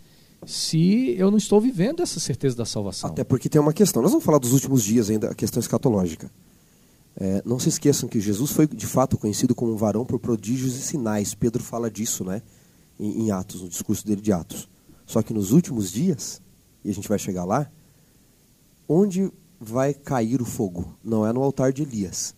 se 0.47 1.15
eu 1.19 1.31
não 1.31 1.39
estou 1.39 1.61
vivendo 1.61 2.03
essa 2.03 2.19
certeza 2.19 2.57
da 2.57 2.65
salvação. 2.65 3.11
Até 3.11 3.25
porque 3.25 3.49
tem 3.49 3.61
uma 3.61 3.73
questão. 3.73 4.03
Nós 4.03 4.11
vamos 4.11 4.25
falar 4.25 4.39
dos 4.39 4.53
últimos 4.53 4.83
dias 4.83 5.11
ainda, 5.11 5.31
a 5.31 5.35
questão 5.35 5.61
escatológica. 5.61 6.31
É, 7.17 7.43
não 7.45 7.59
se 7.59 7.69
esqueçam 7.69 8.09
que 8.09 8.21
Jesus 8.21 8.51
foi 8.53 8.67
de 8.67 8.87
fato 8.87 9.19
conhecido 9.19 9.55
como 9.55 9.73
um 9.73 9.77
varão 9.77 10.05
por 10.05 10.19
prodígios 10.19 10.77
e 10.77 10.83
sinais. 10.83 11.35
Pedro 11.35 11.63
fala 11.63 11.91
disso, 11.91 12.25
né? 12.25 12.43
Em, 13.01 13.23
em 13.23 13.31
Atos, 13.31 13.63
no 13.63 13.69
discurso 13.69 14.07
dele 14.07 14.21
de 14.21 14.33
Atos. 14.33 14.69
Só 15.07 15.23
que 15.23 15.33
nos 15.33 15.51
últimos 15.51 15.91
dias, 15.91 16.41
e 16.85 16.91
a 16.91 16.95
gente 16.95 17.09
vai 17.09 17.19
chegar 17.19 17.45
lá, 17.45 17.71
onde 18.87 19.33
vai 19.59 19.95
cair 19.95 20.43
o 20.43 20.45
fogo? 20.45 20.97
Não 21.03 21.27
é 21.27 21.33
no 21.33 21.43
altar 21.43 21.73
de 21.73 21.83
Elias. 21.83 22.35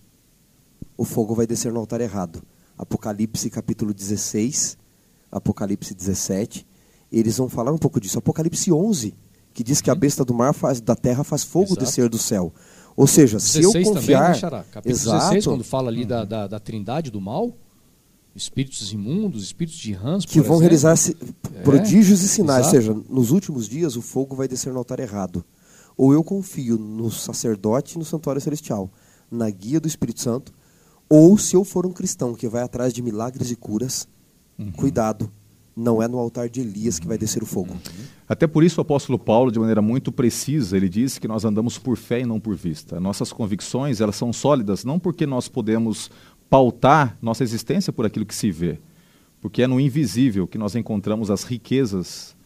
O 0.96 1.04
fogo 1.04 1.34
vai 1.34 1.46
descer 1.46 1.72
no 1.72 1.80
altar 1.80 2.00
errado. 2.00 2.42
Apocalipse 2.78 3.50
capítulo 3.50 3.92
16, 3.92 4.78
Apocalipse 5.30 5.94
17 5.94 6.66
eles 7.12 7.36
vão 7.36 7.48
falar 7.48 7.70
um 7.72 7.78
pouco 7.78 8.00
disso. 8.00 8.18
Apocalipse 8.18 8.72
11, 8.72 9.14
que 9.52 9.62
diz 9.62 9.80
que 9.80 9.90
a 9.90 9.94
besta 9.94 10.24
do 10.24 10.32
mar 10.32 10.54
faz, 10.54 10.80
da 10.80 10.96
terra 10.96 11.22
faz 11.22 11.44
fogo 11.44 11.66
Exato. 11.66 11.80
descer 11.80 12.08
do 12.08 12.18
céu. 12.18 12.52
Ou 12.96 13.06
seja, 13.06 13.38
se 13.38 13.62
eu 13.62 13.72
confiar... 13.72 14.40
Também, 14.40 14.58
né, 14.58 14.64
Capítulo 14.70 14.94
Exato. 14.94 15.18
16, 15.18 15.44
quando 15.44 15.64
fala 15.64 15.88
ali 15.88 16.04
da, 16.04 16.24
da, 16.24 16.46
da 16.46 16.58
trindade 16.58 17.10
do 17.10 17.20
mal, 17.20 17.54
espíritos 18.34 18.92
imundos, 18.92 19.42
espíritos 19.44 19.78
de 19.78 19.92
rãs, 19.92 20.24
que 20.24 20.40
vão 20.40 20.56
exemplo. 20.56 20.60
realizar 20.60 20.96
prodígios 21.62 22.22
é, 22.22 22.24
e 22.24 22.28
sinais. 22.28 22.72
exato. 22.72 22.76
Ou 22.76 22.82
seja, 22.96 23.06
nos 23.08 23.30
últimos 23.30 23.68
dias 23.68 23.96
o 23.96 24.02
fogo 24.02 24.34
vai 24.34 24.48
descer 24.48 24.72
no 24.72 24.78
altar 24.78 25.00
errado. 25.00 25.44
Ou 25.96 26.12
eu 26.12 26.24
confio 26.24 26.78
no 26.78 27.10
sacerdote 27.10 27.96
e 27.96 27.98
no 27.98 28.04
santuário 28.04 28.40
celestial, 28.40 28.90
na 29.30 29.48
guia 29.50 29.78
do 29.78 29.86
Espírito 29.86 30.20
Santo, 30.20 30.52
ou 31.08 31.36
se 31.36 31.54
eu 31.54 31.64
for 31.64 31.86
um 31.86 31.92
cristão 31.92 32.34
que 32.34 32.48
vai 32.48 32.62
atrás 32.62 32.92
de 32.92 33.02
milagres 33.02 33.50
e 33.50 33.56
curas, 33.56 34.08
uhum. 34.58 34.72
cuidado, 34.72 35.30
não 35.76 36.02
é 36.02 36.08
no 36.08 36.18
altar 36.18 36.48
de 36.48 36.60
Elias 36.60 36.98
que 36.98 37.06
vai 37.06 37.18
descer 37.18 37.42
o 37.42 37.46
fogo. 37.46 37.76
Até 38.28 38.46
por 38.46 38.62
isso 38.64 38.80
o 38.80 38.82
apóstolo 38.82 39.18
Paulo, 39.18 39.50
de 39.50 39.58
maneira 39.58 39.82
muito 39.82 40.10
precisa, 40.10 40.76
ele 40.76 40.88
diz 40.88 41.18
que 41.18 41.28
nós 41.28 41.44
andamos 41.44 41.78
por 41.78 41.96
fé 41.96 42.20
e 42.20 42.26
não 42.26 42.40
por 42.40 42.54
vista. 42.54 42.98
Nossas 43.00 43.32
convicções, 43.32 44.00
elas 44.00 44.16
são 44.16 44.32
sólidas 44.32 44.84
não 44.84 44.98
porque 44.98 45.26
nós 45.26 45.48
podemos 45.48 46.10
pautar 46.52 47.16
nossa 47.22 47.42
existência 47.42 47.90
por 47.94 48.04
aquilo 48.04 48.26
que 48.26 48.34
se 48.34 48.50
vê, 48.50 48.78
porque 49.40 49.62
é 49.62 49.66
no 49.66 49.80
invisível 49.80 50.46
que 50.46 50.58
nós 50.58 50.74
encontramos 50.76 51.30
as 51.30 51.44
riquezas 51.44 52.36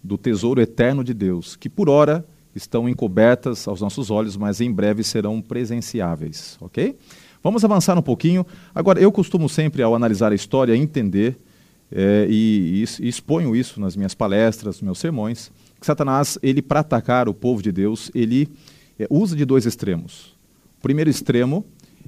do 0.00 0.16
tesouro 0.16 0.60
eterno 0.60 1.02
de 1.02 1.12
Deus, 1.12 1.56
que 1.56 1.68
por 1.68 1.88
ora 1.88 2.24
estão 2.54 2.88
encobertas 2.88 3.66
aos 3.66 3.80
nossos 3.80 4.12
olhos, 4.12 4.36
mas 4.36 4.60
em 4.60 4.70
breve 4.70 5.02
serão 5.02 5.42
presenciáveis, 5.42 6.56
ok? 6.60 6.96
Vamos 7.42 7.64
avançar 7.64 7.98
um 7.98 8.02
pouquinho. 8.02 8.46
Agora, 8.72 9.00
eu 9.00 9.10
costumo 9.10 9.48
sempre, 9.48 9.82
ao 9.82 9.92
analisar 9.92 10.30
a 10.30 10.36
história, 10.36 10.76
entender, 10.76 11.36
é, 11.90 12.28
e, 12.30 12.84
e, 13.00 13.08
exponho 13.08 13.56
isso 13.56 13.80
nas 13.80 13.96
minhas 13.96 14.14
palestras, 14.14 14.76
nos 14.76 14.82
meus 14.82 14.98
sermões, 15.00 15.50
que 15.80 15.86
Satanás, 15.86 16.38
ele 16.44 16.62
para 16.62 16.78
atacar 16.78 17.28
o 17.28 17.34
povo 17.34 17.60
de 17.60 17.72
Deus, 17.72 18.08
ele 18.14 18.48
é, 19.00 19.08
usa 19.10 19.34
de 19.34 19.44
dois 19.44 19.66
extremos. 19.66 20.36
O 20.78 20.82
primeiro 20.82 21.10
extremo 21.10 21.66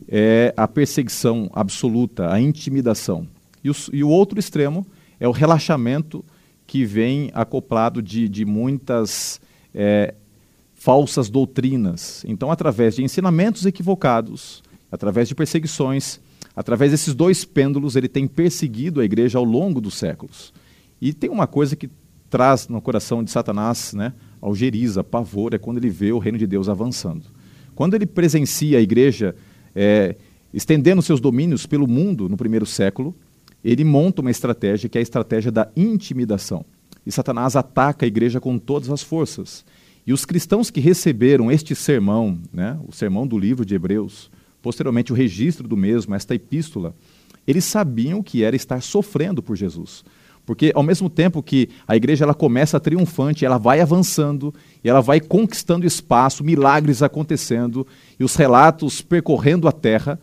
é 0.09 0.53
a 0.57 0.67
perseguição 0.67 1.51
absoluta, 1.53 2.33
a 2.33 2.41
intimidação. 2.41 3.27
E 3.63 3.71
o, 3.71 3.75
e 3.93 4.03
o 4.03 4.09
outro 4.09 4.39
extremo 4.39 4.87
é 5.19 5.29
o 5.29 5.33
relaxamento 5.33 6.25
que 6.67 6.85
vem 6.85 7.31
acoplado 7.35 8.01
de, 8.01 8.29
de 8.29 8.45
muitas 8.45 9.41
é, 9.75 10.15
falsas 10.75 11.29
doutrinas. 11.29 12.25
Então, 12.27 12.51
através 12.51 12.97
de 12.97 13.03
ensinamentos 13.03 13.67
equivocados, 13.67 14.63
através 14.91 15.29
de 15.29 15.35
perseguições, 15.35 16.21
através 16.55 16.91
desses 16.91 17.15
dois 17.15 17.45
pêndulos, 17.45 17.97
ele 17.97 18.09
tem 18.09 18.27
perseguido 18.27 19.01
a 19.01 19.05
igreja 19.05 19.39
ao 19.39 19.45
longo 19.45 19.81
dos 19.81 19.95
séculos. 19.95 20.53
E 21.01 21.13
tem 21.13 21.29
uma 21.29 21.47
coisa 21.47 21.77
que 21.77 21.91
traz 22.29 22.69
no 22.69 22.81
coração 22.81 23.23
de 23.25 23.31
Satanás, 23.31 23.93
né, 23.93 24.13
algeriza, 24.41 25.03
pavor, 25.03 25.53
é 25.53 25.59
quando 25.59 25.79
ele 25.79 25.91
vê 25.91 26.13
o 26.13 26.19
reino 26.19 26.39
de 26.39 26.47
Deus 26.47 26.69
avançando. 26.69 27.25
Quando 27.75 27.95
ele 27.95 28.07
presencia 28.07 28.79
a 28.79 28.81
igreja 28.81 29.35
é, 29.75 30.17
estendendo 30.53 31.03
seus 31.03 31.21
domínios 31.21 31.67
pelo 31.67 31.87
mundo 31.87 32.29
no 32.29 32.37
primeiro 32.37 32.67
século, 32.67 33.15
ele 33.65 33.85
monta 33.85 34.21
uma 34.21 34.31
estratégia 34.31 34.89
que 34.89 34.99
é 34.99 35.01
a 35.01 35.03
estratégia 35.03 35.53
da 35.53 35.71
intimidação. 35.77 36.65
E 37.07 37.13
Satanás 37.13 37.57
ataca 37.57 38.05
a 38.05 38.09
igreja 38.09 38.41
com 38.41 38.59
todas 38.59 38.91
as 38.91 39.03
forças. 39.03 39.65
E 40.07 40.13
os 40.13 40.25
cristãos 40.25 40.71
que 40.71 40.81
receberam 40.81 41.51
este 41.51 41.75
sermão, 41.75 42.39
né, 42.53 42.79
o 42.87 42.93
sermão 42.93 43.27
do 43.27 43.39
livro 43.39 43.65
de 43.65 43.75
Hebreus, 43.75 44.31
posteriormente 44.63 45.13
o 45.13 45.17
registro 45.17 45.69
do 45.69 45.77
mesmo, 45.77 46.15
esta 46.15 46.35
epístola, 46.35 46.95
eles 47.47 47.65
sabiam 47.65 48.23
que 48.23 48.43
era 48.43 48.57
estar 48.57 48.83
sofrendo 48.83 49.43
por 49.43 49.57
Jesus. 49.57 50.05
Porque 50.45 50.73
ao 50.75 50.83
mesmo 50.83 51.09
tempo 51.09 51.43
que 51.43 51.69
a 51.87 51.95
igreja 51.95 52.25
ela 52.25 52.35
começa 52.35 52.81
triunfante, 52.81 53.45
ela 53.45 53.59
vai 53.59 53.81
avançando, 53.81 54.53
e 54.83 54.89
ela 54.89 55.01
vai 55.01 55.21
conquistando 55.21 55.87
espaço, 55.87 56.43
milagres 56.43 57.03
acontecendo, 57.03 57.87
e 58.19 58.25
os 58.25 58.35
relatos 58.35 59.01
percorrendo 59.01 59.69
a 59.69 59.73
terra, 59.73 60.19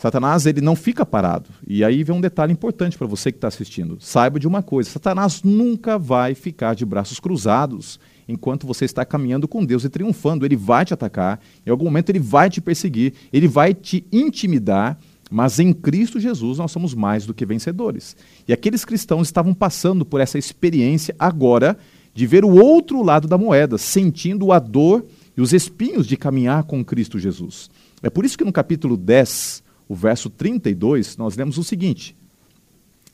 Satanás 0.00 0.46
ele 0.46 0.62
não 0.62 0.74
fica 0.74 1.04
parado. 1.04 1.50
E 1.68 1.84
aí 1.84 2.02
vem 2.02 2.16
um 2.16 2.22
detalhe 2.22 2.50
importante 2.54 2.96
para 2.96 3.06
você 3.06 3.30
que 3.30 3.36
está 3.36 3.48
assistindo. 3.48 3.98
Saiba 4.00 4.40
de 4.40 4.48
uma 4.48 4.62
coisa: 4.62 4.88
Satanás 4.88 5.42
nunca 5.42 5.98
vai 5.98 6.34
ficar 6.34 6.74
de 6.74 6.86
braços 6.86 7.20
cruzados 7.20 8.00
enquanto 8.26 8.66
você 8.66 8.86
está 8.86 9.04
caminhando 9.04 9.46
com 9.46 9.62
Deus 9.62 9.84
e 9.84 9.90
triunfando. 9.90 10.46
Ele 10.46 10.56
vai 10.56 10.86
te 10.86 10.94
atacar, 10.94 11.38
em 11.66 11.70
algum 11.70 11.84
momento 11.84 12.08
ele 12.08 12.18
vai 12.18 12.48
te 12.48 12.62
perseguir, 12.62 13.12
ele 13.30 13.46
vai 13.46 13.74
te 13.74 14.06
intimidar 14.10 14.98
mas 15.30 15.60
em 15.60 15.72
Cristo 15.72 16.18
Jesus 16.18 16.58
nós 16.58 16.72
somos 16.72 16.92
mais 16.92 17.24
do 17.24 17.32
que 17.32 17.46
vencedores. 17.46 18.16
E 18.48 18.52
aqueles 18.52 18.84
cristãos 18.84 19.28
estavam 19.28 19.54
passando 19.54 20.04
por 20.04 20.20
essa 20.20 20.36
experiência 20.36 21.14
agora 21.16 21.78
de 22.12 22.26
ver 22.26 22.44
o 22.44 22.50
outro 22.50 23.00
lado 23.04 23.28
da 23.28 23.38
moeda, 23.38 23.78
sentindo 23.78 24.50
a 24.50 24.58
dor 24.58 25.06
e 25.36 25.40
os 25.40 25.52
espinhos 25.52 26.06
de 26.06 26.16
caminhar 26.16 26.64
com 26.64 26.84
Cristo 26.84 27.16
Jesus. 27.16 27.70
É 28.02 28.10
por 28.10 28.24
isso 28.24 28.36
que 28.36 28.44
no 28.44 28.52
capítulo 28.52 28.96
10, 28.96 29.62
o 29.88 29.94
verso 29.94 30.28
32, 30.28 31.16
nós 31.16 31.36
lemos 31.36 31.56
o 31.56 31.62
seguinte: 31.62 32.16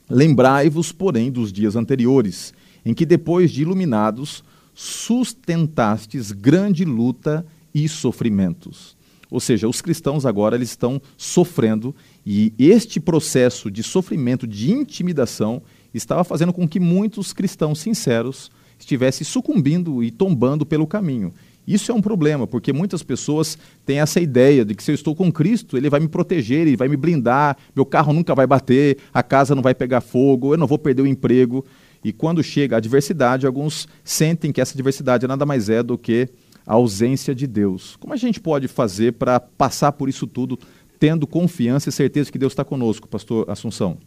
Lembrai-vos, 0.09 0.91
porém, 0.91 1.31
dos 1.31 1.53
dias 1.53 1.75
anteriores, 1.75 2.51
em 2.83 2.95
que 2.95 3.05
depois 3.05 3.51
de 3.51 3.61
iluminados, 3.61 4.43
sustentastes 4.73 6.31
grande 6.31 6.83
luta 6.83 7.45
e 7.73 7.87
sofrimentos 7.87 8.96
ou 9.29 9.39
seja, 9.39 9.67
os 9.67 9.81
cristãos 9.81 10.25
agora 10.25 10.55
eles 10.55 10.69
estão 10.69 11.01
sofrendo 11.17 11.95
e 12.25 12.53
este 12.57 12.99
processo 12.99 13.69
de 13.69 13.83
sofrimento, 13.83 14.47
de 14.47 14.71
intimidação, 14.71 15.61
estava 15.93 16.23
fazendo 16.23 16.53
com 16.53 16.67
que 16.67 16.79
muitos 16.79 17.33
cristãos 17.33 17.79
sinceros 17.79 18.51
estivessem 18.79 19.25
sucumbindo 19.25 20.03
e 20.03 20.11
tombando 20.11 20.65
pelo 20.65 20.85
caminho. 20.87 21.33
Isso 21.67 21.91
é 21.91 21.95
um 21.95 22.01
problema, 22.01 22.47
porque 22.47 22.71
muitas 22.71 23.03
pessoas 23.03 23.57
têm 23.85 23.99
essa 23.99 24.21
ideia 24.21 24.63
de 24.63 24.73
que 24.73 24.81
se 24.81 24.91
eu 24.91 24.95
estou 24.95 25.13
com 25.13 25.29
Cristo, 25.29 25.75
Ele 25.75 25.89
vai 25.89 25.99
me 25.99 26.07
proteger, 26.07 26.61
Ele 26.61 26.77
vai 26.77 26.87
me 26.87 26.95
blindar, 26.95 27.57
meu 27.75 27.85
carro 27.85 28.13
nunca 28.13 28.33
vai 28.33 28.47
bater, 28.47 28.97
a 29.13 29.21
casa 29.21 29.53
não 29.53 29.61
vai 29.61 29.75
pegar 29.75 29.99
fogo, 29.99 30.53
eu 30.53 30.57
não 30.57 30.65
vou 30.65 30.79
perder 30.79 31.01
o 31.01 31.07
emprego. 31.07 31.65
E 32.01 32.13
quando 32.13 32.41
chega 32.41 32.75
a 32.75 32.77
adversidade, 32.77 33.45
alguns 33.45 33.85
sentem 34.01 34.53
que 34.53 34.61
essa 34.61 34.75
adversidade 34.75 35.27
nada 35.27 35.45
mais 35.45 35.69
é 35.69 35.83
do 35.83 35.97
que 35.97 36.29
a 36.67 36.73
ausência 36.73 37.33
de 37.33 37.47
Deus. 37.47 37.95
Como 37.95 38.13
a 38.13 38.17
gente 38.17 38.41
pode 38.41 38.67
fazer 38.67 39.13
para 39.13 39.39
passar 39.39 39.93
por 39.93 40.09
isso 40.09 40.27
tudo 40.27 40.59
tendo 40.99 41.25
confiança 41.25 41.87
e 41.87 41.91
certeza 41.91 42.29
que 42.29 42.37
Deus 42.37 42.51
está 42.51 42.65
conosco, 42.65 43.07
pastor 43.07 43.49
Assunção? 43.49 43.97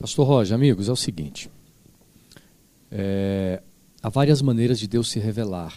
Pastor 0.00 0.26
Roger, 0.26 0.54
amigos, 0.56 0.88
é 0.88 0.92
o 0.92 0.96
seguinte. 0.96 1.48
É, 2.90 3.62
há 4.02 4.08
várias 4.08 4.42
maneiras 4.42 4.78
de 4.78 4.88
Deus 4.88 5.08
se 5.08 5.20
revelar. 5.20 5.72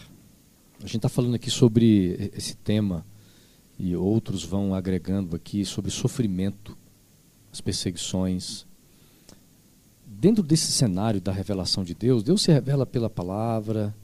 A 0.78 0.86
gente 0.86 0.96
está 0.96 1.08
falando 1.08 1.36
aqui 1.36 1.50
sobre 1.50 2.30
esse 2.34 2.56
tema 2.56 3.06
e 3.78 3.94
outros 3.94 4.44
vão 4.44 4.74
agregando 4.74 5.36
aqui 5.36 5.64
sobre 5.64 5.90
sofrimento, 5.90 6.76
as 7.52 7.60
perseguições. 7.60 8.66
Dentro 10.04 10.42
desse 10.42 10.72
cenário 10.72 11.20
da 11.20 11.30
revelação 11.30 11.84
de 11.84 11.94
Deus, 11.94 12.22
Deus 12.24 12.42
se 12.42 12.50
revela 12.50 12.86
pela 12.86 13.10
palavra, 13.10 13.94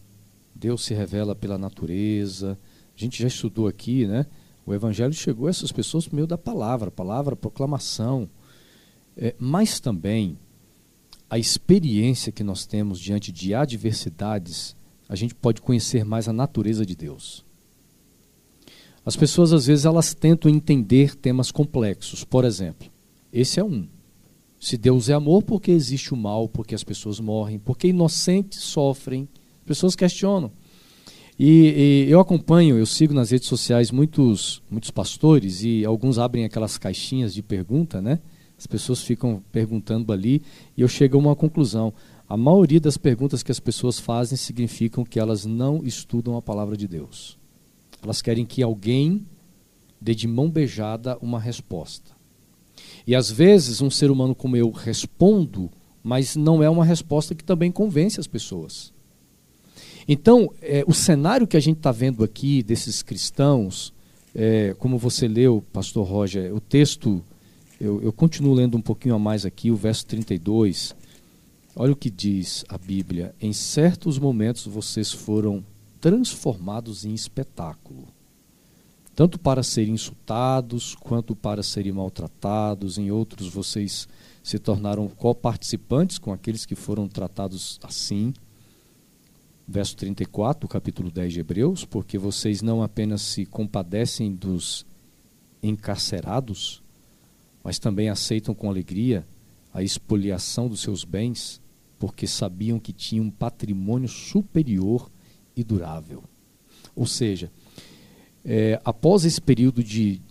Deus 0.59 0.85
se 0.85 0.93
revela 0.93 1.37
pela 1.37 1.57
natureza. 1.57 2.59
A 2.97 3.01
gente 3.01 3.23
já 3.23 3.29
estudou 3.29 3.69
aqui, 3.69 4.07
né? 4.07 4.27
O 4.67 4.75
Evangelho 4.75 5.13
chegou 5.13 5.47
a 5.47 5.51
essas 5.51 5.71
pessoas 5.71 6.07
por 6.07 6.17
meio 6.17 6.27
da 6.27 6.37
palavra, 6.37 6.91
palavra, 6.91 7.37
proclamação. 7.37 8.29
É, 9.17 9.35
mas 9.39 9.79
também 9.79 10.37
a 11.31 11.39
experiência 11.39 12.33
que 12.33 12.43
nós 12.43 12.67
temos 12.67 12.99
diante 12.99 13.31
de 13.31 13.55
adversidades, 13.55 14.75
a 15.09 15.15
gente 15.15 15.35
pode 15.35 15.63
conhecer 15.63 16.05
mais 16.05 16.29
a 16.29 16.33
natureza 16.33 16.85
de 16.85 16.97
Deus. 16.97 17.45
As 19.07 19.15
pessoas 19.17 19.53
às 19.53 19.67
vezes 19.67 19.85
elas 19.85 20.13
tentam 20.13 20.51
entender 20.51 21.15
temas 21.15 21.51
complexos. 21.53 22.25
Por 22.25 22.45
exemplo, 22.45 22.91
esse 23.33 23.61
é 23.61 23.65
um. 23.65 23.89
Se 24.61 24.77
Deus 24.77 25.09
é 25.09 25.15
amor, 25.15 25.45
por 25.45 25.63
que 25.63 25.71
existe 25.71 26.13
o 26.13 26.17
mal? 26.17 26.49
Porque 26.49 26.75
as 26.75 26.83
pessoas 26.83 27.21
morrem? 27.21 27.61
Porque 27.61 27.89
inocentes 27.89 28.61
sofrem? 28.61 29.29
Pessoas 29.69 29.95
questionam. 29.95 30.51
E, 31.39 32.07
e, 32.07 32.11
eu 32.11 32.19
acompanho, 32.19 32.77
eu 32.77 32.87
sigo 32.87 33.15
nas 33.15 33.31
redes 33.31 33.47
sociais 33.47 33.93
muitos, 33.93 34.63
muitos 34.69 34.91
pastores 34.91 35.63
e 35.63 35.85
alguns 35.85 36.19
abrem 36.19 36.45
aquelas 36.45 36.79
caixinhas 36.79 37.33
de 37.33 37.43
pergunta, 37.43 38.01
né? 38.03 38.19
As 38.59 38.67
pessoas 38.67 39.03
ficam 39.03 39.41
perguntando 39.53 40.13
ali 40.13 40.43
e 40.77 40.81
eu 40.81 40.89
chego 40.89 41.17
a 41.17 41.21
uma 41.21 41.37
conclusão. 41.37 41.93
A 42.29 42.37
maioria 42.37 42.81
das 42.81 42.97
perguntas 42.97 43.43
que 43.43 43.53
as 43.53 43.61
pessoas 43.61 44.01
fazem 44.01 44.37
significam 44.37 45.05
que 45.05 45.21
elas 45.21 45.47
não 45.47 45.85
estudam 45.85 46.37
a 46.37 46.43
palavra 46.43 46.77
de 46.77 46.89
Deus. 46.89 47.39
Elas 48.03 48.21
querem 48.21 48.45
que 48.45 48.63
alguém 48.63 49.25
dê 50.01 50.15
de 50.15 50.27
mão 50.27 50.51
beijada 50.51 51.17
uma 51.21 51.39
resposta. 51.39 52.11
E 53.07 53.15
às 53.15 53.31
vezes 53.31 53.81
um 53.81 53.91
ser 53.91 54.11
humano 54.11 54.35
como 54.35 54.57
eu 54.57 54.71
respondo, 54.71 55.71
mas 56.03 56.35
não 56.35 56.63
é 56.63 56.69
uma 56.69 56.85
resposta 56.85 57.35
que 57.35 57.45
também 57.45 57.71
convence 57.71 58.19
as 58.19 58.27
pessoas. 58.27 58.93
Então, 60.11 60.51
é, 60.63 60.83
o 60.87 60.95
cenário 60.95 61.47
que 61.47 61.57
a 61.57 61.61
gente 61.61 61.77
está 61.77 61.93
vendo 61.93 62.25
aqui 62.25 62.63
desses 62.63 63.03
cristãos, 63.03 63.93
é, 64.35 64.75
como 64.79 64.97
você 64.97 65.29
leu, 65.29 65.63
pastor 65.71 66.09
Roger, 66.09 66.55
o 66.55 66.61
texto, 66.61 67.23
eu, 67.79 68.01
eu 68.03 68.11
continuo 68.11 68.55
lendo 68.55 68.75
um 68.75 68.81
pouquinho 68.81 69.15
a 69.15 69.19
mais 69.19 69.45
aqui, 69.45 69.71
o 69.71 69.77
verso 69.77 70.07
32. 70.07 70.97
Olha 71.77 71.93
o 71.93 71.97
que 71.97 72.09
diz 72.09 72.65
a 72.71 72.79
Bíblia: 72.79 73.35
Em 73.39 73.53
certos 73.53 74.19
momentos 74.19 74.67
vocês 74.67 75.13
foram 75.13 75.63
transformados 76.01 77.05
em 77.05 77.13
espetáculo. 77.13 78.09
tanto 79.15 79.37
para 79.39 79.65
serem 79.65 79.95
insultados 79.95 80.95
quanto 80.95 81.37
para 81.37 81.63
serem 81.63 81.93
maltratados. 81.93 82.97
Em 82.97 83.11
outros, 83.11 83.49
vocês 83.49 84.09
se 84.43 84.59
tornaram 84.59 85.07
coparticipantes 85.09 86.19
com 86.19 86.33
aqueles 86.33 86.65
que 86.65 86.75
foram 86.75 87.09
tratados 87.09 87.79
assim. 87.83 88.33
Verso 89.71 89.95
34 89.97 90.63
do 90.63 90.69
capítulo 90.69 91.11
10 91.11 91.35
de 91.35 91.41
Hebreus, 91.41 91.85
porque 91.85 92.17
vocês 92.17 92.63
não 92.63 92.83
apenas 92.83 93.21
se 93.21 93.45
compadecem 93.45 94.33
dos 94.33 94.87
encarcerados, 95.63 96.83
mas 97.63 97.79
também 97.79 98.09
aceitam 98.09 98.55
com 98.55 98.71
alegria 98.71 99.27
a 99.75 99.83
expoliação 99.83 100.69
dos 100.69 100.81
seus 100.81 101.05
bens, 101.05 101.61
porque 101.99 102.27
sabiam 102.27 102.81
que 102.81 102.95
tinham 102.95 103.27
um 103.27 103.31
patrimônio 103.31 104.09
superior 104.09 105.11
e 105.55 105.63
durável. 105.63 106.25
Ou 106.97 107.07
seja, 107.07 107.53
é, 108.43 108.81
após 108.83 109.27
esse 109.27 109.41
período 109.41 109.85
de, 109.85 110.23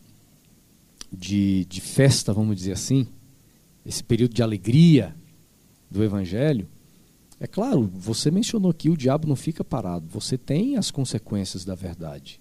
de, 1.11 1.63
de 1.65 1.79
festa, 1.79 2.33
vamos 2.33 2.55
dizer 2.55 2.71
assim, 2.71 3.05
esse 3.85 4.03
período 4.03 4.33
de 4.33 4.41
alegria 4.41 5.15
do 5.91 6.03
Evangelho, 6.03 6.67
é 7.39 7.45
claro, 7.45 7.89
você 7.93 8.31
mencionou 8.31 8.73
que 8.73 8.89
o 8.89 8.97
diabo 8.97 9.27
não 9.27 9.35
fica 9.35 9.63
parado, 9.63 10.07
você 10.09 10.37
tem 10.37 10.75
as 10.75 10.89
consequências 10.89 11.63
da 11.63 11.75
verdade. 11.75 12.39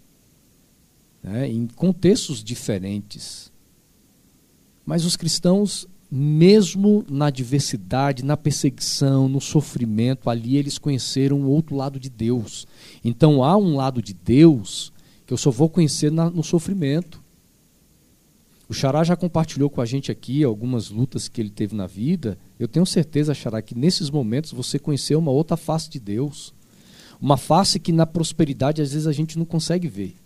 Né, 1.22 1.49
em 1.49 1.66
contextos 1.66 2.42
diferentes. 2.42 3.53
Mas 4.84 5.05
os 5.05 5.16
cristãos, 5.16 5.86
mesmo 6.11 7.05
na 7.11 7.26
adversidade, 7.26 8.24
na 8.24 8.36
perseguição, 8.36 9.28
no 9.28 9.40
sofrimento, 9.40 10.30
ali 10.30 10.57
eles 10.57 10.78
conheceram 10.78 11.40
o 11.40 11.51
outro 11.51 11.74
lado 11.74 11.99
de 11.99 12.09
Deus. 12.09 12.66
Então 13.05 13.42
há 13.42 13.57
um 13.57 13.74
lado 13.74 14.01
de 14.01 14.14
Deus 14.14 14.92
que 15.26 15.32
eu 15.32 15.36
só 15.36 15.51
vou 15.51 15.68
conhecer 15.68 16.12
na, 16.12 16.30
no 16.30 16.44
sofrimento. 16.44 17.20
O 18.68 18.74
Xará 18.74 19.04
já 19.04 19.14
compartilhou 19.14 19.70
com 19.70 19.80
a 19.80 19.86
gente 19.86 20.10
aqui 20.10 20.42
algumas 20.42 20.90
lutas 20.90 21.28
que 21.28 21.40
ele 21.40 21.50
teve 21.50 21.74
na 21.74 21.86
vida. 21.86 22.36
Eu 22.58 22.66
tenho 22.66 22.84
certeza, 22.84 23.32
Xará, 23.32 23.62
que 23.62 23.78
nesses 23.78 24.10
momentos 24.10 24.52
você 24.52 24.78
conheceu 24.78 25.18
uma 25.18 25.30
outra 25.30 25.56
face 25.56 25.88
de 25.88 26.00
Deus. 26.00 26.52
Uma 27.20 27.36
face 27.36 27.78
que 27.78 27.92
na 27.92 28.06
prosperidade 28.06 28.82
às 28.82 28.92
vezes 28.92 29.06
a 29.06 29.12
gente 29.12 29.38
não 29.38 29.44
consegue 29.44 29.86
ver. 29.86 30.16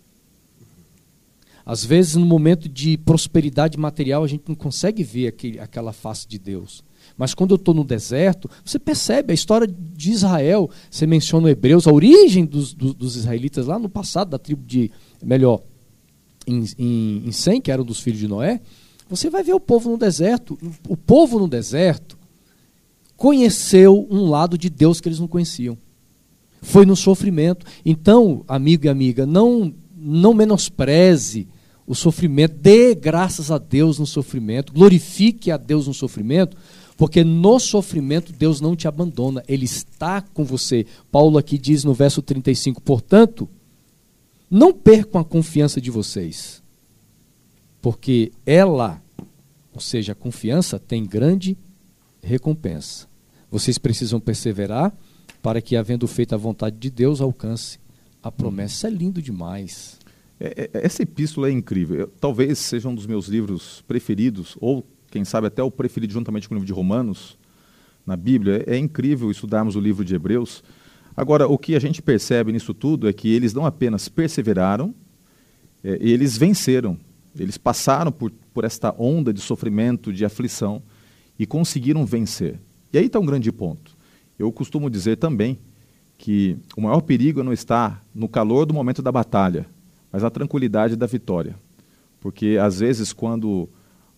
Às 1.65 1.85
vezes, 1.85 2.15
no 2.15 2.25
momento 2.25 2.67
de 2.67 2.97
prosperidade 2.97 3.77
material, 3.77 4.23
a 4.23 4.27
gente 4.27 4.43
não 4.47 4.55
consegue 4.55 5.03
ver 5.03 5.27
aquele, 5.27 5.59
aquela 5.59 5.93
face 5.93 6.27
de 6.27 6.39
Deus. 6.39 6.83
Mas 7.17 7.33
quando 7.33 7.51
eu 7.51 7.55
estou 7.55 7.73
no 7.73 7.83
deserto, 7.83 8.49
você 8.65 8.79
percebe 8.79 9.31
a 9.31 9.33
história 9.33 9.67
de 9.67 10.11
Israel. 10.11 10.69
Você 10.89 11.05
menciona 11.05 11.49
Hebreus, 11.49 11.87
a 11.87 11.91
origem 11.91 12.45
dos, 12.45 12.73
dos, 12.73 12.93
dos, 12.93 13.15
israelitas 13.15 13.67
lá 13.67 13.77
no 13.77 13.89
passado, 13.89 14.29
da 14.29 14.39
tribo 14.39 14.63
de, 14.65 14.91
melhor, 15.23 15.61
em, 16.47 16.65
em, 16.77 17.23
em 17.27 17.31
Sem, 17.31 17.61
que 17.61 17.71
era 17.71 17.81
um 17.81 17.85
dos 17.85 17.99
filhos 17.99 18.19
de 18.19 18.27
Noé. 18.27 18.61
Você 19.09 19.29
vai 19.29 19.43
ver 19.43 19.53
o 19.53 19.59
povo 19.59 19.89
no 19.89 19.97
deserto. 19.97 20.57
O 20.87 20.95
povo 20.95 21.39
no 21.39 21.47
deserto 21.47 22.17
conheceu 23.17 24.07
um 24.09 24.29
lado 24.29 24.57
de 24.57 24.69
Deus 24.69 25.01
que 25.01 25.07
eles 25.07 25.19
não 25.19 25.27
conheciam. 25.27 25.77
Foi 26.61 26.85
no 26.85 26.95
sofrimento. 26.95 27.65
Então, 27.85 28.43
amigo 28.47 28.85
e 28.85 28.89
amiga, 28.89 29.25
não 29.25 29.73
não 30.03 30.33
menospreze 30.33 31.47
o 31.85 31.93
sofrimento, 31.93 32.55
dê 32.55 32.95
graças 32.95 33.51
a 33.51 33.57
Deus 33.57 33.99
no 33.99 34.05
sofrimento, 34.05 34.73
glorifique 34.73 35.51
a 35.51 35.57
Deus 35.57 35.87
no 35.87 35.93
sofrimento, 35.93 36.57
porque 36.97 37.23
no 37.23 37.59
sofrimento 37.59 38.33
Deus 38.33 38.61
não 38.61 38.75
te 38.75 38.87
abandona, 38.87 39.43
Ele 39.47 39.65
está 39.65 40.21
com 40.21 40.43
você. 40.43 40.85
Paulo 41.11 41.37
aqui 41.37 41.57
diz 41.57 41.83
no 41.83 41.93
verso 41.93 42.21
35, 42.21 42.81
portanto, 42.81 43.47
não 44.51 44.73
percam 44.73 45.21
a 45.21 45.23
confiança 45.23 45.79
de 45.79 45.89
vocês, 45.89 46.61
porque 47.81 48.33
ela, 48.45 49.01
ou 49.73 49.79
seja, 49.79 50.11
a 50.11 50.15
confiança, 50.15 50.77
tem 50.77 51.05
grande 51.05 51.57
recompensa. 52.21 53.07
Vocês 53.49 53.77
precisam 53.77 54.19
perseverar 54.19 54.93
para 55.41 55.61
que, 55.61 55.77
havendo 55.77 56.05
feito 56.05 56.35
a 56.35 56.37
vontade 56.37 56.77
de 56.77 56.89
Deus, 56.89 57.21
alcance 57.21 57.79
a 58.21 58.29
promessa. 58.29 58.87
é 58.87 58.91
lindo 58.91 59.21
demais. 59.21 59.97
É, 60.37 60.69
é, 60.73 60.85
essa 60.85 61.01
epístola 61.01 61.47
é 61.47 61.51
incrível. 61.51 62.01
Eu, 62.01 62.07
talvez 62.19 62.59
seja 62.59 62.89
um 62.89 62.95
dos 62.95 63.07
meus 63.07 63.27
livros 63.27 63.83
preferidos, 63.87 64.57
ou 64.59 64.85
quem 65.09 65.23
sabe 65.23 65.47
até 65.47 65.63
o 65.63 65.71
preferido 65.71 66.11
juntamente 66.11 66.49
com 66.49 66.55
o 66.55 66.57
livro 66.57 66.67
de 66.67 66.73
Romanos 66.73 67.37
na 68.05 68.17
Bíblia. 68.17 68.65
É, 68.67 68.75
é 68.75 68.77
incrível 68.77 69.31
estudarmos 69.31 69.77
o 69.77 69.79
livro 69.79 70.03
de 70.03 70.13
Hebreus. 70.13 70.61
Agora, 71.15 71.47
o 71.47 71.57
que 71.57 71.75
a 71.75 71.79
gente 71.79 72.01
percebe 72.01 72.51
nisso 72.51 72.73
tudo 72.73 73.07
é 73.07 73.13
que 73.13 73.33
eles 73.33 73.53
não 73.53 73.65
apenas 73.65 74.07
perseveraram, 74.07 74.93
é, 75.83 75.97
eles 75.99 76.37
venceram. 76.37 76.97
Eles 77.37 77.57
passaram 77.57 78.11
por, 78.11 78.31
por 78.53 78.63
esta 78.63 78.93
onda 78.97 79.33
de 79.33 79.39
sofrimento, 79.39 80.11
de 80.11 80.25
aflição 80.25 80.81
e 81.37 81.45
conseguiram 81.45 82.05
vencer. 82.05 82.59
E 82.93 82.97
aí 82.97 83.05
está 83.05 83.19
um 83.19 83.25
grande 83.25 83.51
ponto. 83.51 83.95
Eu 84.37 84.51
costumo 84.51 84.89
dizer 84.89 85.17
também 85.17 85.59
que 86.17 86.57
o 86.75 86.81
maior 86.81 87.01
perigo 87.01 87.43
não 87.43 87.53
está 87.53 88.01
no 88.13 88.27
calor 88.27 88.65
do 88.65 88.73
momento 88.73 89.01
da 89.01 89.11
batalha, 89.11 89.65
mas 90.11 90.23
na 90.23 90.29
tranquilidade 90.29 90.95
da 90.95 91.07
vitória. 91.07 91.55
Porque 92.19 92.57
às 92.61 92.79
vezes 92.79 93.13
quando 93.13 93.67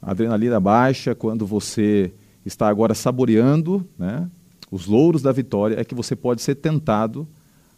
a 0.01 0.11
adrenalina 0.11 0.59
baixa, 0.59 1.15
quando 1.15 1.45
você 1.45 2.13
está 2.45 2.67
agora 2.67 2.93
saboreando 2.93 3.87
né, 3.97 4.29
os 4.73 4.87
louros 4.87 5.21
da 5.21 5.31
vitória, 5.31 5.79
é 5.79 5.83
que 5.83 5.93
você 5.93 6.15
pode 6.15 6.41
ser 6.41 6.55
tentado 6.55 7.27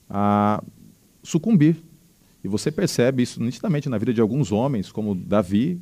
a 0.09 0.63
sucumbir. 1.21 1.75
E 2.41 2.47
você 2.47 2.71
percebe 2.71 3.23
isso 3.23 3.43
nitidamente 3.43 3.89
na 3.89 3.97
vida 3.97 4.13
de 4.13 4.21
alguns 4.21 4.49
homens, 4.51 4.91
como 4.93 5.13
Davi, 5.13 5.81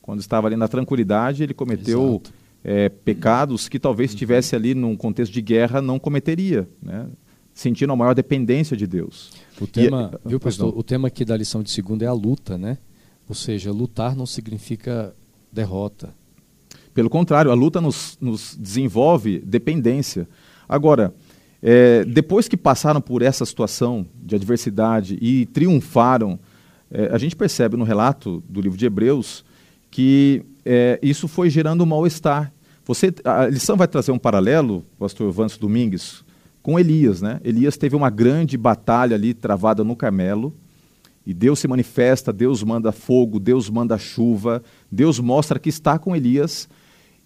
quando 0.00 0.20
estava 0.20 0.46
ali 0.46 0.54
na 0.54 0.68
tranquilidade, 0.68 1.42
ele 1.42 1.54
cometeu 1.54 2.22
é, 2.62 2.88
pecados 2.88 3.68
que 3.68 3.80
talvez 3.80 4.12
estivesse 4.12 4.54
ali 4.54 4.74
num 4.74 4.94
contexto 4.94 5.32
de 5.32 5.42
guerra 5.42 5.82
não 5.82 5.98
cometeria. 5.98 6.68
Né? 6.80 7.08
sentindo 7.54 7.92
a 7.92 7.96
maior 7.96 8.14
dependência 8.14 8.76
de 8.76 8.84
Deus. 8.84 9.30
O 9.60 9.66
tema, 9.66 10.20
e, 10.26 10.28
viu, 10.30 10.40
pastor? 10.40 10.76
O 10.76 10.82
tema 10.82 11.06
aqui 11.06 11.24
da 11.24 11.36
lição 11.36 11.62
de 11.62 11.70
segunda 11.70 12.04
é 12.04 12.08
a 12.08 12.12
luta, 12.12 12.58
né? 12.58 12.78
Ou 13.28 13.34
seja, 13.34 13.70
lutar 13.70 14.16
não 14.16 14.26
significa 14.26 15.14
derrota. 15.52 16.12
Pelo 16.92 17.08
contrário, 17.08 17.50
a 17.50 17.54
luta 17.54 17.80
nos, 17.80 18.18
nos 18.20 18.56
desenvolve 18.56 19.38
dependência. 19.38 20.28
Agora, 20.68 21.14
é, 21.62 22.04
depois 22.04 22.46
que 22.48 22.56
passaram 22.56 23.00
por 23.00 23.22
essa 23.22 23.44
situação 23.44 24.06
de 24.14 24.34
adversidade 24.34 25.18
e 25.20 25.46
triunfaram, 25.46 26.38
é, 26.90 27.06
a 27.12 27.18
gente 27.18 27.34
percebe 27.34 27.76
no 27.76 27.84
relato 27.84 28.42
do 28.48 28.60
livro 28.60 28.76
de 28.78 28.86
Hebreus 28.86 29.44
que 29.90 30.44
é, 30.64 30.98
isso 31.00 31.28
foi 31.28 31.48
gerando 31.48 31.84
um 31.84 31.86
mal-estar. 31.86 32.52
Você, 32.84 33.14
a 33.24 33.46
lição 33.46 33.76
vai 33.76 33.86
trazer 33.88 34.12
um 34.12 34.18
paralelo, 34.18 34.84
pastor 34.98 35.30
Vance 35.30 35.58
Domingues, 35.58 36.24
com 36.62 36.78
Elias. 36.78 37.22
Né? 37.22 37.40
Elias 37.44 37.76
teve 37.76 37.94
uma 37.94 38.10
grande 38.10 38.56
batalha 38.56 39.14
ali 39.14 39.32
travada 39.32 39.84
no 39.84 39.94
Carmelo. 39.94 40.54
E 41.26 41.32
Deus 41.32 41.60
se 41.60 41.68
manifesta, 41.68 42.32
Deus 42.32 42.62
manda 42.62 42.92
fogo, 42.92 43.38
Deus 43.38 43.70
manda 43.70 43.96
chuva, 43.96 44.62
Deus 44.90 45.18
mostra 45.18 45.58
que 45.58 45.68
está 45.68 45.98
com 45.98 46.14
Elias. 46.14 46.68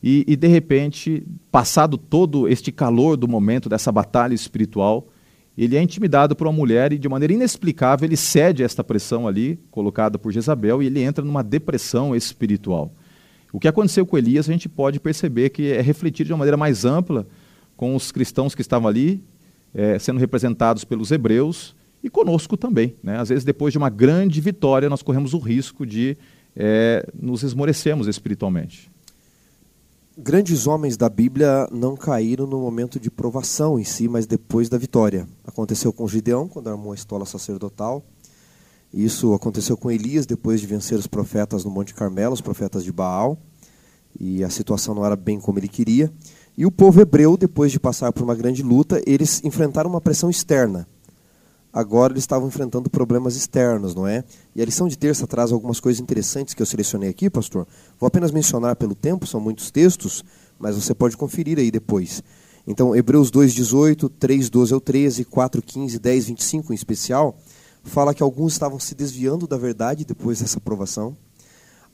E, 0.02 0.24
e, 0.28 0.36
de 0.36 0.46
repente, 0.46 1.26
passado 1.50 1.98
todo 1.98 2.48
este 2.48 2.70
calor 2.70 3.16
do 3.16 3.26
momento, 3.26 3.68
dessa 3.68 3.90
batalha 3.90 4.34
espiritual, 4.34 5.08
ele 5.56 5.76
é 5.76 5.82
intimidado 5.82 6.36
por 6.36 6.46
uma 6.46 6.52
mulher 6.52 6.92
e, 6.92 6.98
de 6.98 7.08
maneira 7.08 7.32
inexplicável, 7.32 8.06
ele 8.06 8.16
cede 8.16 8.62
a 8.62 8.66
esta 8.66 8.84
pressão 8.84 9.26
ali, 9.26 9.58
colocada 9.72 10.16
por 10.16 10.32
Jezabel, 10.32 10.80
e 10.82 10.86
ele 10.86 11.02
entra 11.02 11.24
numa 11.24 11.42
depressão 11.42 12.14
espiritual. 12.14 12.92
O 13.52 13.58
que 13.58 13.66
aconteceu 13.66 14.06
com 14.06 14.16
Elias, 14.16 14.48
a 14.48 14.52
gente 14.52 14.68
pode 14.68 15.00
perceber 15.00 15.50
que 15.50 15.72
é 15.72 15.80
refletido 15.80 16.28
de 16.28 16.32
uma 16.32 16.38
maneira 16.38 16.56
mais 16.56 16.84
ampla 16.84 17.26
com 17.76 17.96
os 17.96 18.12
cristãos 18.12 18.54
que 18.54 18.60
estavam 18.60 18.86
ali, 18.86 19.20
é, 19.74 19.98
sendo 19.98 20.20
representados 20.20 20.84
pelos 20.84 21.10
hebreus, 21.10 21.74
e 22.04 22.08
conosco 22.08 22.56
também. 22.56 22.94
Né? 23.02 23.18
Às 23.18 23.30
vezes, 23.30 23.44
depois 23.44 23.72
de 23.72 23.78
uma 23.78 23.90
grande 23.90 24.40
vitória, 24.40 24.88
nós 24.88 25.02
corremos 25.02 25.34
o 25.34 25.38
risco 25.38 25.84
de 25.84 26.16
é, 26.54 27.04
nos 27.20 27.42
esmorecermos 27.42 28.06
espiritualmente. 28.06 28.90
Grandes 30.20 30.66
homens 30.66 30.96
da 30.96 31.08
Bíblia 31.08 31.68
não 31.70 31.96
caíram 31.96 32.44
no 32.44 32.58
momento 32.58 32.98
de 32.98 33.08
provação 33.08 33.78
em 33.78 33.84
si, 33.84 34.08
mas 34.08 34.26
depois 34.26 34.68
da 34.68 34.76
vitória. 34.76 35.28
Aconteceu 35.46 35.92
com 35.92 36.08
Gideão, 36.08 36.48
quando 36.48 36.68
armou 36.68 36.90
a 36.90 36.96
estola 36.96 37.24
sacerdotal. 37.24 38.02
Isso 38.92 39.32
aconteceu 39.32 39.76
com 39.76 39.92
Elias, 39.92 40.26
depois 40.26 40.60
de 40.60 40.66
vencer 40.66 40.98
os 40.98 41.06
profetas 41.06 41.64
no 41.64 41.70
Monte 41.70 41.94
Carmelo, 41.94 42.34
os 42.34 42.40
profetas 42.40 42.82
de 42.82 42.90
Baal. 42.90 43.38
E 44.18 44.42
a 44.42 44.50
situação 44.50 44.92
não 44.92 45.06
era 45.06 45.14
bem 45.14 45.38
como 45.38 45.60
ele 45.60 45.68
queria. 45.68 46.12
E 46.56 46.66
o 46.66 46.70
povo 46.72 47.00
hebreu, 47.00 47.36
depois 47.36 47.70
de 47.70 47.78
passar 47.78 48.12
por 48.12 48.24
uma 48.24 48.34
grande 48.34 48.60
luta, 48.60 49.00
eles 49.06 49.40
enfrentaram 49.44 49.88
uma 49.88 50.00
pressão 50.00 50.28
externa. 50.28 50.88
Agora 51.78 52.12
eles 52.12 52.24
estavam 52.24 52.48
enfrentando 52.48 52.90
problemas 52.90 53.36
externos, 53.36 53.94
não 53.94 54.04
é? 54.04 54.24
E 54.52 54.60
a 54.60 54.64
lição 54.64 54.88
de 54.88 54.98
terça 54.98 55.28
traz 55.28 55.52
algumas 55.52 55.78
coisas 55.78 56.00
interessantes 56.00 56.52
que 56.52 56.60
eu 56.60 56.66
selecionei 56.66 57.08
aqui, 57.08 57.30
pastor. 57.30 57.68
Vou 58.00 58.08
apenas 58.08 58.32
mencionar 58.32 58.74
pelo 58.74 58.96
tempo, 58.96 59.28
são 59.28 59.38
muitos 59.38 59.70
textos, 59.70 60.24
mas 60.58 60.74
você 60.74 60.92
pode 60.92 61.16
conferir 61.16 61.56
aí 61.56 61.70
depois. 61.70 62.20
Então, 62.66 62.96
Hebreus 62.96 63.30
2,18, 63.30 64.10
3,12 64.10 64.72
ao 64.72 64.80
13, 64.80 65.24
4,15, 65.24 66.00
10, 66.00 66.24
25 66.24 66.72
em 66.72 66.74
especial, 66.74 67.38
fala 67.84 68.12
que 68.12 68.24
alguns 68.24 68.54
estavam 68.54 68.80
se 68.80 68.96
desviando 68.96 69.46
da 69.46 69.56
verdade 69.56 70.04
depois 70.04 70.40
dessa 70.40 70.58
aprovação. 70.58 71.16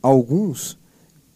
Alguns 0.01 0.78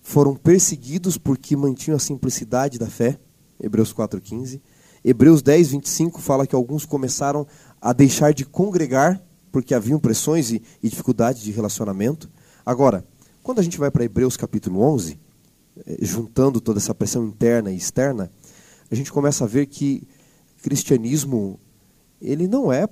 foram 0.00 0.34
perseguidos 0.34 1.18
porque 1.18 1.54
mantinham 1.54 1.98
a 1.98 2.00
simplicidade 2.00 2.78
da 2.78 2.86
fé, 2.86 3.18
Hebreus 3.62 3.92
4,15. 3.92 4.58
Hebreus 5.04 5.42
10, 5.42 5.68
25 5.68 6.20
fala 6.20 6.46
que 6.46 6.54
alguns 6.54 6.84
começaram 6.84 7.46
a 7.80 7.92
deixar 7.92 8.32
de 8.32 8.44
congregar 8.44 9.20
porque 9.50 9.74
haviam 9.74 9.98
pressões 9.98 10.50
e, 10.50 10.62
e 10.82 10.88
dificuldades 10.88 11.42
de 11.42 11.50
relacionamento. 11.50 12.28
Agora, 12.64 13.04
quando 13.42 13.60
a 13.60 13.62
gente 13.62 13.78
vai 13.78 13.90
para 13.90 14.04
Hebreus 14.04 14.36
capítulo 14.36 14.80
11, 14.80 15.18
eh, 15.86 15.96
juntando 16.00 16.60
toda 16.60 16.78
essa 16.78 16.94
pressão 16.94 17.26
interna 17.26 17.70
e 17.70 17.76
externa, 17.76 18.30
a 18.90 18.94
gente 18.94 19.12
começa 19.12 19.44
a 19.44 19.46
ver 19.46 19.66
que 19.66 20.06
cristianismo 20.62 21.58
ele 22.20 22.46
não 22.46 22.72
é 22.72 22.88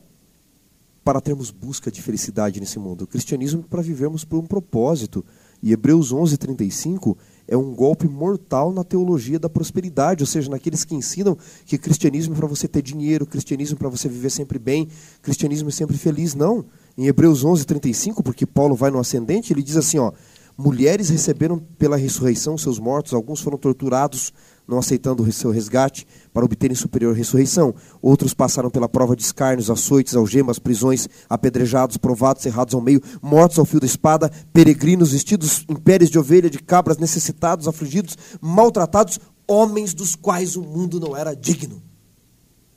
para 1.04 1.20
termos 1.20 1.50
busca 1.50 1.90
de 1.90 2.02
felicidade 2.02 2.58
nesse 2.58 2.78
mundo. 2.78 3.02
O 3.02 3.06
cristianismo 3.06 3.60
é 3.60 3.68
para 3.68 3.82
vivermos 3.82 4.24
por 4.24 4.38
um 4.38 4.46
propósito. 4.46 5.24
E 5.62 5.72
Hebreus 5.72 6.12
11:35 6.12 7.16
é 7.48 7.56
um 7.56 7.74
golpe 7.74 8.08
mortal 8.08 8.72
na 8.72 8.82
teologia 8.82 9.38
da 9.38 9.48
prosperidade, 9.48 10.22
ou 10.22 10.26
seja, 10.26 10.50
naqueles 10.50 10.84
que 10.84 10.94
ensinam 10.94 11.36
que 11.64 11.78
cristianismo 11.78 12.34
é 12.34 12.36
para 12.36 12.46
você 12.46 12.66
ter 12.66 12.82
dinheiro, 12.82 13.26
cristianismo 13.26 13.76
é 13.76 13.78
para 13.78 13.88
você 13.88 14.08
viver 14.08 14.30
sempre 14.30 14.58
bem, 14.58 14.88
cristianismo 15.22 15.68
é 15.68 15.72
sempre 15.72 15.96
feliz. 15.96 16.34
Não. 16.34 16.64
Em 16.98 17.06
Hebreus 17.06 17.44
11:35, 17.44 18.22
porque 18.22 18.46
Paulo 18.46 18.74
vai 18.74 18.90
no 18.90 18.98
ascendente, 18.98 19.52
ele 19.52 19.62
diz 19.62 19.76
assim, 19.76 19.98
ó: 19.98 20.12
Mulheres 20.58 21.10
receberam 21.10 21.58
pela 21.58 21.96
ressurreição 21.96 22.56
seus 22.56 22.78
mortos, 22.78 23.12
alguns 23.12 23.42
foram 23.42 23.58
torturados, 23.58 24.32
não 24.66 24.78
aceitando 24.78 25.22
o 25.22 25.32
seu 25.32 25.50
resgate 25.50 26.06
para 26.36 26.44
obterem 26.44 26.76
superior 26.76 27.14
ressurreição. 27.14 27.74
Outros 28.02 28.34
passaram 28.34 28.68
pela 28.68 28.86
prova 28.86 29.16
de 29.16 29.22
escárnios, 29.22 29.70
açoites, 29.70 30.14
algemas, 30.14 30.58
prisões, 30.58 31.08
apedrejados, 31.30 31.96
provados, 31.96 32.42
cerrados 32.42 32.74
ao 32.74 32.80
meio, 32.82 33.00
mortos 33.22 33.58
ao 33.58 33.64
fio 33.64 33.80
da 33.80 33.86
espada, 33.86 34.30
peregrinos 34.52 35.12
vestidos 35.12 35.64
em 35.66 35.74
peles 35.74 36.10
de 36.10 36.18
ovelha, 36.18 36.50
de 36.50 36.58
cabras, 36.58 36.98
necessitados, 36.98 37.66
afligidos, 37.66 38.18
maltratados, 38.38 39.18
homens 39.48 39.94
dos 39.94 40.14
quais 40.14 40.56
o 40.56 40.62
mundo 40.62 41.00
não 41.00 41.16
era 41.16 41.32
digno. 41.32 41.82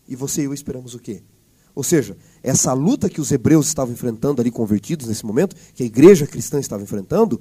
E 0.07 0.15
você 0.15 0.43
e 0.43 0.45
eu 0.45 0.53
esperamos 0.53 0.95
o 0.95 0.99
quê? 0.99 1.21
Ou 1.75 1.83
seja, 1.83 2.17
essa 2.41 2.71
luta 2.73 3.09
que 3.09 3.19
os 3.19 3.31
hebreus 3.31 3.67
estavam 3.67 3.93
enfrentando 3.93 4.41
ali, 4.41 4.51
convertidos 4.51 5.07
nesse 5.07 5.25
momento, 5.25 5.55
que 5.73 5.83
a 5.83 5.85
igreja 5.85 6.25
cristã 6.25 6.59
estava 6.59 6.81
enfrentando, 6.81 7.39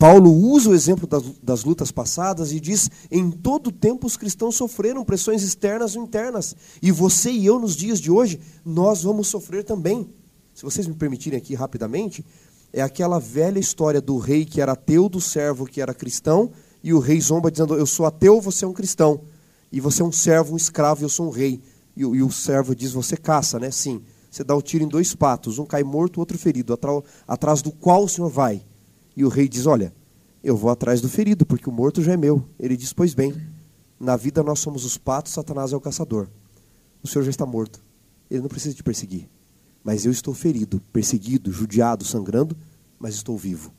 Paulo 0.00 0.32
usa 0.32 0.70
o 0.70 0.74
exemplo 0.74 1.06
das, 1.42 1.62
lutas 1.62 1.92
passadas 1.92 2.52
e 2.52 2.58
diz: 2.58 2.90
em 3.10 3.30
todo 3.30 3.70
tempo 3.70 4.06
os 4.06 4.16
cristãos 4.16 4.56
sofreram 4.56 5.04
pressões 5.04 5.42
externas 5.42 5.94
ou 5.94 6.02
internas. 6.02 6.56
E 6.80 6.90
você 6.90 7.30
e 7.30 7.44
eu, 7.44 7.60
nos 7.60 7.76
dias 7.76 8.00
de 8.00 8.10
hoje, 8.10 8.40
nós 8.64 9.02
vamos 9.02 9.28
sofrer 9.28 9.62
também. 9.62 10.08
Se 10.54 10.62
vocês 10.62 10.86
me 10.86 10.94
permitirem 10.94 11.36
aqui 11.36 11.54
rapidamente, 11.54 12.24
é 12.72 12.80
aquela 12.80 13.18
velha 13.18 13.58
história 13.58 14.00
do 14.00 14.16
rei 14.16 14.46
que 14.46 14.62
era 14.62 14.72
ateu, 14.72 15.06
do 15.06 15.20
servo 15.20 15.66
que 15.66 15.82
era 15.82 15.92
cristão, 15.92 16.50
e 16.82 16.94
o 16.94 16.98
rei 16.98 17.20
zomba 17.20 17.50
dizendo: 17.50 17.76
Eu 17.76 17.84
sou 17.84 18.06
ateu, 18.06 18.40
você 18.40 18.64
é 18.64 18.68
um 18.68 18.72
cristão. 18.72 19.20
E 19.70 19.80
você 19.80 20.00
é 20.00 20.04
um 20.06 20.12
servo, 20.12 20.54
um 20.54 20.56
escravo, 20.56 21.04
eu 21.04 21.10
sou 21.10 21.26
um 21.26 21.30
rei. 21.30 21.60
E, 21.94 22.00
e 22.00 22.22
o 22.22 22.30
servo 22.30 22.74
diz: 22.74 22.92
Você 22.92 23.18
caça, 23.18 23.58
né? 23.58 23.70
Sim. 23.70 24.00
Você 24.30 24.42
dá 24.42 24.56
o 24.56 24.62
tiro 24.62 24.82
em 24.82 24.88
dois 24.88 25.14
patos, 25.14 25.58
um 25.58 25.66
cai 25.66 25.82
morto, 25.82 26.16
o 26.16 26.20
outro 26.20 26.38
ferido, 26.38 26.74
atrás 27.28 27.60
do 27.60 27.70
qual 27.70 28.04
o 28.04 28.08
senhor 28.08 28.30
vai? 28.30 28.64
E 29.16 29.24
o 29.24 29.28
rei 29.28 29.48
diz: 29.48 29.66
Olha, 29.66 29.92
eu 30.42 30.56
vou 30.56 30.70
atrás 30.70 31.00
do 31.00 31.08
ferido, 31.08 31.44
porque 31.44 31.68
o 31.68 31.72
morto 31.72 32.02
já 32.02 32.12
é 32.12 32.16
meu. 32.16 32.44
Ele 32.58 32.76
diz: 32.76 32.92
Pois 32.92 33.14
bem, 33.14 33.34
na 33.98 34.16
vida 34.16 34.42
nós 34.42 34.58
somos 34.58 34.84
os 34.84 34.96
patos, 34.96 35.32
Satanás 35.32 35.72
é 35.72 35.76
o 35.76 35.80
caçador. 35.80 36.28
O 37.02 37.08
senhor 37.08 37.24
já 37.24 37.30
está 37.30 37.44
morto. 37.44 37.82
Ele 38.30 38.42
não 38.42 38.48
precisa 38.48 38.74
te 38.74 38.82
perseguir. 38.82 39.28
Mas 39.82 40.04
eu 40.04 40.12
estou 40.12 40.34
ferido, 40.34 40.80
perseguido, 40.92 41.50
judiado, 41.50 42.04
sangrando, 42.04 42.56
mas 42.98 43.14
estou 43.14 43.36
vivo. 43.36 43.72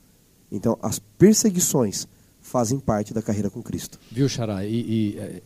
Então, 0.52 0.78
as 0.82 1.00
perseguições 1.00 2.08
fazem 2.42 2.80
parte 2.80 3.14
da 3.14 3.22
carreira 3.22 3.50
com 3.50 3.62
Cristo. 3.62 4.00
Viu, 4.12 4.28
Xará? 4.28 4.66
E, 4.66 5.14
e 5.14 5.20
é, 5.20 5.42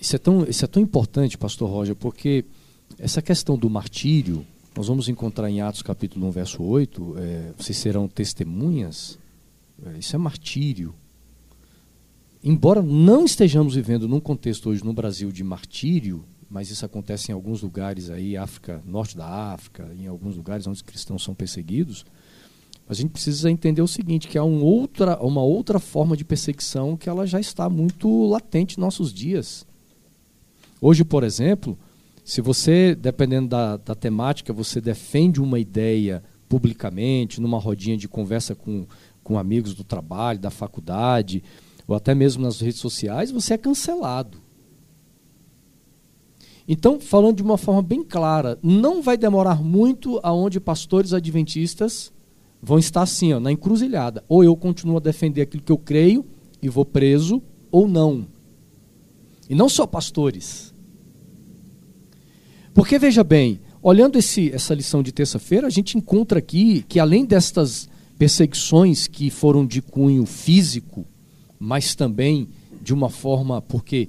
isso, 0.00 0.16
é 0.16 0.18
tão, 0.18 0.44
isso 0.44 0.64
é 0.64 0.68
tão 0.68 0.82
importante, 0.82 1.38
pastor 1.38 1.70
Roger, 1.70 1.94
porque 1.94 2.44
essa 2.98 3.22
questão 3.22 3.56
do 3.56 3.70
martírio, 3.70 4.44
nós 4.74 4.86
vamos 4.86 5.08
encontrar 5.08 5.50
em 5.50 5.60
Atos 5.60 5.82
capítulo 5.82 6.26
1, 6.28 6.30
verso 6.30 6.62
8, 6.62 7.14
é, 7.18 7.52
vocês 7.56 7.76
serão 7.76 8.08
testemunhas, 8.08 9.18
é, 9.84 9.98
isso 9.98 10.16
é 10.16 10.18
martírio. 10.18 10.94
Embora 12.42 12.82
não 12.82 13.24
estejamos 13.24 13.74
vivendo 13.74 14.08
num 14.08 14.18
contexto 14.18 14.70
hoje 14.70 14.82
no 14.82 14.92
Brasil 14.92 15.30
de 15.30 15.44
martírio, 15.44 16.24
mas 16.50 16.70
isso 16.70 16.84
acontece 16.84 17.30
em 17.30 17.34
alguns 17.34 17.62
lugares 17.62 18.08
aí, 18.10 18.36
África, 18.36 18.82
norte 18.86 19.16
da 19.16 19.26
África, 19.26 19.94
em 19.98 20.06
alguns 20.06 20.36
lugares 20.36 20.66
onde 20.66 20.76
os 20.76 20.82
cristãos 20.82 21.22
são 21.22 21.34
perseguidos, 21.34 22.04
a 22.88 22.94
gente 22.94 23.10
precisa 23.10 23.50
entender 23.50 23.80
o 23.82 23.88
seguinte, 23.88 24.26
que 24.26 24.36
há 24.36 24.44
um 24.44 24.62
outra, 24.62 25.18
uma 25.22 25.42
outra 25.42 25.78
forma 25.78 26.16
de 26.16 26.24
perseguição 26.24 26.96
que 26.96 27.08
ela 27.08 27.26
já 27.26 27.38
está 27.38 27.68
muito 27.68 28.26
latente 28.26 28.76
em 28.76 28.80
nossos 28.80 29.12
dias. 29.12 29.66
Hoje, 30.80 31.04
por 31.04 31.22
exemplo, 31.24 31.78
se 32.24 32.40
você, 32.40 32.94
dependendo 32.94 33.48
da, 33.48 33.76
da 33.76 33.94
temática, 33.94 34.52
você 34.52 34.80
defende 34.80 35.40
uma 35.40 35.58
ideia 35.58 36.22
publicamente, 36.48 37.40
numa 37.40 37.58
rodinha 37.58 37.96
de 37.96 38.08
conversa 38.08 38.54
com, 38.54 38.86
com 39.24 39.38
amigos 39.38 39.74
do 39.74 39.82
trabalho, 39.82 40.38
da 40.38 40.50
faculdade, 40.50 41.42
ou 41.86 41.96
até 41.96 42.14
mesmo 42.14 42.42
nas 42.42 42.60
redes 42.60 42.80
sociais, 42.80 43.30
você 43.30 43.54
é 43.54 43.58
cancelado. 43.58 44.38
Então, 46.66 47.00
falando 47.00 47.36
de 47.36 47.42
uma 47.42 47.58
forma 47.58 47.82
bem 47.82 48.04
clara, 48.04 48.58
não 48.62 49.02
vai 49.02 49.16
demorar 49.16 49.62
muito 49.62 50.20
aonde 50.22 50.60
pastores 50.60 51.12
adventistas 51.12 52.12
vão 52.62 52.78
estar 52.78 53.02
assim, 53.02 53.32
ó, 53.32 53.40
na 53.40 53.50
encruzilhada. 53.50 54.22
Ou 54.28 54.44
eu 54.44 54.54
continuo 54.56 54.98
a 54.98 55.00
defender 55.00 55.42
aquilo 55.42 55.62
que 55.62 55.72
eu 55.72 55.78
creio 55.78 56.24
e 56.62 56.68
vou 56.68 56.84
preso, 56.84 57.42
ou 57.70 57.88
não. 57.88 58.28
E 59.50 59.54
não 59.54 59.68
só 59.68 59.86
pastores. 59.86 60.71
Porque 62.74 62.98
veja 62.98 63.22
bem, 63.22 63.60
olhando 63.82 64.18
esse, 64.18 64.50
essa 64.52 64.74
lição 64.74 65.02
de 65.02 65.12
terça-feira, 65.12 65.66
a 65.66 65.70
gente 65.70 65.98
encontra 65.98 66.38
aqui 66.38 66.84
que 66.88 66.98
além 66.98 67.24
destas 67.24 67.88
perseguições 68.18 69.06
que 69.06 69.30
foram 69.30 69.66
de 69.66 69.82
cunho 69.82 70.24
físico, 70.24 71.06
mas 71.58 71.94
também 71.94 72.48
de 72.80 72.94
uma 72.94 73.10
forma, 73.10 73.60
porque 73.60 74.08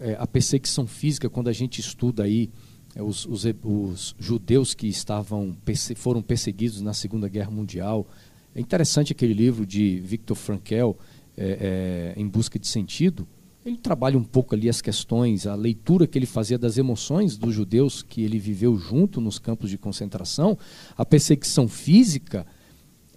é, 0.00 0.16
a 0.18 0.26
perseguição 0.26 0.86
física, 0.86 1.28
quando 1.28 1.48
a 1.48 1.52
gente 1.52 1.80
estuda 1.80 2.24
aí 2.24 2.50
é, 2.94 3.02
os, 3.02 3.24
os, 3.26 3.44
os, 3.62 4.14
judeus 4.18 4.74
que 4.74 4.86
estavam 4.86 5.56
foram 5.96 6.20
perseguidos 6.20 6.80
na 6.80 6.92
Segunda 6.92 7.28
Guerra 7.28 7.50
Mundial, 7.50 8.06
é 8.54 8.60
interessante 8.60 9.12
aquele 9.12 9.32
livro 9.32 9.64
de 9.64 9.98
Viktor 10.00 10.36
Frankl, 10.36 10.92
é, 11.36 12.12
é, 12.16 12.20
Em 12.20 12.28
Busca 12.28 12.58
de 12.58 12.66
Sentido, 12.66 13.26
ele 13.64 13.76
trabalha 13.76 14.18
um 14.18 14.24
pouco 14.24 14.54
ali 14.54 14.68
as 14.68 14.80
questões, 14.80 15.46
a 15.46 15.54
leitura 15.54 16.06
que 16.06 16.18
ele 16.18 16.26
fazia 16.26 16.58
das 16.58 16.78
emoções 16.78 17.36
dos 17.36 17.54
judeus 17.54 18.02
que 18.02 18.22
ele 18.22 18.38
viveu 18.38 18.76
junto 18.76 19.20
nos 19.20 19.38
campos 19.38 19.70
de 19.70 19.78
concentração. 19.78 20.58
A 20.96 21.04
perseguição 21.04 21.68
física, 21.68 22.44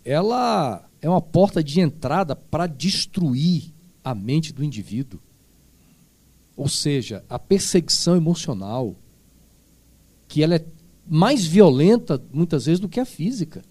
ela 0.03 0.87
é 1.01 1.09
uma 1.09 1.21
porta 1.21 1.63
de 1.63 1.81
entrada 1.81 2.35
para 2.35 2.67
destruir 2.67 3.73
a 4.03 4.13
mente 4.13 4.53
do 4.53 4.63
indivíduo. 4.63 5.19
Ou 6.55 6.69
seja, 6.69 7.25
a 7.27 7.39
perseguição 7.39 8.15
emocional, 8.15 8.95
que 10.27 10.43
ela 10.43 10.55
é 10.55 10.65
mais 11.07 11.45
violenta 11.45 12.21
muitas 12.31 12.65
vezes 12.65 12.79
do 12.79 12.87
que 12.87 12.99
a 12.99 13.05
física. 13.05 13.63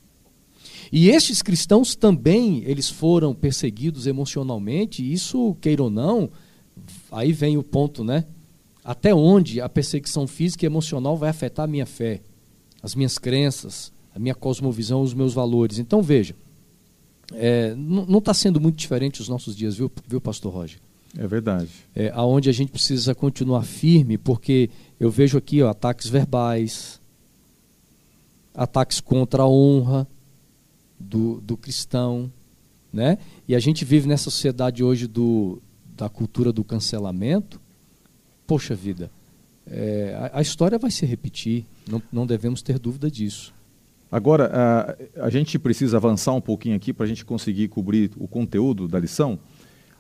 E 0.93 1.09
estes 1.09 1.41
cristãos 1.41 1.95
também, 1.95 2.63
eles 2.65 2.91
foram 2.91 3.33
perseguidos 3.33 4.07
emocionalmente, 4.07 5.13
isso, 5.13 5.57
queira 5.61 5.83
ou 5.83 5.91
não, 5.91 6.31
aí 7.15 7.33
vem 7.33 7.57
o 7.57 7.63
ponto, 7.63 8.03
né? 8.05 8.25
Até 8.85 9.15
onde 9.15 9.61
a 9.61 9.69
perseguição 9.69 10.27
física 10.27 10.65
e 10.65 10.67
emocional 10.67 11.17
vai 11.17 11.31
afetar 11.31 11.65
a 11.65 11.69
minha 11.69 11.87
fé, 11.87 12.21
as 12.83 12.95
minhas 12.95 13.19
crenças, 13.19 13.93
a 14.15 14.19
minha 14.19 14.35
cosmovisão, 14.35 15.01
os 15.01 15.15
meus 15.15 15.33
valores. 15.33 15.79
Então 15.79 16.03
veja, 16.03 16.35
é, 17.33 17.75
não 17.75 18.19
está 18.19 18.35
sendo 18.35 18.61
muito 18.61 18.77
diferente 18.77 19.21
os 19.21 19.29
nossos 19.29 19.57
dias, 19.57 19.77
viu, 19.77 19.91
viu 20.07 20.21
pastor 20.21 20.53
Roger? 20.53 20.79
É 21.17 21.27
verdade. 21.27 21.69
É, 21.95 22.11
aonde 22.15 22.51
a 22.51 22.53
gente 22.53 22.73
precisa 22.73 23.15
continuar 23.15 23.63
firme, 23.63 24.19
porque 24.19 24.69
eu 24.99 25.11
vejo 25.11 25.39
aqui 25.39 25.63
ó, 25.63 25.71
ataques 25.71 26.09
verbais, 26.09 27.01
ataques 28.53 29.01
contra 29.01 29.45
a 29.45 29.49
honra 29.49 30.07
do, 30.99 31.41
do 31.41 31.57
cristão, 31.57 32.31
né? 32.93 33.19
E 33.49 33.55
a 33.55 33.59
gente 33.59 33.85
vive 33.85 34.09
nessa 34.09 34.25
sociedade 34.25 34.83
hoje 34.83 35.07
do, 35.07 35.61
da 35.97 36.09
cultura 36.09 36.53
do 36.53 36.65
cancelamento, 36.65 37.61
poxa 38.47 38.75
vida, 38.75 39.11
é, 39.67 40.31
a, 40.33 40.39
a, 40.39 40.43
história 40.43 40.79
vai 40.79 40.91
se 40.91 41.07
repetir, 41.07 41.65
não, 41.89 42.03
não 42.13 42.27
devemos 42.27 42.63
ter 42.63 42.79
dúvida 42.79 43.11
disso. 43.11 43.55
Agora, 44.11 44.51
a, 45.17 45.25
a 45.27 45.31
gente 45.31 45.59
precisa 45.59 45.97
avançar 45.97 46.33
um 46.33 46.41
pouquinho 46.41 46.77
aqui 46.77 46.93
para 46.93 47.05
a 47.05 47.09
gente 47.09 47.25
conseguir 47.25 47.69
cobrir 47.69 48.11
o 48.17 48.29
conteúdo 48.29 48.87
da 48.87 48.99
lição. 48.99 49.39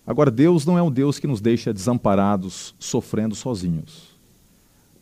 Agora, 0.07 0.31
Deus 0.31 0.67
não 0.67 0.77
é 0.77 0.83
um 0.83 0.91
Deus 0.91 1.19
que 1.19 1.27
nos 1.27 1.41
deixa 1.41 1.73
desamparados, 1.73 2.75
sofrendo 2.79 3.35
sozinhos. 3.35 4.15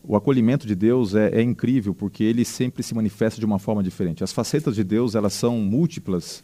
o 0.01 0.15
acolhimento 0.15 0.65
de 0.65 0.75
Deus 0.75 1.15
é, 1.15 1.29
é, 1.29 1.41
incrível 1.41 1.93
porque 1.93 2.23
ele 2.23 2.43
sempre 2.43 2.83
se 2.83 2.93
manifesta 2.93 3.39
de 3.39 3.45
uma 3.45 3.59
forma 3.59 3.83
diferente. 3.83 4.23
As 4.23 4.31
facetas 4.31 4.75
de 4.75 4.83
Deus 4.83 5.15
elas 5.15 5.33
são 5.33 5.57
múltiplas 5.59 6.43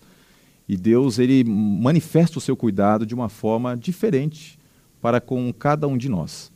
e 0.69 0.77
Deus 0.77 1.17
ele 1.17 1.43
manifesta 1.43 2.37
o 2.37 2.41
seu 2.41 2.55
cuidado 2.55 3.03
de 3.03 3.15
uma 3.15 3.27
forma 3.27 3.75
diferente 3.75 4.59
para 5.01 5.19
com 5.19 5.51
cada 5.51 5.87
um 5.87 5.97
de 5.97 6.07
nós. 6.07 6.51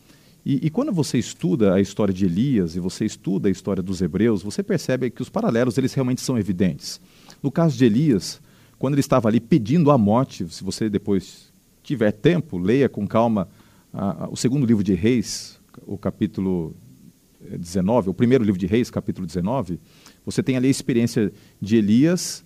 E, 0.45 0.67
e, 0.67 0.69
quando 0.69 0.91
você 0.91 1.17
estuda 1.17 1.73
a 1.73 1.81
história 1.81 2.13
de 2.13 2.25
Elias 2.25 2.75
e 2.75 2.79
você 2.79 3.05
estuda 3.05 3.47
a 3.47 3.51
história 3.51 3.81
dos 3.81 4.01
hebreus, 4.01 4.43
você 4.43 4.61
percebe 4.61 5.09
que 5.09 5.21
os 5.21 5.29
paralelos 5.29 5.77
eles 5.79 5.93
realmente 5.93 6.21
são 6.21 6.37
evidentes. 6.37 7.01
No 7.41 7.49
caso 7.49 7.75
de 7.75 7.85
Elias, 7.85 8.39
quando 8.77 8.93
ele 8.93 8.99
estava 8.99 9.29
ali 9.29 9.39
pedindo 9.39 9.89
a 9.89 9.97
morte, 9.97 10.47
se 10.53 10.63
você 10.63 10.89
depois 10.89 11.51
tiver 11.81 12.11
tempo, 12.11 12.59
leia 12.59 12.87
com 12.87 13.07
calma 13.07 13.47
o 14.29 14.35
segundo 14.35 14.65
livro 14.65 14.83
de 14.83 14.93
Reis, 14.93 15.59
o 15.87 15.97
capítulo 15.97 16.75
19, 17.41 18.09
o 18.09 18.13
primeiro 18.13 18.43
livro 18.43 18.59
de 18.59 18.67
Reis, 18.67 18.91
capítulo 18.91 19.25
19, 19.25 19.79
você 20.25 20.43
tem 20.43 20.57
ali 20.57 20.67
a 20.67 20.71
experiência 20.71 21.31
de 21.61 21.77
Elias, 21.77 22.43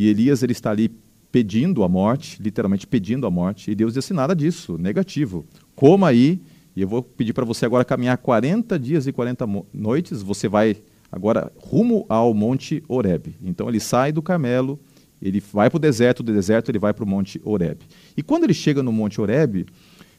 e 0.00 0.08
Elias 0.08 0.42
ele 0.42 0.52
está 0.52 0.70
ali 0.70 0.90
pedindo 1.30 1.84
a 1.84 1.88
morte, 1.88 2.42
literalmente 2.42 2.86
pedindo 2.86 3.26
a 3.26 3.30
morte, 3.30 3.70
e 3.70 3.74
Deus 3.74 3.92
disse 3.92 4.14
nada 4.14 4.34
disso, 4.34 4.78
negativo. 4.78 5.44
Coma 5.76 6.08
aí, 6.08 6.40
e 6.74 6.80
eu 6.80 6.88
vou 6.88 7.02
pedir 7.02 7.34
para 7.34 7.44
você 7.44 7.66
agora 7.66 7.84
caminhar 7.84 8.16
40 8.16 8.78
dias 8.78 9.06
e 9.06 9.12
40 9.12 9.46
noites, 9.74 10.22
você 10.22 10.48
vai 10.48 10.78
agora 11.12 11.52
rumo 11.54 12.06
ao 12.08 12.32
Monte 12.32 12.82
Oreb. 12.88 13.36
Então 13.44 13.68
ele 13.68 13.78
sai 13.78 14.10
do 14.10 14.22
Carmelo, 14.22 14.80
ele 15.20 15.38
vai 15.52 15.68
para 15.68 15.76
o 15.76 15.80
deserto, 15.80 16.22
do 16.22 16.32
deserto 16.32 16.70
ele 16.70 16.78
vai 16.78 16.94
para 16.94 17.04
o 17.04 17.06
Monte 17.06 17.38
Oreb. 17.44 17.82
E 18.16 18.22
quando 18.22 18.44
ele 18.44 18.54
chega 18.54 18.82
no 18.82 18.90
Monte 18.90 19.20
Oreb, 19.20 19.66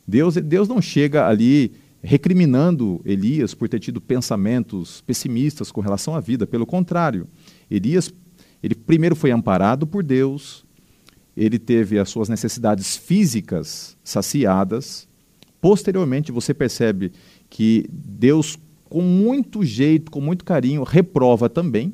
Deus, 0.07 0.35
Deus 0.35 0.67
não 0.67 0.79
chega 0.79 1.27
ali 1.27 1.71
recriminando 2.03 3.01
Elias 3.03 3.55
por 3.55 3.67
ter 3.67 3.79
tido 3.79 3.99
pensamentos 3.99 5.01
pessimistas 5.01 5.71
com 5.71 5.81
relação 5.81 6.15
à 6.15 6.19
vida. 6.19 6.45
Pelo 6.45 6.67
contrário, 6.67 7.27
Elias, 7.69 8.13
ele 8.61 8.75
primeiro 8.75 9.15
foi 9.15 9.31
amparado 9.31 9.87
por 9.87 10.03
Deus, 10.03 10.65
ele 11.35 11.57
teve 11.57 11.97
as 11.97 12.09
suas 12.09 12.29
necessidades 12.29 12.95
físicas 12.95 13.97
saciadas. 14.03 15.07
Posteriormente, 15.59 16.31
você 16.31 16.53
percebe 16.53 17.11
que 17.49 17.85
Deus, 17.89 18.57
com 18.85 19.01
muito 19.01 19.63
jeito, 19.63 20.11
com 20.11 20.21
muito 20.21 20.43
carinho, 20.43 20.83
reprova 20.83 21.49
também, 21.49 21.93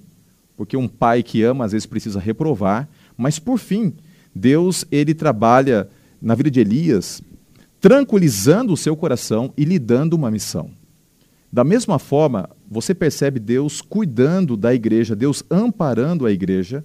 porque 0.55 0.76
um 0.76 0.88
pai 0.88 1.22
que 1.22 1.43
ama 1.43 1.65
às 1.65 1.72
vezes 1.72 1.86
precisa 1.86 2.20
reprovar. 2.20 2.89
Mas 3.15 3.38
por 3.38 3.59
fim, 3.59 3.93
Deus 4.34 4.86
ele 4.91 5.13
trabalha 5.13 5.88
na 6.22 6.34
vida 6.34 6.49
de 6.49 6.59
Elias 6.59 7.22
tranquilizando 7.80 8.74
o 8.74 8.78
seu 8.78 8.95
coração 8.95 9.53
e 9.55 9.63
lhe 9.63 9.78
dando 9.78 10.13
uma 10.13 10.32
missão. 10.32 10.72
Da 11.52 11.64
mesma 11.64 11.98
forma, 11.98 12.50
você 12.70 12.93
percebe 12.93 13.39
Deus 13.39 13.82
cuidando 13.82 14.58
da 14.58 14.74
igreja, 14.74 15.16
Deus 15.16 15.43
amparando 15.50 16.26
a 16.26 16.32
igreja, 16.32 16.84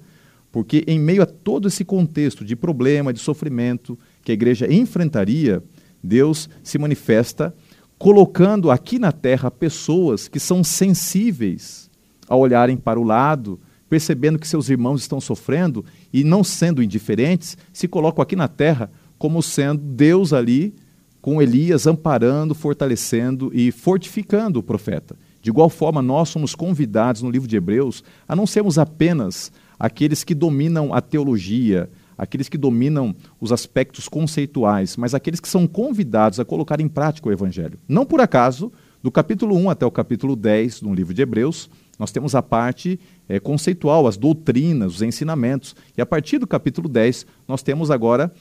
porque 0.51 0.85
em 0.87 0.99
meio 0.99 1.23
a 1.23 1.27
todo 1.27 1.69
esse 1.69 1.85
contexto 1.85 2.45
de 2.45 2.55
problema, 2.55 3.13
de 3.13 3.19
sofrimento 3.19 3.99
que 4.23 4.31
a 4.31 4.35
igreja 4.35 4.73
enfrentaria, 4.73 5.63
Deus 6.03 6.49
se 6.63 6.79
manifesta 6.79 7.55
colocando 7.99 8.71
aqui 8.71 8.99
na 8.99 9.13
terra 9.13 9.49
pessoas 9.49 10.27
que 10.27 10.41
são 10.41 10.65
sensíveis 10.65 11.89
a 12.29 12.35
olharem 12.35 12.77
para 12.77 12.99
o 12.99 13.05
lado, 13.05 13.61
percebendo 13.89 14.39
que 14.41 14.49
seus 14.49 14.69
irmãos 14.69 15.01
estão 15.01 15.21
sofrendo 15.21 15.85
e 16.13 16.25
não 16.25 16.43
sendo 16.43 16.83
indiferentes, 16.83 17.57
se 17.73 17.87
colocam 17.87 18.21
aqui 18.21 18.35
na 18.35 18.49
terra 18.49 18.91
como 19.19 19.41
sendo 19.41 19.81
Deus 19.81 20.33
ali 20.33 20.75
com 21.23 21.41
Elias 21.41 21.87
amparando, 21.87 22.53
fortalecendo 22.53 23.53
e 23.55 23.71
fortificando 23.71 24.59
o 24.59 24.63
profeta. 24.63 25.17
De 25.41 25.51
igual 25.51 25.71
forma, 25.71 26.03
nós 26.03 26.29
somos 26.29 26.55
convidados 26.55 27.23
no 27.23 27.31
livro 27.31 27.49
de 27.49 27.57
Hebreus 27.57 28.03
a 28.29 28.35
não 28.35 28.47
sermos 28.47 28.77
apenas 28.77 29.53
aqueles 29.79 30.25
que 30.25 30.35
dominam 30.35 30.93
a 30.93 31.01
teologia, 31.01 31.89
aqueles 32.19 32.49
que 32.49 32.59
dominam 32.59 33.15
os 33.41 33.53
aspectos 33.53 34.09
conceituais, 34.09 34.97
mas 34.97 35.15
aqueles 35.15 35.41
que 35.41 35.49
são 35.49 35.67
convidados 35.67 36.41
a 36.41 36.45
colocar 36.45 36.81
em 36.81 36.89
prática 36.89 37.29
o 37.29 37.33
Evangelho. 37.33 37.79
Não 37.89 38.05
por 38.05 38.21
acaso, 38.21 38.73
do 39.03 39.11
capítulo 39.11 39.57
1 39.57 39.71
até 39.71 39.87
o 39.87 39.91
capítulo 39.91 40.37
10 40.37 40.83
no 40.83 40.95
livro 40.95 41.15
de 41.15 41.23
Hebreus, 41.23 41.71
nós 41.99 42.11
temos 42.11 42.35
a 42.35 42.43
parte 42.43 42.99
é, 43.29 43.39
conceitual, 43.39 44.07
as 44.07 44.17
doutrinas, 44.17 44.97
os 44.97 45.03
ensinamentos. 45.03 45.75
E 45.97 46.01
a 46.01 46.07
partir 46.07 46.39
do 46.39 46.47
capítulo 46.47 46.89
10, 46.89 47.27
nós 47.47 47.63
temos 47.63 47.91
agora 47.91 48.33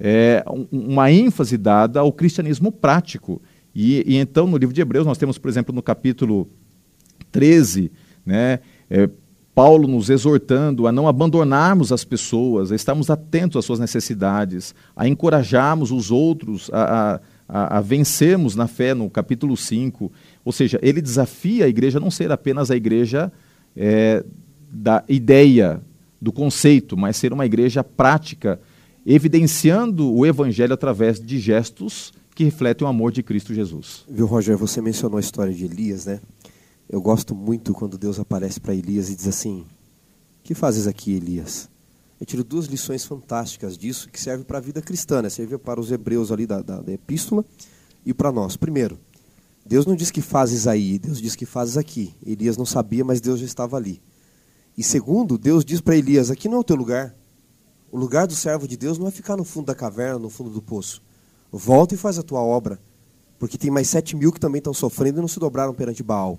é, 0.00 0.42
uma 0.72 1.12
ênfase 1.12 1.58
dada 1.58 2.00
ao 2.00 2.10
cristianismo 2.10 2.72
prático. 2.72 3.40
E, 3.74 4.02
e, 4.06 4.16
então, 4.16 4.46
no 4.46 4.56
livro 4.56 4.74
de 4.74 4.80
Hebreus, 4.80 5.06
nós 5.06 5.18
temos, 5.18 5.36
por 5.36 5.48
exemplo, 5.48 5.74
no 5.74 5.82
capítulo 5.82 6.48
13, 7.30 7.92
né, 8.24 8.60
é, 8.88 9.08
Paulo 9.54 9.86
nos 9.86 10.08
exortando 10.08 10.86
a 10.86 10.92
não 10.92 11.06
abandonarmos 11.06 11.92
as 11.92 12.02
pessoas, 12.02 12.72
a 12.72 12.74
estarmos 12.74 13.10
atentos 13.10 13.58
às 13.58 13.64
suas 13.64 13.78
necessidades, 13.78 14.74
a 14.96 15.06
encorajarmos 15.06 15.90
os 15.90 16.10
outros 16.10 16.70
a, 16.72 17.20
a, 17.46 17.78
a 17.78 17.80
vencermos 17.80 18.56
na 18.56 18.66
fé, 18.66 18.94
no 18.94 19.10
capítulo 19.10 19.56
5. 19.56 20.10
Ou 20.44 20.52
seja, 20.52 20.78
ele 20.82 21.02
desafia 21.02 21.66
a 21.66 21.68
igreja 21.68 21.98
a 21.98 22.00
não 22.00 22.10
ser 22.10 22.32
apenas 22.32 22.70
a 22.70 22.76
igreja 22.76 23.30
é, 23.76 24.24
da 24.72 25.04
ideia, 25.08 25.82
do 26.22 26.32
conceito, 26.32 26.96
mas 26.96 27.16
ser 27.16 27.32
uma 27.32 27.46
igreja 27.46 27.82
prática 27.82 28.60
evidenciando 29.04 30.12
o 30.12 30.26
evangelho 30.26 30.74
através 30.74 31.20
de 31.20 31.38
gestos 31.38 32.12
que 32.34 32.44
refletem 32.44 32.86
o 32.86 32.90
amor 32.90 33.12
de 33.12 33.22
Cristo 33.22 33.54
Jesus. 33.54 34.04
Viu, 34.08 34.26
Roger, 34.26 34.56
você 34.56 34.80
mencionou 34.80 35.18
a 35.18 35.20
história 35.20 35.52
de 35.52 35.64
Elias, 35.64 36.06
né? 36.06 36.20
Eu 36.88 37.00
gosto 37.00 37.34
muito 37.34 37.72
quando 37.72 37.96
Deus 37.96 38.18
aparece 38.18 38.60
para 38.60 38.74
Elias 38.74 39.10
e 39.10 39.16
diz 39.16 39.28
assim: 39.28 39.64
Que 40.42 40.54
fazes 40.54 40.86
aqui, 40.86 41.12
Elias? 41.12 41.68
Eu 42.20 42.26
tiro 42.26 42.44
duas 42.44 42.66
lições 42.66 43.04
fantásticas 43.04 43.78
disso 43.78 44.08
que 44.10 44.20
servem 44.20 44.44
para 44.44 44.58
a 44.58 44.60
vida 44.60 44.82
cristã, 44.82 45.22
né? 45.22 45.30
serve 45.30 45.56
para 45.56 45.80
os 45.80 45.90
hebreus 45.90 46.30
ali 46.30 46.46
da, 46.46 46.60
da, 46.60 46.82
da 46.82 46.92
epístola 46.92 47.44
e 48.04 48.12
para 48.12 48.30
nós. 48.30 48.56
Primeiro, 48.56 48.98
Deus 49.64 49.86
não 49.86 49.96
diz 49.96 50.10
que 50.10 50.20
fazes 50.20 50.66
aí, 50.66 50.98
Deus 50.98 51.20
diz 51.20 51.34
que 51.34 51.46
fazes 51.46 51.76
aqui. 51.76 52.14
Elias 52.26 52.56
não 52.56 52.66
sabia, 52.66 53.04
mas 53.04 53.20
Deus 53.20 53.40
já 53.40 53.46
estava 53.46 53.76
ali. 53.76 54.02
E 54.76 54.82
segundo, 54.82 55.38
Deus 55.38 55.64
diz 55.64 55.80
para 55.80 55.96
Elias: 55.96 56.30
Aqui 56.30 56.48
não 56.48 56.58
é 56.58 56.60
o 56.60 56.64
teu 56.64 56.76
lugar. 56.76 57.14
O 57.92 57.98
lugar 57.98 58.26
do 58.26 58.34
servo 58.34 58.68
de 58.68 58.76
Deus 58.76 58.98
não 58.98 59.08
é 59.08 59.10
ficar 59.10 59.36
no 59.36 59.44
fundo 59.44 59.66
da 59.66 59.74
caverna, 59.74 60.18
no 60.18 60.30
fundo 60.30 60.50
do 60.50 60.62
poço. 60.62 61.02
Volta 61.50 61.94
e 61.94 61.98
faz 61.98 62.18
a 62.18 62.22
tua 62.22 62.40
obra. 62.40 62.78
Porque 63.38 63.58
tem 63.58 63.70
mais 63.70 63.88
sete 63.88 64.14
mil 64.14 64.30
que 64.30 64.38
também 64.38 64.58
estão 64.58 64.74
sofrendo 64.74 65.18
e 65.18 65.20
não 65.20 65.28
se 65.28 65.40
dobraram 65.40 65.74
perante 65.74 66.02
Baal. 66.02 66.38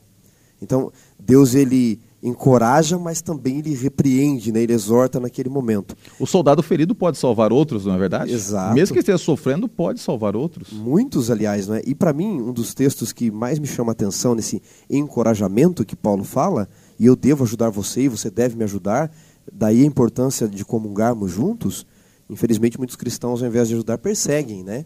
Então, 0.62 0.92
Deus 1.20 1.56
ele 1.56 2.00
encoraja, 2.22 3.00
mas 3.00 3.20
também 3.20 3.58
ele 3.58 3.74
repreende, 3.74 4.52
né? 4.52 4.62
ele 4.62 4.74
exorta 4.74 5.20
naquele 5.20 5.50
momento. 5.50 5.98
O 6.20 6.28
soldado 6.28 6.62
ferido 6.62 6.94
pode 6.94 7.18
salvar 7.18 7.52
outros, 7.52 7.88
não 7.88 7.96
é 7.96 7.98
verdade? 7.98 8.32
Exato. 8.32 8.76
Mesmo 8.76 8.94
que 8.94 9.00
esteja 9.00 9.18
sofrendo, 9.18 9.68
pode 9.68 10.00
salvar 10.00 10.36
outros. 10.36 10.72
Muitos, 10.72 11.32
aliás, 11.32 11.68
não 11.68 11.76
é? 11.76 11.82
E 11.84 11.96
para 11.96 12.14
mim, 12.14 12.40
um 12.40 12.54
dos 12.54 12.76
textos 12.76 13.12
que 13.12 13.32
mais 13.32 13.58
me 13.58 13.66
chama 13.66 13.92
a 13.92 13.94
atenção 13.94 14.36
nesse 14.36 14.62
encorajamento 14.88 15.84
que 15.84 15.96
Paulo 15.96 16.24
fala, 16.24 16.70
e 17.00 17.08
eu 17.08 17.16
devo 17.16 17.44
ajudar 17.44 17.72
você 17.72 18.02
e 18.02 18.08
você 18.08 18.30
deve 18.30 18.56
me 18.56 18.64
ajudar, 18.64 19.12
Daí 19.52 19.84
a 19.84 19.86
importância 19.86 20.48
de 20.48 20.66
comungarmos 20.66 21.32
juntos. 21.32 21.86
Infelizmente, 22.30 22.78
muitos 22.78 22.96
cristãos, 22.96 23.42
ao 23.42 23.48
invés 23.48 23.68
de 23.68 23.76
ajudar, 23.76 23.98
perseguem, 23.98 24.64
né? 24.64 24.86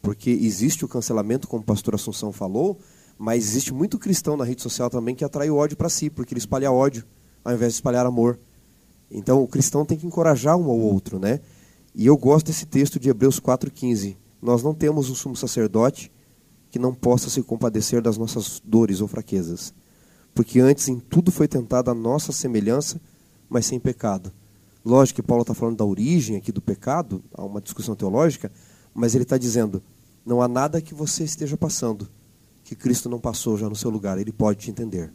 Porque 0.00 0.30
existe 0.30 0.84
o 0.84 0.88
cancelamento, 0.88 1.46
como 1.46 1.62
o 1.62 1.66
pastor 1.66 1.94
Assunção 1.94 2.32
falou, 2.32 2.78
mas 3.18 3.44
existe 3.44 3.72
muito 3.72 3.98
cristão 3.98 4.36
na 4.36 4.44
rede 4.44 4.62
social 4.62 4.90
também 4.90 5.14
que 5.14 5.24
atrai 5.24 5.48
o 5.48 5.56
ódio 5.56 5.76
para 5.76 5.88
si, 5.88 6.10
porque 6.10 6.34
ele 6.34 6.40
espalha 6.40 6.72
ódio, 6.72 7.04
ao 7.44 7.54
invés 7.54 7.72
de 7.72 7.76
espalhar 7.76 8.04
amor. 8.04 8.38
Então, 9.10 9.42
o 9.42 9.48
cristão 9.48 9.84
tem 9.84 9.98
que 9.98 10.06
encorajar 10.06 10.56
um 10.56 10.64
ao 10.64 10.78
outro, 10.78 11.18
né? 11.18 11.40
E 11.94 12.06
eu 12.06 12.16
gosto 12.16 12.46
desse 12.46 12.66
texto 12.66 12.98
de 12.98 13.10
Hebreus 13.10 13.38
4,15. 13.38 14.16
Nós 14.40 14.62
não 14.62 14.74
temos 14.74 15.10
um 15.10 15.14
sumo 15.14 15.36
sacerdote 15.36 16.10
que 16.70 16.78
não 16.78 16.94
possa 16.94 17.28
se 17.28 17.42
compadecer 17.42 18.00
das 18.00 18.16
nossas 18.16 18.60
dores 18.64 19.02
ou 19.02 19.06
fraquezas. 19.06 19.74
Porque 20.34 20.58
antes 20.58 20.88
em 20.88 20.98
tudo 20.98 21.30
foi 21.30 21.46
tentada 21.46 21.90
a 21.90 21.94
nossa 21.94 22.32
semelhança, 22.32 22.98
mas 23.52 23.66
sem 23.66 23.78
pecado. 23.78 24.32
Lógico 24.84 25.20
que 25.22 25.26
Paulo 25.26 25.42
está 25.42 25.54
falando 25.54 25.76
da 25.76 25.84
origem 25.84 26.36
aqui 26.36 26.50
do 26.50 26.60
pecado, 26.60 27.22
há 27.34 27.44
uma 27.44 27.60
discussão 27.60 27.94
teológica, 27.94 28.50
mas 28.94 29.14
ele 29.14 29.24
está 29.24 29.38
dizendo: 29.38 29.82
não 30.26 30.42
há 30.42 30.48
nada 30.48 30.80
que 30.80 30.94
você 30.94 31.22
esteja 31.22 31.56
passando 31.56 32.08
que 32.64 32.74
Cristo 32.74 33.08
não 33.08 33.18
passou 33.18 33.58
já 33.58 33.68
no 33.68 33.76
seu 33.76 33.90
lugar, 33.90 34.18
ele 34.18 34.32
pode 34.32 34.60
te 34.60 34.70
entender. 34.70 35.10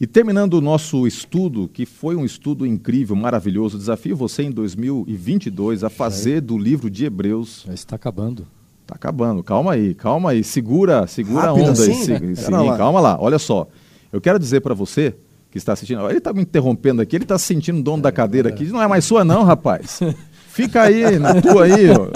E 0.00 0.06
terminando 0.06 0.54
o 0.54 0.60
nosso 0.60 1.06
estudo, 1.06 1.68
que 1.68 1.86
foi 1.86 2.16
um 2.16 2.24
estudo 2.24 2.66
incrível, 2.66 3.14
maravilhoso, 3.14 3.78
desafio 3.78 4.16
você 4.16 4.42
em 4.44 4.50
2022 4.50 5.84
a 5.84 5.90
fazer 5.90 6.40
do 6.40 6.58
livro 6.58 6.90
de 6.90 7.04
Hebreus. 7.04 7.64
Já 7.66 7.74
está 7.74 7.96
acabando. 7.96 8.46
Está 8.82 8.96
acabando, 8.96 9.42
calma 9.42 9.72
aí, 9.72 9.94
calma 9.94 10.30
aí, 10.30 10.42
segura, 10.42 11.06
segura 11.06 11.46
Rápido 11.46 11.66
a 11.66 11.70
onda 11.70 11.72
assim, 11.72 12.12
aí. 12.12 12.20
Né? 12.20 12.34
Sim, 12.34 12.50
lá. 12.50 12.76
calma 12.76 13.00
lá, 13.00 13.16
olha 13.20 13.38
só. 13.38 13.68
Eu 14.12 14.20
quero 14.20 14.38
dizer 14.38 14.60
para 14.60 14.74
você 14.74 15.14
que 15.52 15.58
está 15.58 15.74
assistindo. 15.74 16.04
Ele 16.08 16.18
está 16.18 16.32
me 16.32 16.40
interrompendo 16.42 17.00
aqui, 17.02 17.14
ele 17.14 17.24
está 17.24 17.38
se 17.38 17.44
sentindo 17.44 17.80
dono 17.82 18.02
da 18.02 18.10
cadeira 18.10 18.48
aqui. 18.48 18.64
Não 18.64 18.82
é 18.82 18.88
mais 18.88 19.04
sua, 19.04 19.22
não, 19.24 19.44
rapaz. 19.44 20.00
Fica 20.48 20.82
aí, 20.82 21.18
na 21.18 21.34
tua 21.40 21.64
aí. 21.66 21.90
Ó. 21.90 22.08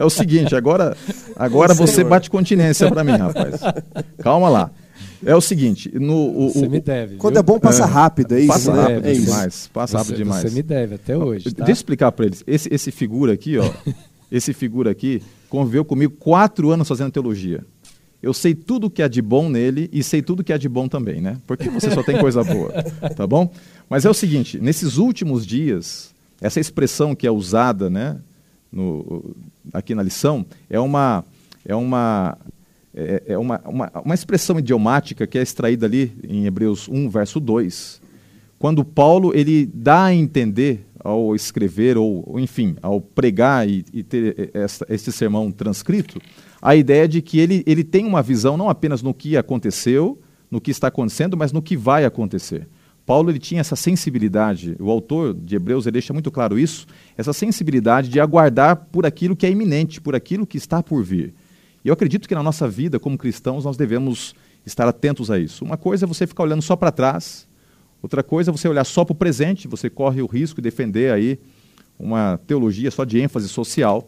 É 0.00 0.04
o 0.04 0.08
seguinte, 0.10 0.54
agora, 0.56 0.96
agora 1.36 1.74
você 1.74 2.02
bate 2.04 2.30
continência 2.30 2.88
para 2.90 3.04
mim, 3.04 3.12
rapaz. 3.16 3.60
Calma 4.22 4.48
lá. 4.48 4.70
É 5.26 5.34
o 5.34 5.40
seguinte, 5.40 5.90
no, 5.98 6.14
o, 6.46 6.50
Você 6.52 6.66
o- 6.66 6.70
me 6.70 6.80
deve. 6.80 7.16
Quando 7.16 7.34
viu? 7.34 7.40
é 7.40 7.42
bom, 7.42 7.58
passa 7.58 7.86
rápido, 7.86 8.34
é 8.34 8.40
isso, 8.40 8.48
passa 8.48 8.72
né? 8.74 8.82
rápido 8.82 9.06
é 9.06 9.12
isso. 9.12 9.24
demais, 9.24 9.70
passa 9.72 9.96
rápido 9.98 10.10
Você- 10.12 10.22
demais. 10.22 10.42
Você 10.42 10.50
me 10.54 10.62
deve 10.62 10.94
até 10.96 11.16
hoje. 11.16 11.44
Tá? 11.46 11.64
Deixa 11.64 11.70
eu 11.70 11.72
explicar 11.72 12.12
para 12.12 12.26
eles. 12.26 12.44
Esse, 12.46 12.68
esse 12.72 12.90
figura 12.90 13.32
aqui, 13.32 13.56
ó, 13.58 13.64
esse 14.30 14.52
figura 14.52 14.90
aqui, 14.90 15.22
conviveu 15.48 15.84
comigo 15.84 16.14
quatro 16.18 16.70
anos 16.70 16.86
fazendo 16.86 17.10
teologia. 17.10 17.64
Eu 18.24 18.32
sei 18.32 18.54
tudo 18.54 18.88
que 18.90 19.02
há 19.02 19.08
de 19.08 19.20
bom 19.20 19.48
nele 19.48 19.88
e 19.92 20.02
sei 20.02 20.22
tudo 20.22 20.42
que 20.42 20.52
há 20.52 20.56
de 20.56 20.68
bom 20.68 20.88
também, 20.88 21.20
né? 21.20 21.38
Porque 21.46 21.68
você 21.68 21.90
só 21.90 22.02
tem 22.02 22.18
coisa 22.18 22.42
boa, 22.42 22.72
tá 23.14 23.26
bom? 23.26 23.52
Mas 23.88 24.04
é 24.04 24.10
o 24.10 24.14
seguinte, 24.14 24.58
nesses 24.58 24.96
últimos 24.96 25.46
dias, 25.46 26.14
essa 26.40 26.58
expressão 26.58 27.14
que 27.14 27.26
é 27.26 27.30
usada, 27.30 27.90
né, 27.90 28.16
no- 28.72 29.36
aqui 29.72 29.94
na 29.94 30.02
lição, 30.02 30.44
é 30.70 30.80
uma, 30.80 31.24
é 31.66 31.74
uma, 31.76 32.38
é, 32.94 33.22
é 33.26 33.38
uma, 33.38 33.60
uma, 33.66 33.92
uma 34.04 34.14
expressão 34.14 34.58
idiomática 34.58 35.26
que 35.26 35.38
é 35.38 35.42
extraída 35.42 35.84
ali 35.86 36.12
em 36.26 36.46
Hebreus 36.46 36.88
1, 36.88 37.08
verso 37.10 37.38
2, 37.38 38.00
quando 38.58 38.84
Paulo 38.84 39.32
ele 39.34 39.66
dá 39.66 40.04
a 40.04 40.14
entender 40.14 40.86
ao 40.98 41.36
escrever 41.36 41.98
ou, 41.98 42.40
enfim 42.40 42.76
ao 42.80 42.98
pregar 42.98 43.68
e, 43.68 43.84
e 43.92 44.02
ter 44.02 44.50
essa, 44.54 44.86
esse 44.88 45.12
sermão 45.12 45.52
transcrito 45.52 46.18
a 46.64 46.74
ideia 46.74 47.06
de 47.06 47.20
que 47.20 47.38
ele, 47.38 47.62
ele 47.66 47.84
tem 47.84 48.06
uma 48.06 48.22
visão 48.22 48.56
não 48.56 48.70
apenas 48.70 49.02
no 49.02 49.12
que 49.12 49.36
aconteceu 49.36 50.18
no 50.50 50.60
que 50.60 50.70
está 50.70 50.88
acontecendo 50.88 51.36
mas 51.36 51.52
no 51.52 51.60
que 51.60 51.76
vai 51.76 52.04
acontecer. 52.04 52.66
Paulo 53.04 53.30
ele 53.30 53.38
tinha 53.38 53.60
essa 53.60 53.76
sensibilidade 53.76 54.74
o 54.80 54.90
autor 54.90 55.34
de 55.34 55.56
Hebreus 55.56 55.84
ele 55.86 55.92
deixa 55.92 56.12
muito 56.12 56.30
claro 56.30 56.58
isso 56.58 56.86
essa 57.16 57.32
sensibilidade 57.32 58.08
de 58.08 58.18
aguardar 58.18 58.88
por 58.90 59.04
aquilo 59.04 59.36
que 59.36 59.46
é 59.46 59.50
iminente 59.50 60.00
por 60.00 60.14
aquilo 60.14 60.46
que 60.46 60.56
está 60.56 60.82
por 60.82 61.04
vir. 61.04 61.34
E 61.84 61.88
eu 61.88 61.92
acredito 61.92 62.26
que 62.26 62.34
na 62.34 62.42
nossa 62.42 62.66
vida 62.66 62.98
como 62.98 63.18
cristãos 63.18 63.64
nós 63.64 63.76
devemos 63.76 64.34
estar 64.64 64.88
atentos 64.88 65.30
a 65.30 65.38
isso. 65.38 65.62
Uma 65.62 65.76
coisa 65.76 66.06
é 66.06 66.08
você 66.08 66.26
ficar 66.26 66.44
olhando 66.44 66.62
só 66.62 66.74
para 66.74 66.90
trás 66.90 67.46
Outra 68.04 68.22
coisa 68.22 68.50
é 68.50 68.52
você 68.52 68.68
olhar 68.68 68.84
só 68.84 69.02
para 69.02 69.14
o 69.14 69.16
presente, 69.16 69.66
você 69.66 69.88
corre 69.88 70.20
o 70.20 70.26
risco 70.26 70.60
de 70.60 70.64
defender 70.68 71.10
aí 71.10 71.38
uma 71.98 72.38
teologia 72.46 72.90
só 72.90 73.02
de 73.02 73.18
ênfase 73.18 73.48
social, 73.48 74.06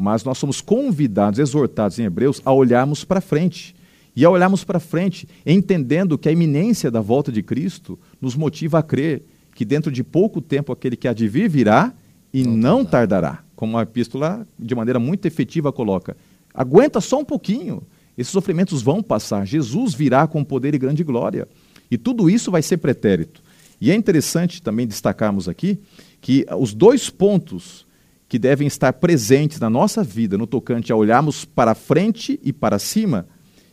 mas 0.00 0.24
nós 0.24 0.38
somos 0.38 0.62
convidados, 0.62 1.38
exortados 1.38 1.98
em 1.98 2.04
Hebreus, 2.04 2.40
a 2.42 2.50
olharmos 2.50 3.04
para 3.04 3.20
frente. 3.20 3.76
E 4.16 4.24
a 4.24 4.30
olharmos 4.30 4.64
para 4.64 4.80
frente, 4.80 5.28
entendendo 5.44 6.16
que 6.16 6.26
a 6.26 6.32
iminência 6.32 6.90
da 6.90 7.02
volta 7.02 7.30
de 7.30 7.42
Cristo 7.42 7.98
nos 8.18 8.34
motiva 8.34 8.78
a 8.78 8.82
crer 8.82 9.22
que 9.54 9.62
dentro 9.62 9.92
de 9.92 10.02
pouco 10.02 10.40
tempo 10.40 10.72
aquele 10.72 10.96
que 10.96 11.06
há 11.06 11.12
de 11.12 11.28
vir 11.28 11.50
virá 11.50 11.92
e 12.32 12.42
não, 12.42 12.78
não 12.78 12.84
tardará. 12.84 13.44
Como 13.54 13.76
a 13.76 13.82
epístola, 13.82 14.46
de 14.58 14.74
maneira 14.74 14.98
muito 14.98 15.26
efetiva, 15.26 15.70
coloca. 15.70 16.16
Aguenta 16.54 16.98
só 17.02 17.20
um 17.20 17.24
pouquinho, 17.24 17.82
esses 18.16 18.32
sofrimentos 18.32 18.80
vão 18.80 19.02
passar, 19.02 19.46
Jesus 19.46 19.92
virá 19.92 20.26
com 20.26 20.42
poder 20.42 20.74
e 20.74 20.78
grande 20.78 21.04
glória. 21.04 21.46
E 21.90 21.98
tudo 21.98 22.30
isso 22.30 22.50
vai 22.50 22.62
ser 22.62 22.78
pretérito. 22.78 23.42
E 23.78 23.90
é 23.90 23.94
interessante 23.94 24.62
também 24.62 24.86
destacarmos 24.86 25.46
aqui 25.46 25.78
que 26.22 26.46
os 26.58 26.72
dois 26.72 27.10
pontos 27.10 27.86
que 28.30 28.38
devem 28.38 28.68
estar 28.68 28.92
presentes 28.92 29.58
na 29.58 29.68
nossa 29.68 30.04
vida 30.04 30.38
no 30.38 30.46
tocante 30.46 30.92
a 30.92 30.96
olharmos 30.96 31.44
para 31.44 31.74
frente 31.74 32.38
e 32.44 32.52
para 32.52 32.78
cima 32.78 33.26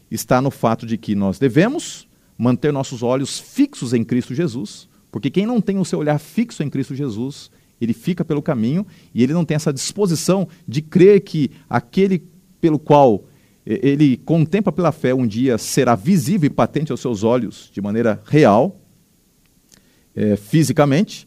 está 0.10 0.42
no 0.42 0.50
fato 0.50 0.84
de 0.84 0.98
que 0.98 1.14
nós 1.14 1.38
devemos 1.38 2.08
manter 2.36 2.74
nossos 2.74 3.04
olhos 3.04 3.40
fixos 3.40 3.94
em 3.94 4.04
Cristo 4.04 4.34
Jesus, 4.34 4.90
porque 5.12 5.30
quem 5.30 5.46
não 5.46 5.62
tem 5.62 5.78
o 5.78 5.86
seu 5.86 6.00
olhar 6.00 6.18
fixo 6.18 6.64
em 6.64 6.72
Cristo 6.72 6.96
Jesus, 6.96 7.52
ele 7.80 7.94
fica 7.94 8.26
pelo 8.26 8.42
caminho 8.42 8.84
e 9.14 9.22
ele 9.22 9.32
não 9.32 9.46
tem 9.46 9.54
essa 9.54 9.72
disposição 9.72 10.48
de 10.68 10.82
crer 10.82 11.22
que 11.22 11.52
aquele 11.70 12.28
pelo 12.60 12.80
qual 12.80 13.26
ele 13.64 14.18
contempla 14.18 14.72
pela 14.72 14.92
fé 14.92 15.14
um 15.14 15.28
dia 15.28 15.60
será 15.60 15.94
visível 15.94 16.48
e 16.48 16.50
patente 16.50 16.92
aos 16.92 17.00
seus 17.00 17.22
olhos 17.24 17.70
de 17.72 17.80
maneira 17.80 18.20
real, 18.26 18.82
é, 20.16 20.36
fisicamente. 20.36 21.27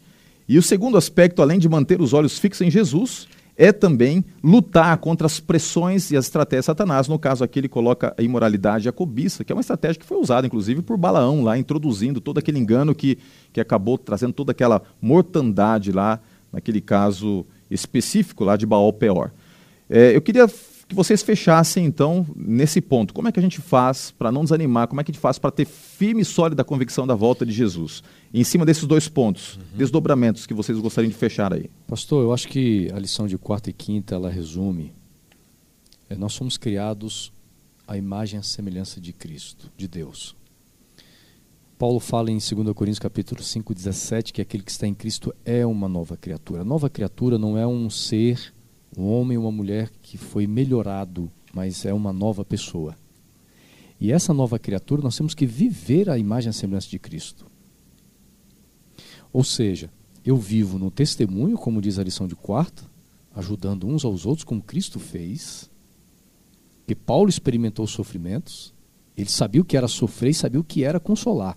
E 0.51 0.59
o 0.59 0.63
segundo 0.63 0.99
aspecto, 0.99 1.43
além 1.43 1.61
de 1.61 1.69
manter 1.69 2.01
os 2.01 2.13
olhos 2.13 2.37
fixos 2.37 2.67
em 2.67 2.71
Jesus, 2.73 3.29
é 3.57 3.71
também 3.71 4.25
lutar 4.43 4.99
contra 4.99 5.25
as 5.25 5.39
pressões 5.39 6.11
e 6.11 6.17
as 6.17 6.25
estratégias 6.25 6.65
de 6.65 6.67
Satanás. 6.67 7.07
No 7.07 7.21
caso 7.21 7.45
aqui, 7.45 7.61
ele 7.61 7.69
coloca 7.69 8.13
a 8.19 8.21
imoralidade 8.21 8.85
e 8.85 8.89
a 8.89 8.93
cobiça, 8.93 9.45
que 9.45 9.53
é 9.53 9.55
uma 9.55 9.61
estratégia 9.61 10.01
que 10.01 10.05
foi 10.05 10.19
usada, 10.19 10.49
inclusive, 10.49 10.83
por 10.83 10.97
Balaão, 10.97 11.45
lá 11.45 11.57
introduzindo 11.57 12.21
todo 12.21 12.39
aquele 12.39 12.59
engano 12.59 12.97
que, 12.97 13.17
que 13.53 13.61
acabou 13.61 13.97
trazendo 13.97 14.33
toda 14.33 14.51
aquela 14.51 14.83
mortandade 15.01 15.93
lá, 15.93 16.19
naquele 16.53 16.81
caso 16.81 17.47
específico 17.71 18.43
lá 18.43 18.57
de 18.57 18.67
Baal 18.67 18.93
Peor. 18.93 19.31
É, 19.89 20.17
eu 20.17 20.21
queria 20.21 20.49
que 20.49 20.97
vocês 20.97 21.23
fechassem, 21.23 21.85
então, 21.85 22.27
nesse 22.35 22.81
ponto. 22.81 23.15
Como 23.15 23.29
é 23.29 23.31
que 23.31 23.39
a 23.39 23.43
gente 23.43 23.61
faz 23.61 24.11
para 24.11 24.33
não 24.33 24.43
desanimar? 24.43 24.89
Como 24.89 25.01
é 25.01 25.05
que 25.05 25.13
a 25.13 25.15
gente 25.15 25.23
faz 25.23 25.39
para 25.39 25.53
ter 25.53 25.69
firme 26.01 26.23
e 26.23 26.25
sólida 26.25 26.65
convicção 26.65 27.07
da 27.07 27.15
volta 27.15 27.45
de 27.45 27.53
Jesus? 27.53 28.03
Em 28.33 28.43
cima 28.43 28.65
desses 28.65 28.87
dois 28.87 29.07
pontos, 29.07 29.57
uhum. 29.57 29.63
desdobramentos 29.77 30.47
que 30.47 30.55
vocês 30.55 30.79
gostariam 30.79 31.11
de 31.11 31.17
fechar 31.19 31.53
aí. 31.53 31.69
Pastor, 31.87 32.23
eu 32.23 32.33
acho 32.33 32.49
que 32.49 32.91
a 32.95 32.99
lição 32.99 33.27
de 33.27 33.37
quarta 33.37 33.69
e 33.69 33.73
quinta, 33.75 34.15
ela 34.15 34.31
resume. 34.31 34.95
É, 36.09 36.17
nós 36.17 36.33
somos 36.33 36.57
criados 36.57 37.31
à 37.87 37.99
imagem 37.99 38.39
e 38.39 38.41
à 38.41 38.43
semelhança 38.43 38.99
de 38.99 39.13
Cristo, 39.13 39.71
de 39.77 39.87
Deus. 39.87 40.35
Paulo 41.79 42.01
fala 42.01 42.31
em 42.31 42.39
2 42.39 42.51
Coríntios 42.75 42.99
capítulo 42.99 43.43
5, 43.43 43.75
17, 43.75 44.33
que 44.33 44.41
aquele 44.41 44.63
que 44.63 44.71
está 44.71 44.87
em 44.87 44.95
Cristo 44.95 45.35
é 45.45 45.67
uma 45.67 45.87
nova 45.87 46.17
criatura. 46.17 46.63
A 46.63 46.65
nova 46.65 46.89
criatura 46.89 47.37
não 47.37 47.59
é 47.59 47.67
um 47.67 47.91
ser 47.91 48.55
um 48.97 49.07
homem 49.07 49.37
ou 49.37 49.45
uma 49.45 49.53
mulher 49.53 49.91
que 50.01 50.17
foi 50.17 50.47
melhorado, 50.47 51.31
mas 51.53 51.85
é 51.85 51.93
uma 51.93 52.11
nova 52.11 52.43
pessoa. 52.43 52.97
E 54.01 54.11
essa 54.11 54.33
nova 54.33 54.59
criatura 54.59 55.03
nós 55.03 55.17
temos 55.17 55.35
que 55.35 55.45
viver 55.45 56.09
a 56.09 56.17
imagem 56.17 56.49
e 56.49 56.51
a 56.51 56.55
semelhança 56.55 56.89
de 56.89 56.99
Cristo. 56.99 57.45
Ou 59.31 59.45
seja, 59.45 59.91
eu 60.25 60.37
vivo 60.37 60.79
no 60.79 60.91
testemunho, 60.91 61.59
como 61.59 61.83
diz 61.83 61.99
a 61.99 62.03
lição 62.03 62.27
de 62.27 62.35
quarta, 62.35 62.83
ajudando 63.35 63.87
uns 63.87 64.05
aos 64.05 64.25
outros, 64.25 64.45
como 64.45 64.63
Cristo 64.63 64.99
fez. 64.99 65.71
Que 66.87 66.95
Paulo 66.95 67.29
experimentou 67.29 67.85
os 67.85 67.91
sofrimentos, 67.91 68.73
ele 69.17 69.29
sabia 69.29 69.61
o 69.61 69.65
que 69.65 69.77
era 69.77 69.87
sofrer 69.87 70.31
e 70.31 70.35
sabia 70.35 70.61
o 70.61 70.65
que 70.65 70.83
era 70.83 70.99
consolar. 70.99 71.57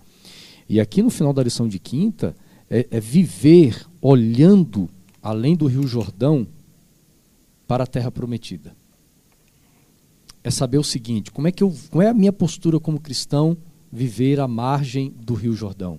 E 0.68 0.78
aqui 0.78 1.02
no 1.02 1.10
final 1.10 1.32
da 1.32 1.42
lição 1.42 1.66
de 1.66 1.78
quinta, 1.78 2.36
é, 2.70 2.86
é 2.90 3.00
viver 3.00 3.86
olhando 4.00 4.88
além 5.22 5.56
do 5.56 5.66
Rio 5.66 5.86
Jordão 5.86 6.46
para 7.66 7.84
a 7.84 7.86
terra 7.86 8.10
prometida. 8.10 8.76
É 10.44 10.50
saber 10.50 10.76
o 10.76 10.84
seguinte, 10.84 11.32
como 11.32 11.48
é 11.48 11.50
que 11.50 11.62
eu, 11.62 11.74
qual 11.90 12.02
é 12.02 12.10
a 12.10 12.14
minha 12.14 12.32
postura 12.32 12.78
como 12.78 13.00
cristão 13.00 13.56
viver 13.90 14.38
à 14.38 14.46
margem 14.46 15.10
do 15.18 15.32
Rio 15.32 15.54
Jordão? 15.54 15.98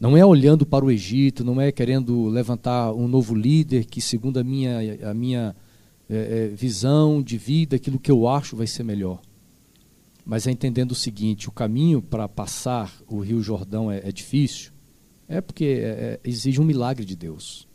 Não 0.00 0.16
é 0.16 0.24
olhando 0.24 0.64
para 0.64 0.82
o 0.82 0.90
Egito, 0.90 1.44
não 1.44 1.60
é 1.60 1.70
querendo 1.70 2.26
levantar 2.26 2.94
um 2.94 3.06
novo 3.06 3.34
líder 3.34 3.84
que, 3.84 4.00
segundo 4.00 4.38
a 4.38 4.44
minha, 4.44 5.10
a 5.10 5.12
minha 5.12 5.54
é, 6.08 6.48
visão 6.48 7.22
de 7.22 7.36
vida, 7.36 7.76
aquilo 7.76 7.98
que 7.98 8.10
eu 8.10 8.26
acho 8.26 8.56
vai 8.56 8.66
ser 8.66 8.82
melhor. 8.82 9.20
Mas 10.24 10.46
é 10.46 10.50
entendendo 10.50 10.92
o 10.92 10.94
seguinte: 10.94 11.48
o 11.48 11.52
caminho 11.52 12.00
para 12.00 12.28
passar 12.28 12.92
o 13.06 13.20
Rio 13.20 13.42
Jordão 13.42 13.90
é, 13.90 14.00
é 14.04 14.12
difícil, 14.12 14.72
é 15.28 15.40
porque 15.40 15.80
é, 15.82 16.20
exige 16.24 16.60
um 16.60 16.64
milagre 16.64 17.04
de 17.04 17.14
Deus. 17.14 17.68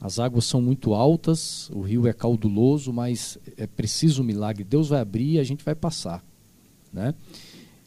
As 0.00 0.18
águas 0.18 0.46
são 0.46 0.62
muito 0.62 0.94
altas, 0.94 1.68
o 1.70 1.82
rio 1.82 2.06
é 2.06 2.12
cauduloso, 2.12 2.90
mas 2.92 3.36
é 3.56 3.66
preciso 3.66 4.22
um 4.22 4.24
milagre. 4.24 4.64
Deus 4.64 4.88
vai 4.88 5.00
abrir 5.00 5.32
e 5.32 5.38
a 5.38 5.44
gente 5.44 5.62
vai 5.62 5.74
passar. 5.74 6.24
Né? 6.90 7.14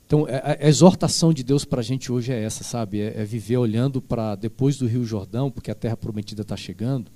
Então, 0.06 0.28
a, 0.28 0.68
exortação 0.68 1.34
de 1.34 1.44
Deus 1.44 1.66
para 1.66 1.80
a 1.80 1.84
gente 1.84 2.12
hoje 2.12 2.32
é 2.32 2.44
essa, 2.44 2.64
sabe? 2.64 3.02
É, 3.02 3.22
é 3.22 3.26
viver 3.26 3.58
olhando 3.58 4.00
para 4.00 4.36
depois 4.36 4.78
do 4.78 4.86
Rio 4.86 5.04
Jordão, 5.04 5.50
porque 5.50 5.72
a 5.72 5.76
terra 5.76 5.98
prometida 5.98 6.44
está 6.44 6.56
chegando, 6.56 7.10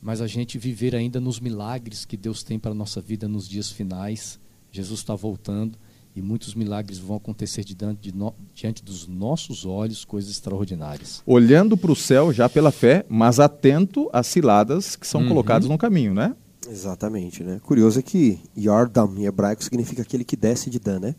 mas 0.00 0.20
a 0.20 0.28
gente 0.28 0.58
viver 0.58 0.94
ainda 0.94 1.18
nos 1.18 1.40
milagres 1.40 2.04
que 2.04 2.16
Deus 2.16 2.44
tem 2.44 2.56
para 2.56 2.70
a 2.70 2.74
nossa 2.74 3.00
vida 3.00 3.26
nos 3.26 3.48
dias 3.48 3.70
finais. 3.70 4.38
Jesus 4.70 5.00
está 5.00 5.16
voltando 5.16 5.76
e 6.16 6.22
muitos 6.22 6.54
milagres 6.54 6.98
vão 6.98 7.16
acontecer 7.16 7.64
diante, 7.64 7.98
de 8.00 8.16
no, 8.16 8.32
diante 8.54 8.84
dos 8.84 9.08
nossos 9.08 9.66
olhos, 9.66 10.04
coisas 10.04 10.30
extraordinárias. 10.30 11.22
Olhando 11.26 11.76
para 11.76 11.90
o 11.90 11.96
céu 11.96 12.32
já 12.32 12.48
pela 12.48 12.70
fé, 12.70 13.04
mas 13.08 13.40
atento 13.40 14.08
às 14.12 14.26
ciladas 14.26 14.94
que 14.94 15.06
são 15.06 15.22
uhum. 15.22 15.28
colocadas 15.28 15.68
no 15.68 15.76
caminho, 15.76 16.14
né? 16.14 16.36
Exatamente, 16.68 17.42
né? 17.42 17.60
Curioso 17.62 17.98
é 17.98 18.02
que 18.02 18.38
Yordam 18.56 19.12
em 19.16 19.24
hebraico 19.24 19.62
significa 19.62 20.02
aquele 20.02 20.24
que 20.24 20.36
desce 20.36 20.70
de 20.70 20.78
Dan, 20.78 21.00
né? 21.00 21.14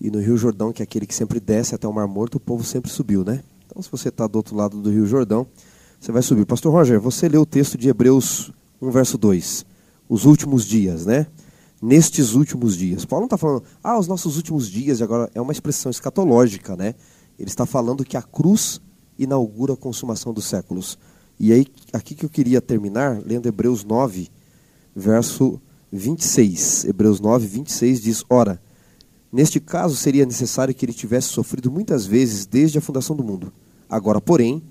E 0.00 0.10
no 0.10 0.20
Rio 0.20 0.36
Jordão, 0.36 0.72
que 0.72 0.82
é 0.82 0.84
aquele 0.84 1.06
que 1.06 1.14
sempre 1.14 1.40
desce 1.40 1.74
até 1.74 1.88
o 1.88 1.92
Mar 1.92 2.06
Morto, 2.06 2.36
o 2.36 2.40
povo 2.40 2.62
sempre 2.62 2.90
subiu, 2.90 3.24
né? 3.24 3.42
Então, 3.66 3.82
se 3.82 3.90
você 3.90 4.10
está 4.10 4.26
do 4.26 4.36
outro 4.36 4.54
lado 4.54 4.80
do 4.80 4.90
Rio 4.90 5.06
Jordão, 5.06 5.46
você 5.98 6.12
vai 6.12 6.22
subir. 6.22 6.44
Pastor 6.44 6.72
Roger, 6.72 7.00
você 7.00 7.28
leu 7.28 7.40
o 7.40 7.46
texto 7.46 7.78
de 7.78 7.88
Hebreus 7.88 8.52
1, 8.82 8.90
verso 8.90 9.16
2. 9.16 9.64
Os 10.08 10.26
últimos 10.26 10.66
dias, 10.66 11.06
né? 11.06 11.26
Nestes 11.84 12.32
últimos 12.32 12.76
dias. 12.76 13.04
Paulo 13.04 13.22
não 13.22 13.26
está 13.26 13.36
falando, 13.36 13.62
ah, 13.82 13.98
os 13.98 14.06
nossos 14.06 14.36
últimos 14.36 14.70
dias, 14.70 15.02
agora 15.02 15.30
é 15.34 15.40
uma 15.40 15.52
expressão 15.52 15.90
escatológica, 15.90 16.74
né? 16.74 16.94
Ele 17.38 17.48
está 17.48 17.66
falando 17.66 18.04
que 18.04 18.16
a 18.16 18.22
cruz 18.22 18.80
inaugura 19.18 19.74
a 19.74 19.76
consumação 19.76 20.32
dos 20.32 20.46
séculos. 20.46 20.98
E 21.38 21.52
aí, 21.52 21.66
aqui 21.92 22.14
que 22.14 22.24
eu 22.24 22.30
queria 22.30 22.60
terminar, 22.60 23.20
lendo 23.24 23.46
Hebreus 23.46 23.84
9, 23.84 24.28
verso 24.96 25.60
26. 25.92 26.86
Hebreus 26.86 27.20
9, 27.20 27.46
26 27.46 28.00
diz: 28.00 28.24
Ora, 28.30 28.60
Neste 29.34 29.58
caso, 29.58 29.96
seria 29.96 30.24
necessário 30.24 30.72
que 30.72 30.86
ele 30.86 30.92
tivesse 30.92 31.26
sofrido 31.26 31.68
muitas 31.68 32.06
vezes 32.06 32.46
desde 32.46 32.78
a 32.78 32.80
fundação 32.80 33.16
do 33.16 33.24
mundo. 33.24 33.52
Agora, 33.90 34.20
porém, 34.20 34.62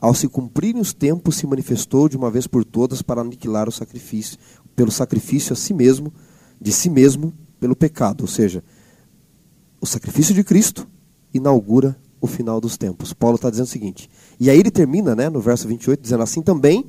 ao 0.00 0.12
se 0.12 0.26
cumprirem 0.26 0.82
os 0.82 0.92
tempos, 0.92 1.36
se 1.36 1.46
manifestou 1.46 2.08
de 2.08 2.16
uma 2.16 2.28
vez 2.28 2.44
por 2.44 2.64
todas 2.64 3.00
para 3.00 3.20
aniquilar 3.20 3.68
o 3.68 3.72
sacrifício, 3.72 4.36
pelo 4.74 4.90
sacrifício 4.90 5.52
a 5.52 5.56
si 5.56 5.72
mesmo, 5.72 6.12
de 6.60 6.72
si 6.72 6.90
mesmo, 6.90 7.32
pelo 7.60 7.76
pecado. 7.76 8.22
Ou 8.22 8.28
seja, 8.28 8.62
o 9.80 9.86
sacrifício 9.86 10.34
de 10.34 10.42
Cristo 10.42 10.86
inaugura 11.32 11.96
o 12.20 12.26
final 12.26 12.60
dos 12.60 12.76
tempos. 12.76 13.12
Paulo 13.12 13.36
está 13.36 13.50
dizendo 13.50 13.66
o 13.66 13.70
seguinte. 13.70 14.10
E 14.40 14.50
aí 14.50 14.58
ele 14.58 14.70
termina, 14.70 15.14
né, 15.14 15.28
no 15.28 15.40
verso 15.40 15.68
28, 15.68 16.00
dizendo 16.00 16.22
assim 16.22 16.42
também. 16.42 16.86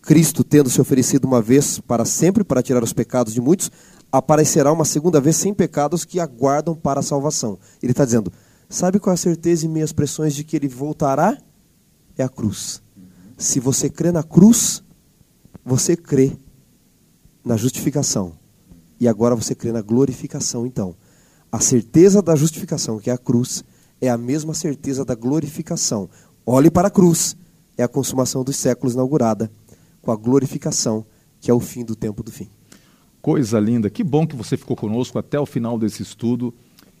Cristo, 0.00 0.44
tendo 0.44 0.70
se 0.70 0.80
oferecido 0.80 1.26
uma 1.26 1.42
vez 1.42 1.80
para 1.80 2.04
sempre 2.04 2.44
para 2.44 2.62
tirar 2.62 2.82
os 2.82 2.92
pecados 2.92 3.34
de 3.34 3.40
muitos, 3.40 3.70
aparecerá 4.12 4.72
uma 4.72 4.84
segunda 4.84 5.20
vez 5.20 5.36
sem 5.36 5.52
pecados 5.52 6.04
que 6.04 6.20
aguardam 6.20 6.74
para 6.74 7.00
a 7.00 7.02
salvação. 7.02 7.58
Ele 7.82 7.92
está 7.92 8.04
dizendo: 8.04 8.32
sabe 8.68 8.98
qual 8.98 9.12
é 9.12 9.14
a 9.14 9.18
certeza 9.18 9.66
e 9.66 9.68
meias 9.68 9.92
pressões 9.92 10.34
de 10.34 10.44
que 10.44 10.56
ele 10.56 10.68
voltará? 10.68 11.36
É 12.16 12.22
a 12.22 12.28
cruz. 12.28 12.82
Se 13.36 13.60
você 13.60 13.88
crê 13.88 14.10
na 14.10 14.22
cruz, 14.22 14.82
você 15.64 15.96
crê 15.96 16.32
na 17.44 17.56
justificação. 17.56 18.32
E 19.00 19.06
agora 19.06 19.34
você 19.34 19.54
crê 19.54 19.72
na 19.72 19.82
glorificação, 19.82 20.66
então. 20.66 20.94
A 21.50 21.60
certeza 21.60 22.20
da 22.20 22.36
justificação, 22.36 22.98
que 22.98 23.10
é 23.10 23.12
a 23.12 23.18
cruz, 23.18 23.64
é 24.00 24.08
a 24.08 24.18
mesma 24.18 24.54
certeza 24.54 25.04
da 25.04 25.14
glorificação. 25.14 26.08
Olhe 26.44 26.70
para 26.70 26.88
a 26.88 26.90
cruz, 26.90 27.36
é 27.76 27.82
a 27.82 27.88
consumação 27.88 28.42
dos 28.44 28.56
séculos 28.56 28.94
inaugurada, 28.94 29.50
com 30.02 30.10
a 30.10 30.16
glorificação, 30.16 31.06
que 31.40 31.50
é 31.50 31.54
o 31.54 31.60
fim 31.60 31.84
do 31.84 31.94
tempo 31.94 32.22
do 32.22 32.30
fim. 32.30 32.48
Coisa 33.20 33.58
linda, 33.58 33.90
que 33.90 34.04
bom 34.04 34.26
que 34.26 34.36
você 34.36 34.56
ficou 34.56 34.76
conosco 34.76 35.18
até 35.18 35.38
o 35.38 35.46
final 35.46 35.78
desse 35.78 36.02
estudo. 36.02 36.54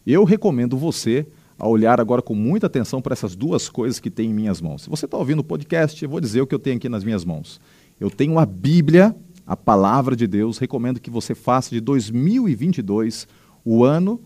Eu 0.06 0.24
recomendo 0.24 0.76
você 0.76 1.26
a 1.58 1.66
olhar 1.66 2.00
agora 2.00 2.22
com 2.22 2.34
muita 2.34 2.66
atenção 2.66 3.02
para 3.02 3.12
essas 3.12 3.34
duas 3.34 3.68
coisas 3.68 3.98
que 3.98 4.10
tem 4.10 4.30
em 4.30 4.34
minhas 4.34 4.60
mãos. 4.60 4.82
Se 4.82 4.90
você 4.90 5.06
está 5.06 5.16
ouvindo 5.16 5.40
o 5.40 5.44
podcast, 5.44 6.02
eu 6.02 6.08
vou 6.08 6.20
dizer 6.20 6.40
o 6.40 6.46
que 6.46 6.54
eu 6.54 6.58
tenho 6.58 6.76
aqui 6.76 6.88
nas 6.88 7.02
minhas 7.02 7.24
mãos. 7.24 7.60
Eu 7.98 8.10
tenho 8.10 8.38
a 8.38 8.46
Bíblia, 8.46 9.14
a 9.48 9.56
palavra 9.56 10.14
de 10.14 10.26
Deus. 10.26 10.58
Recomendo 10.58 11.00
que 11.00 11.10
você 11.10 11.34
faça 11.34 11.70
de 11.70 11.80
2022 11.80 13.26
o 13.64 13.82
ano 13.82 14.20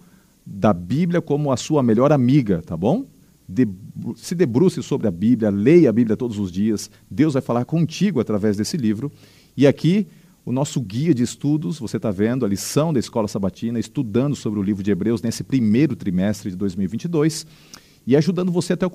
da 0.44 0.72
Bíblia 0.72 1.22
como 1.22 1.52
a 1.52 1.56
sua 1.56 1.80
melhor 1.80 2.10
amiga, 2.10 2.60
tá 2.60 2.76
bom? 2.76 3.06
De, 3.48 3.68
se 4.16 4.34
debruce 4.34 4.82
sobre 4.82 5.06
a 5.06 5.10
Bíblia, 5.12 5.48
leia 5.48 5.88
a 5.88 5.92
Bíblia 5.92 6.16
todos 6.16 6.40
os 6.40 6.50
dias. 6.50 6.90
Deus 7.08 7.34
vai 7.34 7.42
falar 7.42 7.64
contigo 7.64 8.18
através 8.18 8.56
desse 8.56 8.76
livro. 8.76 9.12
E 9.56 9.64
aqui 9.64 10.08
o 10.44 10.50
nosso 10.50 10.80
guia 10.80 11.14
de 11.14 11.22
estudos, 11.22 11.78
você 11.78 11.98
está 11.98 12.10
vendo 12.10 12.44
a 12.44 12.48
lição 12.48 12.92
da 12.92 12.98
Escola 12.98 13.28
Sabatina, 13.28 13.78
estudando 13.78 14.34
sobre 14.34 14.58
o 14.58 14.62
livro 14.62 14.82
de 14.82 14.90
Hebreus 14.90 15.22
nesse 15.22 15.44
primeiro 15.44 15.94
trimestre 15.94 16.50
de 16.50 16.56
2022 16.56 17.46
e 18.04 18.16
ajudando 18.16 18.50
você 18.50 18.72
a 18.72 18.76
ter 18.76 18.90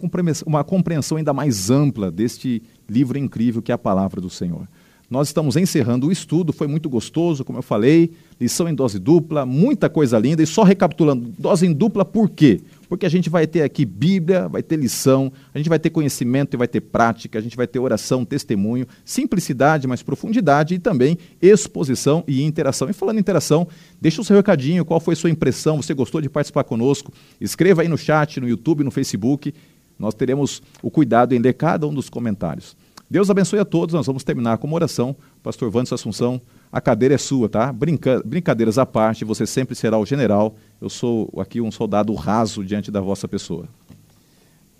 uma 0.45 0.65
compreensão 0.65 1.17
ainda 1.17 1.31
mais 1.31 1.69
ampla 1.69 2.11
deste 2.11 2.61
livro 2.89 3.17
incrível 3.17 3.61
que 3.61 3.71
é 3.71 3.75
a 3.75 3.77
Palavra 3.77 4.19
do 4.19 4.29
Senhor. 4.29 4.67
Nós 5.09 5.29
estamos 5.29 5.55
encerrando 5.55 6.07
o 6.07 6.11
estudo, 6.11 6.51
foi 6.51 6.67
muito 6.67 6.89
gostoso, 6.89 7.45
como 7.45 7.57
eu 7.57 7.63
falei, 7.63 8.11
lição 8.39 8.67
em 8.67 8.75
dose 8.75 8.99
dupla, 8.99 9.45
muita 9.45 9.89
coisa 9.89 10.19
linda. 10.19 10.43
E 10.43 10.45
só 10.45 10.63
recapitulando, 10.63 11.33
dose 11.39 11.65
em 11.65 11.71
dupla 11.71 12.03
por 12.03 12.29
quê? 12.29 12.59
Porque 12.89 13.05
a 13.05 13.09
gente 13.09 13.29
vai 13.29 13.47
ter 13.47 13.61
aqui 13.61 13.85
Bíblia, 13.85 14.49
vai 14.49 14.61
ter 14.61 14.75
lição, 14.75 15.31
a 15.53 15.57
gente 15.57 15.69
vai 15.69 15.79
ter 15.79 15.91
conhecimento 15.91 16.55
e 16.55 16.57
vai 16.57 16.67
ter 16.67 16.81
prática, 16.81 17.39
a 17.39 17.41
gente 17.41 17.55
vai 17.55 17.65
ter 17.65 17.79
oração, 17.79 18.25
testemunho, 18.25 18.85
simplicidade, 19.05 19.87
mas 19.87 20.03
profundidade 20.03 20.75
e 20.75 20.79
também 20.79 21.17
exposição 21.41 22.21
e 22.27 22.43
interação. 22.43 22.89
E 22.89 22.93
falando 22.93 23.15
em 23.15 23.21
interação, 23.21 23.65
deixa 24.01 24.19
o 24.19 24.25
seu 24.25 24.35
recadinho, 24.35 24.83
qual 24.83 24.99
foi 24.99 25.13
a 25.13 25.17
sua 25.17 25.29
impressão, 25.29 25.81
você 25.81 25.93
gostou 25.93 26.19
de 26.19 26.29
participar 26.29 26.65
conosco? 26.65 27.13
Escreva 27.39 27.81
aí 27.81 27.87
no 27.87 27.97
chat, 27.97 28.41
no 28.41 28.47
YouTube, 28.49 28.83
no 28.83 28.91
Facebook. 28.91 29.53
Nós 29.97 30.13
teremos 30.13 30.61
o 30.81 30.91
cuidado 30.91 31.33
em 31.33 31.39
ler 31.39 31.53
cada 31.53 31.87
um 31.87 31.93
dos 31.93 32.09
comentários. 32.09 32.75
Deus 33.09 33.29
abençoe 33.29 33.59
a 33.59 33.65
todos. 33.65 33.93
Nós 33.93 34.05
vamos 34.05 34.23
terminar 34.23 34.57
com 34.57 34.67
uma 34.67 34.75
oração. 34.75 35.15
Pastor 35.41 35.69
Vandes 35.69 35.93
Assunção, 35.93 36.41
a 36.71 36.81
cadeira 36.81 37.15
é 37.15 37.17
sua, 37.17 37.47
tá? 37.47 37.71
Brinca... 37.71 38.21
Brincadeiras 38.25 38.77
à 38.77 38.85
parte, 38.85 39.23
você 39.23 39.45
sempre 39.45 39.75
será 39.75 39.97
o 39.97 40.05
general. 40.05 40.55
Eu 40.81 40.89
sou 40.89 41.31
aqui 41.37 41.61
um 41.61 41.71
soldado 41.71 42.13
raso 42.13 42.63
diante 42.65 42.91
da 42.91 42.99
vossa 42.99 43.27
pessoa. 43.27 43.67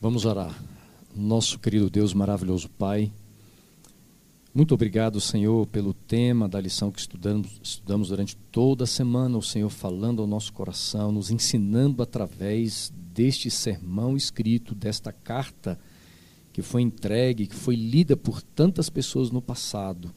Vamos 0.01 0.25
orar. 0.25 0.53
Nosso 1.15 1.57
querido 1.57 1.89
Deus, 1.89 2.13
maravilhoso 2.13 2.69
Pai, 2.69 3.11
muito 4.57 4.73
obrigado, 4.73 5.21
Senhor, 5.21 5.67
pelo 5.67 5.93
tema 5.93 6.49
da 6.49 6.59
lição 6.59 6.89
que 6.89 6.99
estudamos, 6.99 7.59
estudamos 7.61 8.09
durante 8.09 8.35
toda 8.35 8.85
a 8.85 8.87
semana, 8.87 9.37
o 9.37 9.41
Senhor 9.43 9.69
falando 9.69 10.19
ao 10.19 10.27
nosso 10.27 10.51
coração, 10.51 11.11
nos 11.11 11.29
ensinando 11.29 12.01
através 12.01 12.91
deste 13.13 13.51
sermão 13.51 14.17
escrito, 14.17 14.73
desta 14.73 15.11
carta 15.11 15.77
que 16.57 16.63
foi 16.63 16.81
entregue, 16.81 17.45
que 17.45 17.53
foi 17.53 17.75
lida 17.75 18.17
por 18.17 18.41
tantas 18.41 18.89
pessoas 18.89 19.29
no 19.29 19.39
passado, 19.39 20.11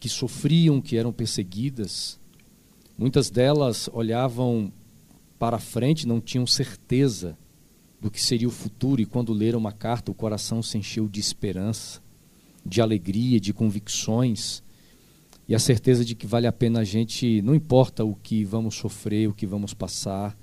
que 0.00 0.08
sofriam, 0.08 0.80
que 0.80 0.96
eram 0.96 1.12
perseguidas. 1.12 2.18
Muitas 2.98 3.30
delas 3.30 3.88
olhavam 3.92 4.72
para 5.38 5.60
frente, 5.60 6.08
não 6.08 6.20
tinham 6.20 6.44
certeza 6.44 7.38
do 8.00 8.10
que 8.10 8.20
seria 8.20 8.48
o 8.48 8.50
futuro, 8.50 9.00
e 9.00 9.06
quando 9.06 9.32
leram 9.32 9.60
uma 9.60 9.70
carta, 9.70 10.10
o 10.10 10.14
coração 10.14 10.60
se 10.60 10.76
encheu 10.76 11.08
de 11.08 11.20
esperança, 11.20 12.02
de 12.66 12.80
alegria, 12.80 13.38
de 13.38 13.52
convicções, 13.52 14.60
e 15.46 15.54
a 15.54 15.58
certeza 15.60 16.04
de 16.04 16.16
que 16.16 16.26
vale 16.26 16.48
a 16.48 16.52
pena 16.52 16.80
a 16.80 16.84
gente, 16.84 17.40
não 17.42 17.54
importa 17.54 18.04
o 18.04 18.16
que 18.16 18.44
vamos 18.44 18.74
sofrer, 18.74 19.28
o 19.28 19.32
que 19.32 19.46
vamos 19.46 19.72
passar, 19.72 20.36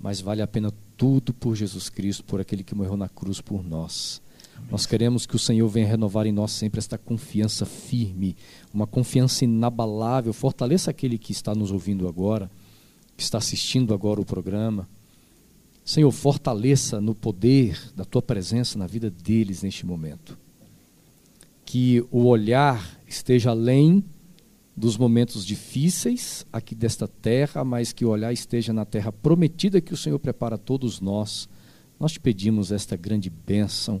mas 0.00 0.20
vale 0.20 0.42
a 0.42 0.48
pena 0.48 0.72
tudo 0.96 1.32
por 1.32 1.54
Jesus 1.54 1.88
Cristo, 1.88 2.24
por 2.24 2.40
aquele 2.40 2.64
que 2.64 2.74
morreu 2.74 2.96
na 2.96 3.08
cruz 3.08 3.40
por 3.40 3.62
nós. 3.62 4.20
Nós 4.70 4.84
queremos 4.84 5.24
que 5.24 5.36
o 5.36 5.38
Senhor 5.38 5.66
venha 5.68 5.86
renovar 5.86 6.26
em 6.26 6.32
nós 6.32 6.52
sempre 6.52 6.78
esta 6.78 6.98
confiança 6.98 7.64
firme, 7.64 8.36
uma 8.72 8.86
confiança 8.86 9.44
inabalável. 9.44 10.32
Fortaleça 10.32 10.90
aquele 10.90 11.16
que 11.16 11.32
está 11.32 11.54
nos 11.54 11.70
ouvindo 11.70 12.06
agora, 12.06 12.50
que 13.16 13.22
está 13.22 13.38
assistindo 13.38 13.94
agora 13.94 14.20
o 14.20 14.26
programa. 14.26 14.88
Senhor, 15.84 16.10
fortaleça 16.10 17.00
no 17.00 17.14
poder 17.14 17.80
da 17.96 18.04
tua 18.04 18.20
presença 18.20 18.78
na 18.78 18.86
vida 18.86 19.08
deles 19.10 19.62
neste 19.62 19.86
momento. 19.86 20.38
Que 21.64 22.04
o 22.10 22.26
olhar 22.26 22.98
esteja 23.06 23.50
além 23.50 24.04
dos 24.76 24.98
momentos 24.98 25.44
difíceis 25.44 26.46
aqui 26.52 26.74
desta 26.74 27.08
terra, 27.08 27.64
mas 27.64 27.92
que 27.92 28.04
o 28.04 28.10
olhar 28.10 28.32
esteja 28.32 28.72
na 28.72 28.84
terra 28.84 29.10
prometida 29.10 29.80
que 29.80 29.94
o 29.94 29.96
Senhor 29.96 30.18
prepara 30.18 30.56
a 30.56 30.58
todos 30.58 31.00
nós. 31.00 31.48
Nós 31.98 32.12
te 32.12 32.20
pedimos 32.20 32.70
esta 32.70 32.94
grande 32.94 33.30
bênção 33.30 34.00